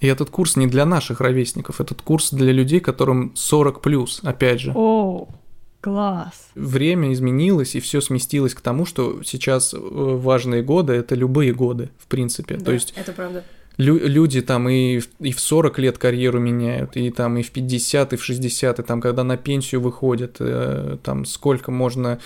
И 0.00 0.06
этот 0.06 0.30
курс 0.30 0.56
не 0.56 0.66
для 0.66 0.86
наших 0.86 1.20
ровесников, 1.20 1.80
этот 1.80 2.00
курс 2.00 2.30
для 2.30 2.52
людей, 2.52 2.80
которым 2.80 3.32
40 3.34 3.82
плюс, 3.82 4.20
опять 4.22 4.60
же. 4.60 4.72
О, 4.74 5.28
класс. 5.82 6.48
Время 6.54 7.12
изменилось, 7.12 7.74
и 7.74 7.80
все 7.80 8.00
сместилось 8.00 8.54
к 8.54 8.62
тому, 8.62 8.86
что 8.86 9.22
сейчас 9.22 9.74
э, 9.74 9.78
важные 9.78 10.62
годы 10.62 10.94
это 10.94 11.14
любые 11.14 11.52
годы, 11.52 11.90
в 11.98 12.06
принципе. 12.06 12.56
Да, 12.56 12.66
То 12.66 12.72
есть 12.72 12.94
это 12.96 13.12
правда. 13.12 13.44
Лю- 13.80 14.06
люди 14.06 14.42
там 14.42 14.68
и 14.68 14.98
в, 14.98 15.08
и 15.20 15.32
в 15.32 15.40
40 15.40 15.78
лет 15.78 15.98
карьеру 15.98 16.38
меняют, 16.38 16.96
и 16.96 17.10
там 17.10 17.38
и 17.38 17.42
в 17.42 17.50
50, 17.50 18.12
и 18.12 18.16
в 18.16 18.24
60, 18.24 18.78
и 18.78 18.82
там 18.82 19.00
когда 19.00 19.24
на 19.24 19.36
пенсию 19.36 19.80
выходят, 19.80 20.36
э, 20.40 20.98
там 21.02 21.24
сколько 21.24 21.70
можно 21.70 22.18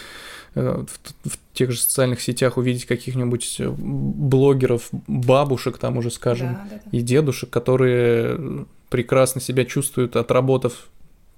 Э, 0.55 0.85
в, 0.87 1.31
в 1.31 1.38
тех 1.53 1.73
же 1.73 1.81
социальных 1.81 2.21
сетях 2.21 2.57
увидеть 2.57 2.87
каких-нибудь 2.87 3.57
э, 3.59 3.69
блогеров, 3.77 4.88
бабушек 5.09 5.79
там 5.79 5.99
уже, 5.99 6.11
скажем, 6.11 6.55
да, 6.55 6.67
да, 6.71 6.81
да. 6.85 6.97
и 6.97 7.01
дедушек, 7.01 7.51
которые 7.51 8.67
прекрасно 8.88 9.40
себя 9.40 9.64
чувствуют, 9.64 10.14
отработав 10.14 10.88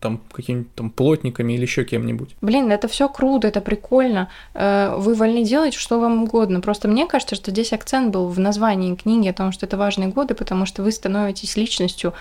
там 0.01 0.21
какими-то 0.33 0.69
там 0.75 0.91
плотниками 0.91 1.55
или 1.55 1.63
еще 1.63 1.85
кем-нибудь. 1.85 2.37
Блин, 2.41 2.71
это 2.71 2.89
все 2.89 3.09
круто, 3.09 3.49
это 3.49 3.61
прикольно. 3.61 4.29
Э, 4.55 4.95
вы 4.97 5.15
вольны 5.15 5.45
делать 5.45 5.75
что 5.75 5.99
вам 5.99 6.25
угодно. 6.25 6.61
Просто 6.61 6.89
мне 6.89 7.07
кажется, 7.07 7.35
что 7.35 7.51
здесь 7.51 7.73
акцент 7.73 8.13
был 8.13 8.29
в 8.29 8.39
названии 8.39 8.95
книги 8.95 9.29
о 9.29 9.33
том, 9.33 9.53
что 9.53 9.67
это 9.67 9.77
важные 9.77 10.09
годы, 10.09 10.35
потому 10.35 10.67
что 10.67 10.83
вы 10.83 10.93
становитесь 10.93 11.57
личностью 11.57 12.15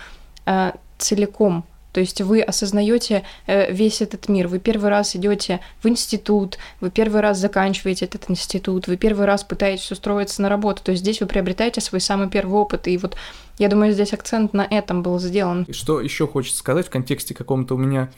целиком 0.98 1.66
то 1.96 2.02
есть 2.02 2.20
вы 2.20 2.42
осознаете 2.42 3.24
э, 3.48 3.72
весь 3.72 4.02
этот 4.02 4.28
мир. 4.28 4.50
Вы 4.50 4.60
первый 4.60 4.90
раз 4.90 5.16
идете 5.16 5.62
в 5.82 5.88
институт, 5.88 6.58
вы 6.82 6.92
первый 6.92 7.22
раз 7.22 7.38
заканчиваете 7.38 8.04
этот 8.04 8.30
институт, 8.30 8.88
вы 8.88 8.98
первый 8.98 9.26
раз 9.26 9.46
пытаетесь 9.46 9.90
устроиться 9.94 10.42
на 10.42 10.50
работу. 10.50 10.84
То 10.84 10.92
есть 10.92 11.04
здесь 11.04 11.22
вы 11.22 11.28
приобретаете 11.28 11.80
свой 11.80 12.02
самый 12.02 12.30
первый 12.30 12.56
опыт. 12.56 12.89
И 12.89 12.98
вот 12.98 13.16
я 13.60 13.70
думаю, 13.70 13.93
здесь 13.93 14.12
акцент 14.12 14.52
на 14.52 14.68
этом 14.70 15.04
был 15.04 15.18
сделан. 15.20 15.66
Что 15.72 16.02
еще 16.02 16.28
хочется 16.28 16.60
сказать 16.60 16.88
в 16.88 16.89
контексте 16.89 17.34
каком-то 17.34 17.76
у 17.76 17.78
меня 17.78 18.12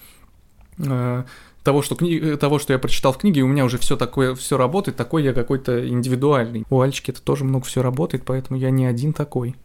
э, 0.79 1.23
того, 1.61 1.83
что 1.83 1.95
кни... 1.95 2.35
того, 2.37 2.57
что 2.57 2.73
я 2.73 2.79
прочитал 2.79 3.13
в 3.13 3.19
книге, 3.19 3.43
у 3.43 3.47
меня 3.47 3.63
уже 3.63 3.77
все 3.77 3.95
такое, 3.95 4.33
все 4.33 4.57
работает, 4.57 4.97
такой 4.97 5.21
я 5.21 5.33
какой-то 5.33 5.87
индивидуальный. 5.87 6.63
У 6.71 6.81
Альчики 6.81 7.11
это 7.11 7.21
тоже 7.21 7.43
много 7.43 7.63
все 7.67 7.83
работает, 7.83 8.23
поэтому 8.25 8.59
я 8.59 8.71
не 8.71 8.87
один 8.87 9.13
такой. 9.13 9.55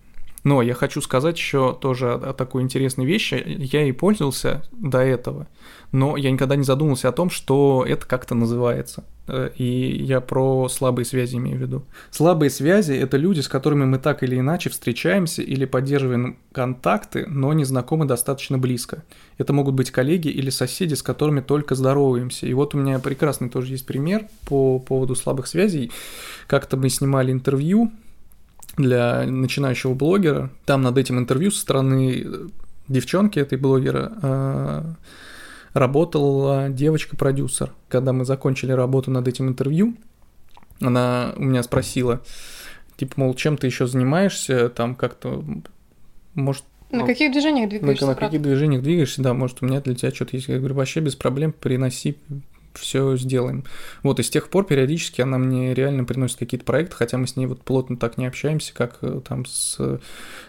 Но 0.45 0.61
я 0.61 0.75
хочу 0.75 1.01
сказать 1.01 1.37
еще 1.37 1.77
тоже 1.81 2.13
о, 2.13 2.31
о 2.31 2.33
такой 2.33 2.63
интересной 2.63 3.07
вещи. 3.07 3.43
Я 3.47 3.85
и 3.85 3.93
пользовался 3.93 4.63
до 4.73 4.99
этого, 4.99 5.47
но 5.93 6.17
я 6.17 6.31
никогда 6.31 6.57
не 6.57 6.65
задумывался 6.65 7.09
о 7.09 7.13
том, 7.13 7.31
что 7.31 7.85
это 7.87 8.07
как-то 8.07 8.35
называется. 8.35 9.05
Э, 9.29 9.51
и 9.57 10.03
я 10.03 10.21
про 10.21 10.69
слабые 10.69 11.05
связи 11.05 11.37
имею 11.37 11.59
в 11.59 11.61
виду. 11.61 11.85
Слабые 12.11 12.51
связи– 12.51 12.93
это 12.95 13.17
люди, 13.17 13.41
с 13.41 13.49
которыми 13.49 13.85
мы 13.85 13.99
так 13.99 14.23
или 14.23 14.39
иначе 14.39 14.71
встречаемся 14.71 15.43
или 15.43 15.65
поддерживаем 15.65 16.39
контакты, 16.51 17.27
но 17.29 17.53
не 17.53 17.65
знакомы 17.65 18.07
достаточно 18.07 18.59
близко. 18.59 19.05
Это 19.39 19.53
могут 19.53 19.75
быть 19.75 19.91
коллеги 19.91 20.29
или 20.29 20.51
соседи, 20.51 20.95
с 20.95 21.03
которыми 21.03 21.41
только 21.41 21.75
здороваемся. 21.75 22.47
И 22.47 22.55
вот 22.55 22.75
у 22.75 22.79
меня 22.79 22.99
прекрасный 22.99 23.49
тоже 23.49 23.73
есть 23.73 23.87
пример 23.87 24.27
по 24.47 24.79
поводу 24.81 25.15
слабых 25.15 25.47
связей. 25.47 25.93
Как-то 26.49 26.77
мы 26.77 26.89
снимали 26.89 27.31
интервью 27.31 27.93
для 28.77 29.25
начинающего 29.27 29.95
блогера. 29.95 30.51
Там 30.65 30.83
над 30.83 30.99
этим 30.99 31.19
интервью 31.19 31.51
со 31.51 31.61
стороны 31.61 32.27
девчонки 32.89 33.39
этой 33.39 33.59
блогера 33.59 34.13
э, 34.23 34.83
работала 35.75 36.69
девочка-продюсер. 36.69 37.73
Когда 37.89 38.13
мы 38.13 38.25
закончили 38.25 38.73
работу 38.73 39.11
над 39.11 39.29
этим 39.29 39.49
интервью, 39.49 39.95
она 40.81 41.33
у 41.37 41.45
меня 41.45 41.63
спросила, 41.63 42.23
типа, 42.97 43.15
мол, 43.17 43.35
чем 43.35 43.57
ты 43.57 43.67
еще 43.67 43.87
занимаешься, 43.87 44.69
там 44.69 44.95
как-то, 44.95 45.45
может... 46.35 46.65
На 46.91 46.99
ну, 46.99 47.07
каких 47.07 47.33
движениях 47.33 47.71
двигаешься? 47.71 48.05
На, 48.05 48.13
на 48.13 48.19
каких 48.19 48.43
движениях 48.43 48.83
двигаешься, 48.83 49.23
да, 49.23 49.33
может, 49.33 49.63
у 49.63 49.67
меня 49.67 49.81
для 49.81 49.95
тебя 49.95 50.11
что-то 50.13 50.37
есть. 50.37 50.49
Я 50.49 50.59
говорю, 50.59 50.75
вообще 50.75 51.01
без 51.01 51.17
проблем, 51.17 51.53
приноси 51.53 52.19
все 52.75 53.17
сделаем. 53.17 53.65
Вот, 54.03 54.21
и 54.21 54.23
с 54.23 54.31
тех 54.31 54.49
пор 54.49 54.65
периодически 54.65 55.21
она 55.21 55.39
мне 55.39 55.75
реально 55.75 56.05
приносит 56.05 56.39
какие-то 56.39 56.65
проекты, 56.65 56.97
хотя 56.97 57.19
мы 57.19 57.27
с 57.27 57.37
ней 57.37 57.47
вот 57.47 57.63
плотно 57.63 57.97
так 57.97 58.19
не 58.19 58.27
общаемся, 58.27 58.75
как 58.75 58.99
э, 59.03 59.21
там 59.27 59.47
с 59.47 59.77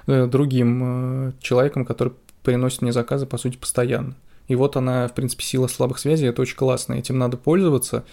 э, 0.07 0.27
другим 0.27 0.81
э, 0.83 1.31
человеком, 1.41 1.85
который 1.85 2.13
приносит 2.43 2.81
мне 2.81 2.91
заказы, 2.91 3.25
по 3.25 3.37
сути, 3.37 3.57
постоянно. 3.57 4.15
И 4.47 4.55
вот 4.55 4.75
она, 4.75 5.07
в 5.07 5.13
принципе, 5.13 5.43
сила 5.43 5.67
слабых 5.67 5.99
связей, 5.99 6.27
это 6.27 6.41
очень 6.41 6.57
классно, 6.57 6.93
этим 6.93 7.17
надо 7.17 7.37
пользоваться. 7.37 8.03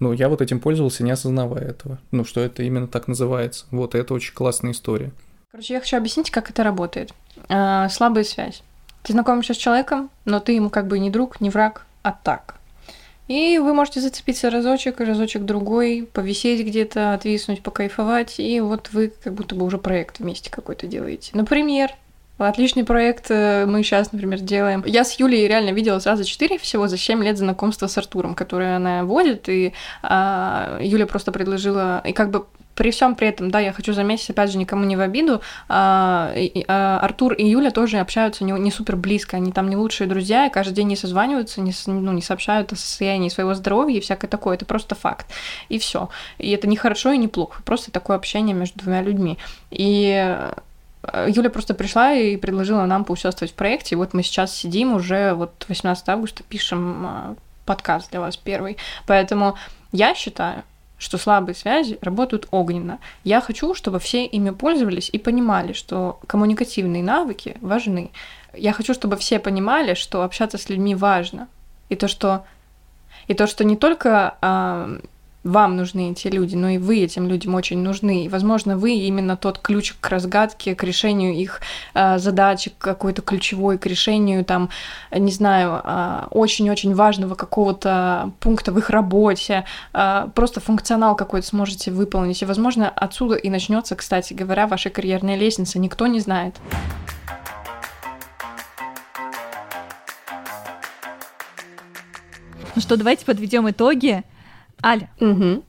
Но 0.00 0.12
я 0.12 0.28
вот 0.28 0.42
этим 0.42 0.60
пользовался, 0.60 1.02
не 1.02 1.10
осознавая 1.10 1.64
этого. 1.64 1.98
Ну, 2.10 2.24
что 2.24 2.40
это 2.40 2.62
именно 2.62 2.86
так 2.86 3.08
называется. 3.08 3.66
Вот, 3.70 3.94
и 3.94 3.98
это 3.98 4.14
очень 4.14 4.32
классная 4.32 4.72
история. 4.72 5.12
Короче, 5.50 5.74
я 5.74 5.80
хочу 5.80 5.96
объяснить, 5.96 6.30
как 6.30 6.50
это 6.50 6.62
работает. 6.62 7.12
А, 7.48 7.88
слабая 7.88 8.24
связь. 8.24 8.62
Ты 9.02 9.12
знакомишься 9.12 9.54
с 9.54 9.56
человеком, 9.56 10.10
но 10.24 10.40
ты 10.40 10.52
ему 10.52 10.70
как 10.70 10.86
бы 10.86 10.98
не 10.98 11.10
друг, 11.10 11.40
не 11.40 11.50
враг, 11.50 11.86
а 12.02 12.12
так. 12.12 12.57
И 13.28 13.58
вы 13.58 13.74
можете 13.74 14.00
зацепиться 14.00 14.50
разочек, 14.50 15.00
разочек 15.00 15.42
другой, 15.42 16.08
повисеть 16.12 16.66
где-то, 16.66 17.12
отвиснуть, 17.12 17.62
покайфовать, 17.62 18.40
и 18.40 18.60
вот 18.60 18.88
вы 18.92 19.12
как 19.22 19.34
будто 19.34 19.54
бы 19.54 19.64
уже 19.66 19.78
проект 19.78 20.18
вместе 20.18 20.50
какой-то 20.50 20.86
делаете. 20.86 21.30
Например, 21.34 21.90
Отличный 22.38 22.84
проект 22.84 23.32
э, 23.32 23.66
мы 23.66 23.82
сейчас, 23.82 24.12
например, 24.12 24.38
делаем. 24.38 24.84
Я 24.86 25.02
с 25.02 25.18
Юлей 25.18 25.48
реально 25.48 25.70
видела 25.70 25.98
сразу 25.98 26.22
четыре 26.22 26.56
всего 26.56 26.86
за 26.86 26.96
7 26.96 27.22
лет 27.24 27.36
знакомства 27.36 27.88
с 27.88 27.98
Артуром, 27.98 28.36
который 28.36 28.76
она 28.76 29.04
водит, 29.04 29.48
и 29.48 29.74
а, 30.02 30.78
Юля 30.80 31.08
просто 31.08 31.32
предложила, 31.32 32.00
и 32.06 32.12
как 32.12 32.30
бы 32.30 32.46
при 32.78 32.92
всем 32.92 33.16
при 33.16 33.26
этом, 33.26 33.50
да, 33.50 33.58
я 33.58 33.72
хочу 33.72 33.92
заметить, 33.92 34.30
опять 34.30 34.52
же, 34.52 34.56
никому 34.56 34.84
не 34.84 34.94
в 34.94 35.00
обиду, 35.00 35.42
а, 35.68 36.32
и, 36.36 36.64
а, 36.68 37.00
Артур 37.00 37.32
и 37.32 37.44
Юля 37.44 37.72
тоже 37.72 37.98
общаются 37.98 38.44
не, 38.44 38.52
не 38.52 38.70
супер 38.70 38.94
близко, 38.94 39.36
они 39.36 39.50
там 39.50 39.68
не 39.68 39.74
лучшие 39.74 40.06
друзья, 40.06 40.46
и 40.46 40.50
каждый 40.50 40.74
день 40.74 40.86
не 40.86 40.94
созваниваются, 40.94 41.60
не, 41.60 41.72
ну, 41.86 42.12
не 42.12 42.22
сообщают 42.22 42.72
о 42.72 42.76
состоянии 42.76 43.30
своего 43.30 43.54
здоровья 43.54 43.96
и 43.96 44.00
всякое 44.00 44.28
такое, 44.28 44.54
это 44.54 44.64
просто 44.64 44.94
факт, 44.94 45.26
и 45.68 45.80
все. 45.80 46.08
И 46.38 46.52
это 46.52 46.68
не 46.68 46.76
хорошо 46.76 47.10
и 47.10 47.18
не 47.18 47.26
плохо, 47.26 47.60
просто 47.64 47.90
такое 47.90 48.16
общение 48.16 48.54
между 48.54 48.78
двумя 48.78 49.02
людьми. 49.02 49.38
И 49.72 50.38
Юля 51.26 51.50
просто 51.50 51.74
пришла 51.74 52.12
и 52.12 52.36
предложила 52.36 52.84
нам 52.84 53.04
поучаствовать 53.04 53.50
в 53.50 53.56
проекте. 53.56 53.96
И 53.96 53.98
вот 53.98 54.14
мы 54.14 54.22
сейчас 54.22 54.54
сидим 54.54 54.94
уже, 54.94 55.34
вот 55.34 55.66
18 55.68 56.08
августа 56.10 56.44
пишем 56.48 57.06
а, 57.06 57.34
подкаст 57.64 58.12
для 58.12 58.20
вас 58.20 58.36
первый. 58.36 58.76
Поэтому 59.06 59.56
я 59.90 60.14
считаю, 60.14 60.62
что 60.98 61.16
слабые 61.16 61.54
связи 61.54 61.98
работают 62.02 62.48
огненно. 62.50 62.98
Я 63.24 63.40
хочу, 63.40 63.74
чтобы 63.74 64.00
все 64.00 64.26
ими 64.26 64.50
пользовались 64.50 65.08
и 65.12 65.18
понимали, 65.18 65.72
что 65.72 66.18
коммуникативные 66.26 67.02
навыки 67.02 67.56
важны. 67.60 68.10
Я 68.52 68.72
хочу, 68.72 68.94
чтобы 68.94 69.16
все 69.16 69.38
понимали, 69.38 69.94
что 69.94 70.22
общаться 70.22 70.58
с 70.58 70.68
людьми 70.68 70.94
важно. 70.94 71.48
И 71.88 71.94
то, 71.94 72.08
что, 72.08 72.44
и 73.28 73.34
то, 73.34 73.46
что 73.46 73.64
не 73.64 73.76
только 73.76 74.36
а, 74.40 74.98
вам 75.48 75.76
нужны 75.76 76.12
эти 76.12 76.28
люди, 76.28 76.54
но 76.54 76.68
и 76.68 76.78
вы 76.78 77.00
этим 77.00 77.26
людям 77.26 77.54
очень 77.54 77.78
нужны. 77.78 78.24
И, 78.24 78.28
возможно, 78.28 78.76
вы 78.76 78.92
именно 78.92 79.36
тот 79.36 79.58
ключ 79.58 79.94
к 80.00 80.08
разгадке, 80.08 80.74
к 80.74 80.82
решению 80.84 81.34
их 81.34 81.60
э, 81.94 82.18
задачи, 82.18 82.72
какой-то 82.78 83.22
ключевой, 83.22 83.78
к 83.78 83.86
решению, 83.86 84.44
там, 84.44 84.68
не 85.10 85.32
знаю, 85.32 85.80
э, 85.82 86.26
очень-очень 86.30 86.94
важного 86.94 87.34
какого-то 87.34 88.32
пункта 88.40 88.72
в 88.72 88.78
их 88.78 88.90
работе. 88.90 89.64
Э, 89.94 90.28
просто 90.34 90.60
функционал 90.60 91.16
какой-то 91.16 91.46
сможете 91.46 91.90
выполнить. 91.90 92.42
И, 92.42 92.44
возможно, 92.44 92.90
отсюда 92.90 93.34
и 93.34 93.48
начнется, 93.48 93.96
кстати 93.96 94.34
говоря, 94.34 94.66
ваша 94.66 94.90
карьерная 94.90 95.36
лестница. 95.36 95.78
Никто 95.78 96.06
не 96.06 96.20
знает. 96.20 96.56
Ну 102.74 102.82
что, 102.82 102.96
давайте 102.96 103.24
подведем 103.24 103.68
итоги. 103.68 104.22
Аля, 104.82 105.10
угу. 105.20 105.64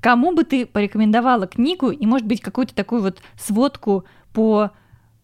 кому 0.00 0.32
бы 0.32 0.44
ты 0.44 0.66
порекомендовала 0.66 1.46
книгу 1.46 1.90
и, 1.90 2.06
может 2.06 2.26
быть, 2.26 2.40
какую-то 2.40 2.74
такую 2.74 3.02
вот 3.02 3.20
сводку 3.38 4.04
по 4.32 4.70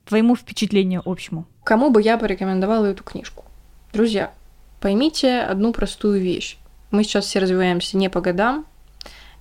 твоему 0.04 0.36
впечатлению 0.36 1.02
общему? 1.04 1.46
Кому 1.64 1.90
бы 1.90 2.02
я 2.02 2.18
порекомендовала 2.18 2.86
эту 2.86 3.04
книжку? 3.04 3.44
Друзья, 3.92 4.32
поймите 4.80 5.40
одну 5.40 5.72
простую 5.72 6.20
вещь. 6.20 6.56
Мы 6.90 7.04
сейчас 7.04 7.26
все 7.26 7.38
развиваемся 7.38 7.96
не 7.96 8.08
по 8.08 8.20
годам, 8.20 8.66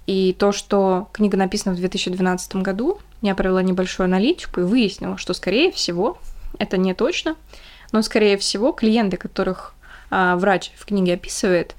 и 0.05 0.35
то, 0.37 0.51
что 0.51 1.09
книга 1.11 1.37
написана 1.37 1.75
в 1.75 1.79
2012 1.79 2.57
году, 2.57 2.99
я 3.21 3.35
провела 3.35 3.61
небольшую 3.61 4.05
аналитику 4.05 4.61
и 4.61 4.63
выяснила, 4.63 5.17
что, 5.17 5.33
скорее 5.33 5.71
всего, 5.71 6.17
это 6.59 6.77
не 6.77 6.93
точно, 6.93 7.35
но, 7.91 8.01
скорее 8.01 8.37
всего, 8.37 8.71
клиенты, 8.71 9.17
которых 9.17 9.75
а, 10.09 10.37
врач 10.37 10.71
в 10.77 10.85
книге 10.85 11.15
описывает, 11.15 11.75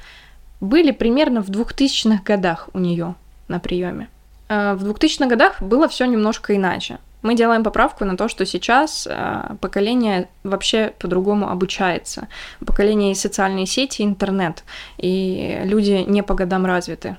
были 0.60 0.90
примерно 0.90 1.42
в 1.42 1.50
2000-х 1.50 2.22
годах 2.24 2.68
у 2.72 2.78
нее 2.78 3.14
на 3.48 3.58
приеме. 3.60 4.08
Э, 4.48 4.74
в 4.74 4.84
2000-х 4.84 5.26
годах 5.26 5.62
было 5.62 5.88
все 5.88 6.06
немножко 6.06 6.54
иначе. 6.56 6.98
Мы 7.22 7.34
делаем 7.34 7.64
поправку 7.64 8.04
на 8.04 8.16
то, 8.16 8.28
что 8.28 8.46
сейчас 8.46 9.06
э, 9.10 9.56
поколение 9.60 10.28
вообще 10.44 10.92
по-другому 10.98 11.48
обучается. 11.50 12.28
Поколение 12.64 13.12
и 13.12 13.16
социальные 13.16 13.66
сети, 13.66 14.02
интернет, 14.02 14.64
и 14.98 15.60
люди 15.64 16.04
не 16.06 16.22
по 16.22 16.34
годам 16.34 16.64
развиты. 16.64 17.16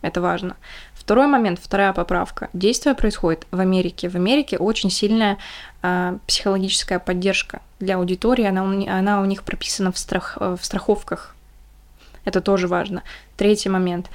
Это 0.00 0.20
важно. 0.20 0.56
Второй 0.94 1.28
момент, 1.28 1.60
вторая 1.62 1.92
поправка. 1.92 2.48
Действие 2.52 2.96
происходит 2.96 3.46
в 3.52 3.60
Америке. 3.60 4.08
В 4.08 4.16
Америке 4.16 4.58
очень 4.58 4.90
сильная 4.90 5.38
э, 5.82 6.18
психологическая 6.26 6.98
поддержка 6.98 7.60
для 7.78 7.96
аудитории. 7.96 8.44
Она, 8.44 8.62
она 8.98 9.20
у 9.20 9.24
них 9.24 9.44
прописана 9.44 9.92
в, 9.92 9.98
страх, 9.98 10.36
в 10.40 10.58
страховках 10.60 11.36
это 12.24 12.40
тоже 12.40 12.68
важно. 12.68 13.02
Третий 13.36 13.68
момент. 13.68 14.10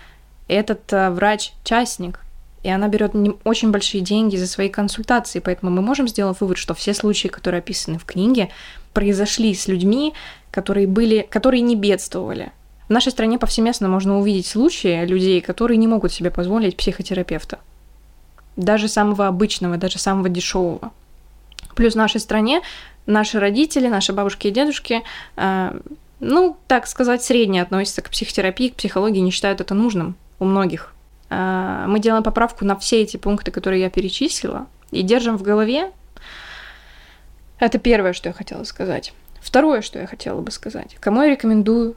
Этот 0.48 0.92
э, 0.94 1.10
врач 1.10 1.54
частник, 1.64 2.20
и 2.64 2.70
она 2.70 2.88
берет 2.88 3.14
очень 3.44 3.72
большие 3.72 4.02
деньги 4.02 4.36
за 4.36 4.48
свои 4.48 4.70
консультации, 4.70 5.40
поэтому 5.40 5.72
мы 5.72 5.82
можем 5.82 6.08
сделать 6.08 6.40
вывод, 6.40 6.58
что 6.58 6.74
все 6.74 6.94
случаи, 6.94 7.28
которые 7.28 7.60
описаны 7.60 8.00
в 8.00 8.06
книге, 8.06 8.50
произошли 8.94 9.54
с 9.54 9.68
людьми, 9.68 10.14
которые 10.52 10.88
были, 10.88 11.28
которые 11.30 11.62
не 11.62 11.76
бедствовали. 11.76 12.52
В 12.88 12.90
нашей 12.90 13.12
стране 13.12 13.38
повсеместно 13.38 13.90
можно 13.90 14.18
увидеть 14.18 14.48
случаи 14.48 15.06
людей, 15.06 15.42
которые 15.42 15.78
не 15.78 15.88
могут 15.88 16.14
себе 16.14 16.32
позволить 16.32 16.78
психотерапевта. 16.78 17.60
Даже 18.56 18.88
самого 18.88 19.28
обычного, 19.28 19.78
даже 19.78 20.00
самого 20.00 20.30
дешевого. 20.30 20.92
Плюс 21.76 21.94
в 21.94 21.98
нашей 21.98 22.20
стране 22.20 22.62
наши 23.06 23.40
родители, 23.40 23.88
наши 23.88 24.14
бабушки 24.14 24.48
и 24.48 24.52
дедушки 24.52 25.04
э, 25.36 25.80
ну, 26.20 26.58
так 26.68 26.88
сказать, 26.88 27.24
средне 27.24 27.62
относятся 27.62 28.02
к 28.02 28.10
психотерапии, 28.10 28.70
к 28.70 28.76
психологии, 28.76 29.20
не 29.20 29.32
считают 29.32 29.62
это 29.62 29.74
нужным 29.74 30.16
у 30.40 30.46
многих. 30.46 30.94
А, 31.30 31.86
мы 31.88 32.00
делаем 32.00 32.24
поправку 32.24 32.66
на 32.66 32.78
все 32.78 33.02
эти 33.02 33.18
пункты, 33.18 33.52
которые 33.52 33.82
я 33.82 33.90
перечислила, 33.90 34.68
и 34.92 35.04
держим 35.04 35.38
в 35.38 35.44
голове. 35.44 35.92
Это 37.60 37.78
первое, 37.78 38.14
что 38.14 38.30
я 38.30 38.34
хотела 38.34 38.64
сказать. 38.64 39.14
Второе, 39.42 39.82
что 39.82 40.00
я 40.00 40.08
хотела 40.08 40.42
бы 40.42 40.52
сказать. 40.52 40.96
Кому 41.00 41.22
я 41.22 41.30
рекомендую 41.30 41.96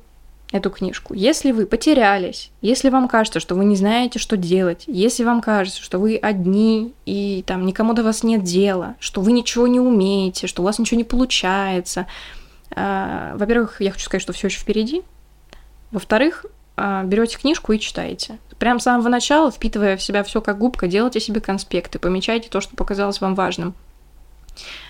эту 0.53 0.71
книжку? 0.71 1.15
Если 1.15 1.53
вы 1.53 1.65
потерялись, 1.65 2.51
если 2.61 2.91
вам 2.91 3.09
кажется, 3.09 3.41
что 3.41 3.55
вы 3.55 3.65
не 3.65 3.77
знаете, 3.77 4.19
что 4.19 4.37
делать, 4.37 4.85
если 4.87 5.25
вам 5.25 5.41
кажется, 5.41 5.83
что 5.83 5.99
вы 5.99 6.17
одни 6.17 6.93
и 7.07 7.43
там 7.47 7.65
никому 7.65 7.95
до 7.95 8.03
вас 8.03 8.23
нет 8.23 8.43
дела, 8.43 8.97
что 9.01 9.21
вы 9.21 9.33
ничего 9.33 9.67
не 9.67 9.81
умеете, 9.81 10.47
что 10.47 10.63
у 10.63 10.65
вас 10.65 10.79
ничего 10.79 10.99
не 10.99 11.05
получается– 11.05 12.07
во-первых, 12.75 13.81
я 13.81 13.91
хочу 13.91 14.05
сказать, 14.05 14.23
что 14.23 14.33
все 14.33 14.49
еще 14.49 14.61
впереди. 14.61 15.03
Во-вторых, 15.91 16.47
а, 16.83 17.03
берете 17.03 17.37
книжку 17.37 17.73
и 17.73 17.79
читаете. 17.79 18.39
Прям 18.59 18.81
с 18.81 18.85
самого 18.85 19.09
начала, 19.11 19.51
впитывая 19.51 19.99
в 19.99 20.03
себя 20.03 20.25
все 20.25 20.41
как 20.41 20.57
губка, 20.57 20.87
делайте 20.87 21.21
себе 21.21 21.41
конспекты, 21.43 21.99
помечайте 21.99 22.49
то, 22.49 22.63
что 22.63 22.75
показалось 22.75 23.21
вам 23.21 23.35
важным. 23.35 23.75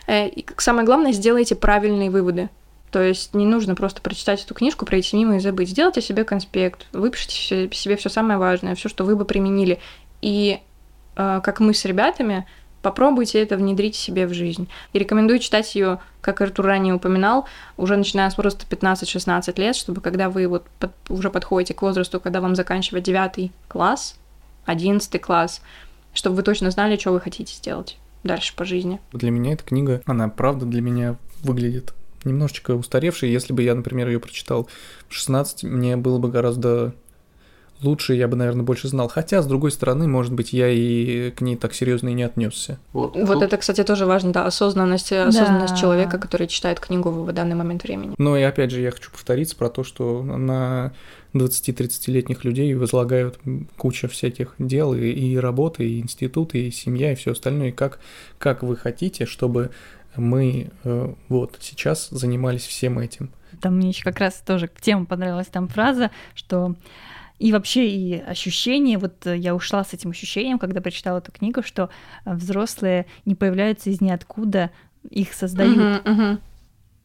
Э, 0.07 0.29
и 0.29 0.47
самое 0.59 0.87
главное, 0.87 1.11
сделайте 1.11 1.57
правильные 1.57 2.11
выводы. 2.11 2.49
То 2.93 3.03
есть 3.03 3.35
не 3.35 3.45
нужно 3.45 3.75
просто 3.75 4.03
прочитать 4.03 4.45
эту 4.45 4.55
книжку, 4.55 4.87
пройти 4.87 5.17
мимо 5.17 5.37
и 5.37 5.41
забыть. 5.41 5.71
Сделайте 5.71 6.01
себе 6.01 6.23
конспект, 6.23 6.87
выпишите 6.93 7.69
себе 7.73 7.97
все 7.97 8.09
самое 8.09 8.39
важное, 8.39 8.77
все, 8.77 8.89
что 8.89 9.05
вы 9.05 9.17
бы 9.17 9.25
применили. 9.25 9.81
И 10.23 10.61
э, 11.17 11.41
как 11.43 11.59
мы 11.59 11.75
с 11.75 11.85
ребятами, 11.85 12.47
попробуйте 12.83 13.43
это 13.43 13.57
внедрить 13.57 13.97
себе 13.97 14.27
в 14.27 14.35
жизнь. 14.35 14.69
И 14.93 14.99
рекомендую 14.99 15.39
читать 15.39 15.75
ее, 15.75 15.99
как 16.21 16.41
Артур 16.41 16.67
ранее 16.67 16.95
упоминал, 16.95 17.47
уже 17.77 17.97
начиная 17.97 18.31
с 18.31 18.37
возраста 18.37 18.67
15-16 18.69 19.61
лет, 19.61 19.77
чтобы 19.77 20.01
когда 20.01 20.31
вы 20.31 20.47
вот 20.49 20.67
под, 20.79 20.93
уже 21.09 21.31
подходите 21.31 21.75
к 21.75 21.83
возрасту, 21.83 22.21
когда 22.21 22.41
вам 22.41 22.55
заканчивать 22.55 23.05
9 23.05 23.51
класс, 23.69 24.17
11 24.67 25.21
класс, 25.21 25.63
чтобы 26.13 26.37
вы 26.37 26.43
точно 26.43 26.71
знали, 26.71 26.97
что 26.97 27.13
вы 27.13 27.21
хотите 27.21 27.55
сделать 27.55 27.97
дальше 28.25 28.55
по 28.55 28.65
жизни. 28.65 29.01
Для 29.13 29.31
меня 29.31 29.53
эта 29.53 29.65
книга, 29.65 30.03
она 30.07 30.29
правда 30.29 30.67
для 30.67 30.83
меня 30.83 31.17
выглядит 31.43 31.95
немножечко 32.25 32.73
устаревший. 32.73 33.31
Если 33.31 33.53
бы 33.53 33.63
я, 33.63 33.75
например, 33.75 34.09
ее 34.09 34.21
прочитал 34.21 34.69
в 35.09 35.15
16, 35.15 35.65
мне 35.65 35.97
было 35.97 36.19
бы 36.19 36.29
гораздо 36.29 36.95
лучше, 37.83 38.15
я 38.15 38.29
бы, 38.29 38.37
наверное, 38.37 38.63
больше 38.63 38.89
знал. 38.89 39.09
Хотя, 39.09 39.43
с 39.43 39.47
другой 39.47 39.71
стороны, 39.71 40.07
может 40.07 40.33
быть, 40.33 40.53
я 40.53 40.69
и 40.69 41.31
к 41.31 41.41
ней 41.41 41.57
так 41.57 41.75
серьезно 41.75 42.09
и 42.09 42.13
не 42.13 42.23
отнесся. 42.23 42.79
Вот, 42.93 43.17
вот 43.17 43.35
Тут... 43.35 43.43
это, 43.43 43.57
кстати, 43.57 43.83
тоже 43.85 44.07
важно, 44.07 44.33
да, 44.33 44.47
осознанность, 44.47 45.13
осознанность 45.13 45.75
да. 45.75 45.81
человека, 45.81 46.19
который 46.19 46.47
читает 46.47 46.81
книгу 46.81 47.11
в 47.11 47.33
данный 47.33 47.55
момент 47.55 47.83
времени. 47.83 48.15
Ну 48.19 48.37
и 48.37 48.43
опять 48.43 48.71
же, 48.71 48.81
я 48.81 48.91
хочу 48.91 49.11
повториться 49.11 49.57
про 49.57 49.69
то, 49.69 49.85
что 49.85 50.23
на 50.23 50.93
20-30-летних 51.35 52.45
людей 52.45 52.75
возлагают 52.75 53.39
куча 53.77 54.09
всяких 54.09 54.55
дел 54.59 54.95
и, 54.95 55.11
и 55.11 55.37
работы, 55.37 55.89
и 55.89 56.01
институты, 56.01 56.67
и 56.67 56.71
семья, 56.71 57.13
и 57.13 57.15
все 57.15 57.33
остальное. 57.33 57.69
И 57.69 57.73
как, 57.73 58.01
как 58.39 58.63
вы 58.63 58.77
хотите, 58.77 59.27
чтобы 59.27 59.71
мы 60.17 60.71
э, 60.85 61.15
вот 61.29 61.57
сейчас 61.61 62.09
занимались 62.11 62.67
всем 62.67 62.99
этим. 62.99 63.31
Там 63.61 63.77
мне 63.77 63.89
еще 63.89 64.05
как 64.05 64.19
раз 64.19 64.43
тоже 64.45 64.71
тема 64.81 65.07
понравилась 65.07 65.49
там 65.49 65.69
фраза, 65.69 66.11
что 66.35 66.75
и 67.41 67.53
вообще 67.53 67.89
и 67.89 68.21
ощущение, 68.21 68.99
вот 68.99 69.25
я 69.25 69.55
ушла 69.55 69.83
с 69.83 69.95
этим 69.95 70.11
ощущением, 70.11 70.59
когда 70.59 70.83
прочитала 70.83 71.19
эту 71.19 71.33
книгу, 71.33 71.63
что 71.63 71.89
взрослые 72.27 73.07
не 73.25 73.35
появляются 73.35 73.89
из 73.89 74.03
ниоткуда, 74.03 74.71
их 75.09 75.33
создают. 75.33 75.77
Uh-huh, 75.77 76.05
uh-huh. 76.05 76.39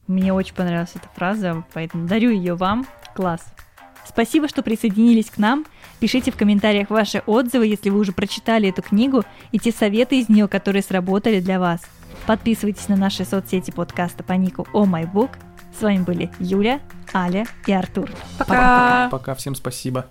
Мне 0.06 0.34
очень 0.34 0.54
понравилась 0.54 0.92
эта 0.94 1.08
фраза, 1.14 1.64
поэтому 1.72 2.06
дарю 2.06 2.30
ее 2.30 2.54
вам. 2.54 2.86
Класс. 3.14 3.40
Спасибо, 4.06 4.46
что 4.46 4.62
присоединились 4.62 5.30
к 5.30 5.38
нам. 5.38 5.64
Пишите 6.00 6.30
в 6.30 6.36
комментариях 6.36 6.90
ваши 6.90 7.22
отзывы, 7.24 7.66
если 7.66 7.88
вы 7.88 7.98
уже 7.98 8.12
прочитали 8.12 8.68
эту 8.68 8.82
книгу, 8.82 9.24
и 9.52 9.58
те 9.58 9.72
советы 9.72 10.20
из 10.20 10.28
нее, 10.28 10.48
которые 10.48 10.82
сработали 10.82 11.40
для 11.40 11.58
вас. 11.58 11.80
Подписывайтесь 12.26 12.88
на 12.88 12.96
наши 12.96 13.24
соцсети 13.24 13.70
подкаста 13.70 14.22
по 14.22 14.32
нику 14.34 14.68
О 14.74 14.84
oh 14.84 15.30
С 15.78 15.80
вами 15.80 16.02
были 16.02 16.30
Юля, 16.38 16.80
Аля 17.14 17.46
и 17.66 17.72
Артур. 17.72 18.10
Пока. 18.36 19.08
Пока. 19.10 19.34
Всем 19.34 19.54
спасибо. 19.54 20.04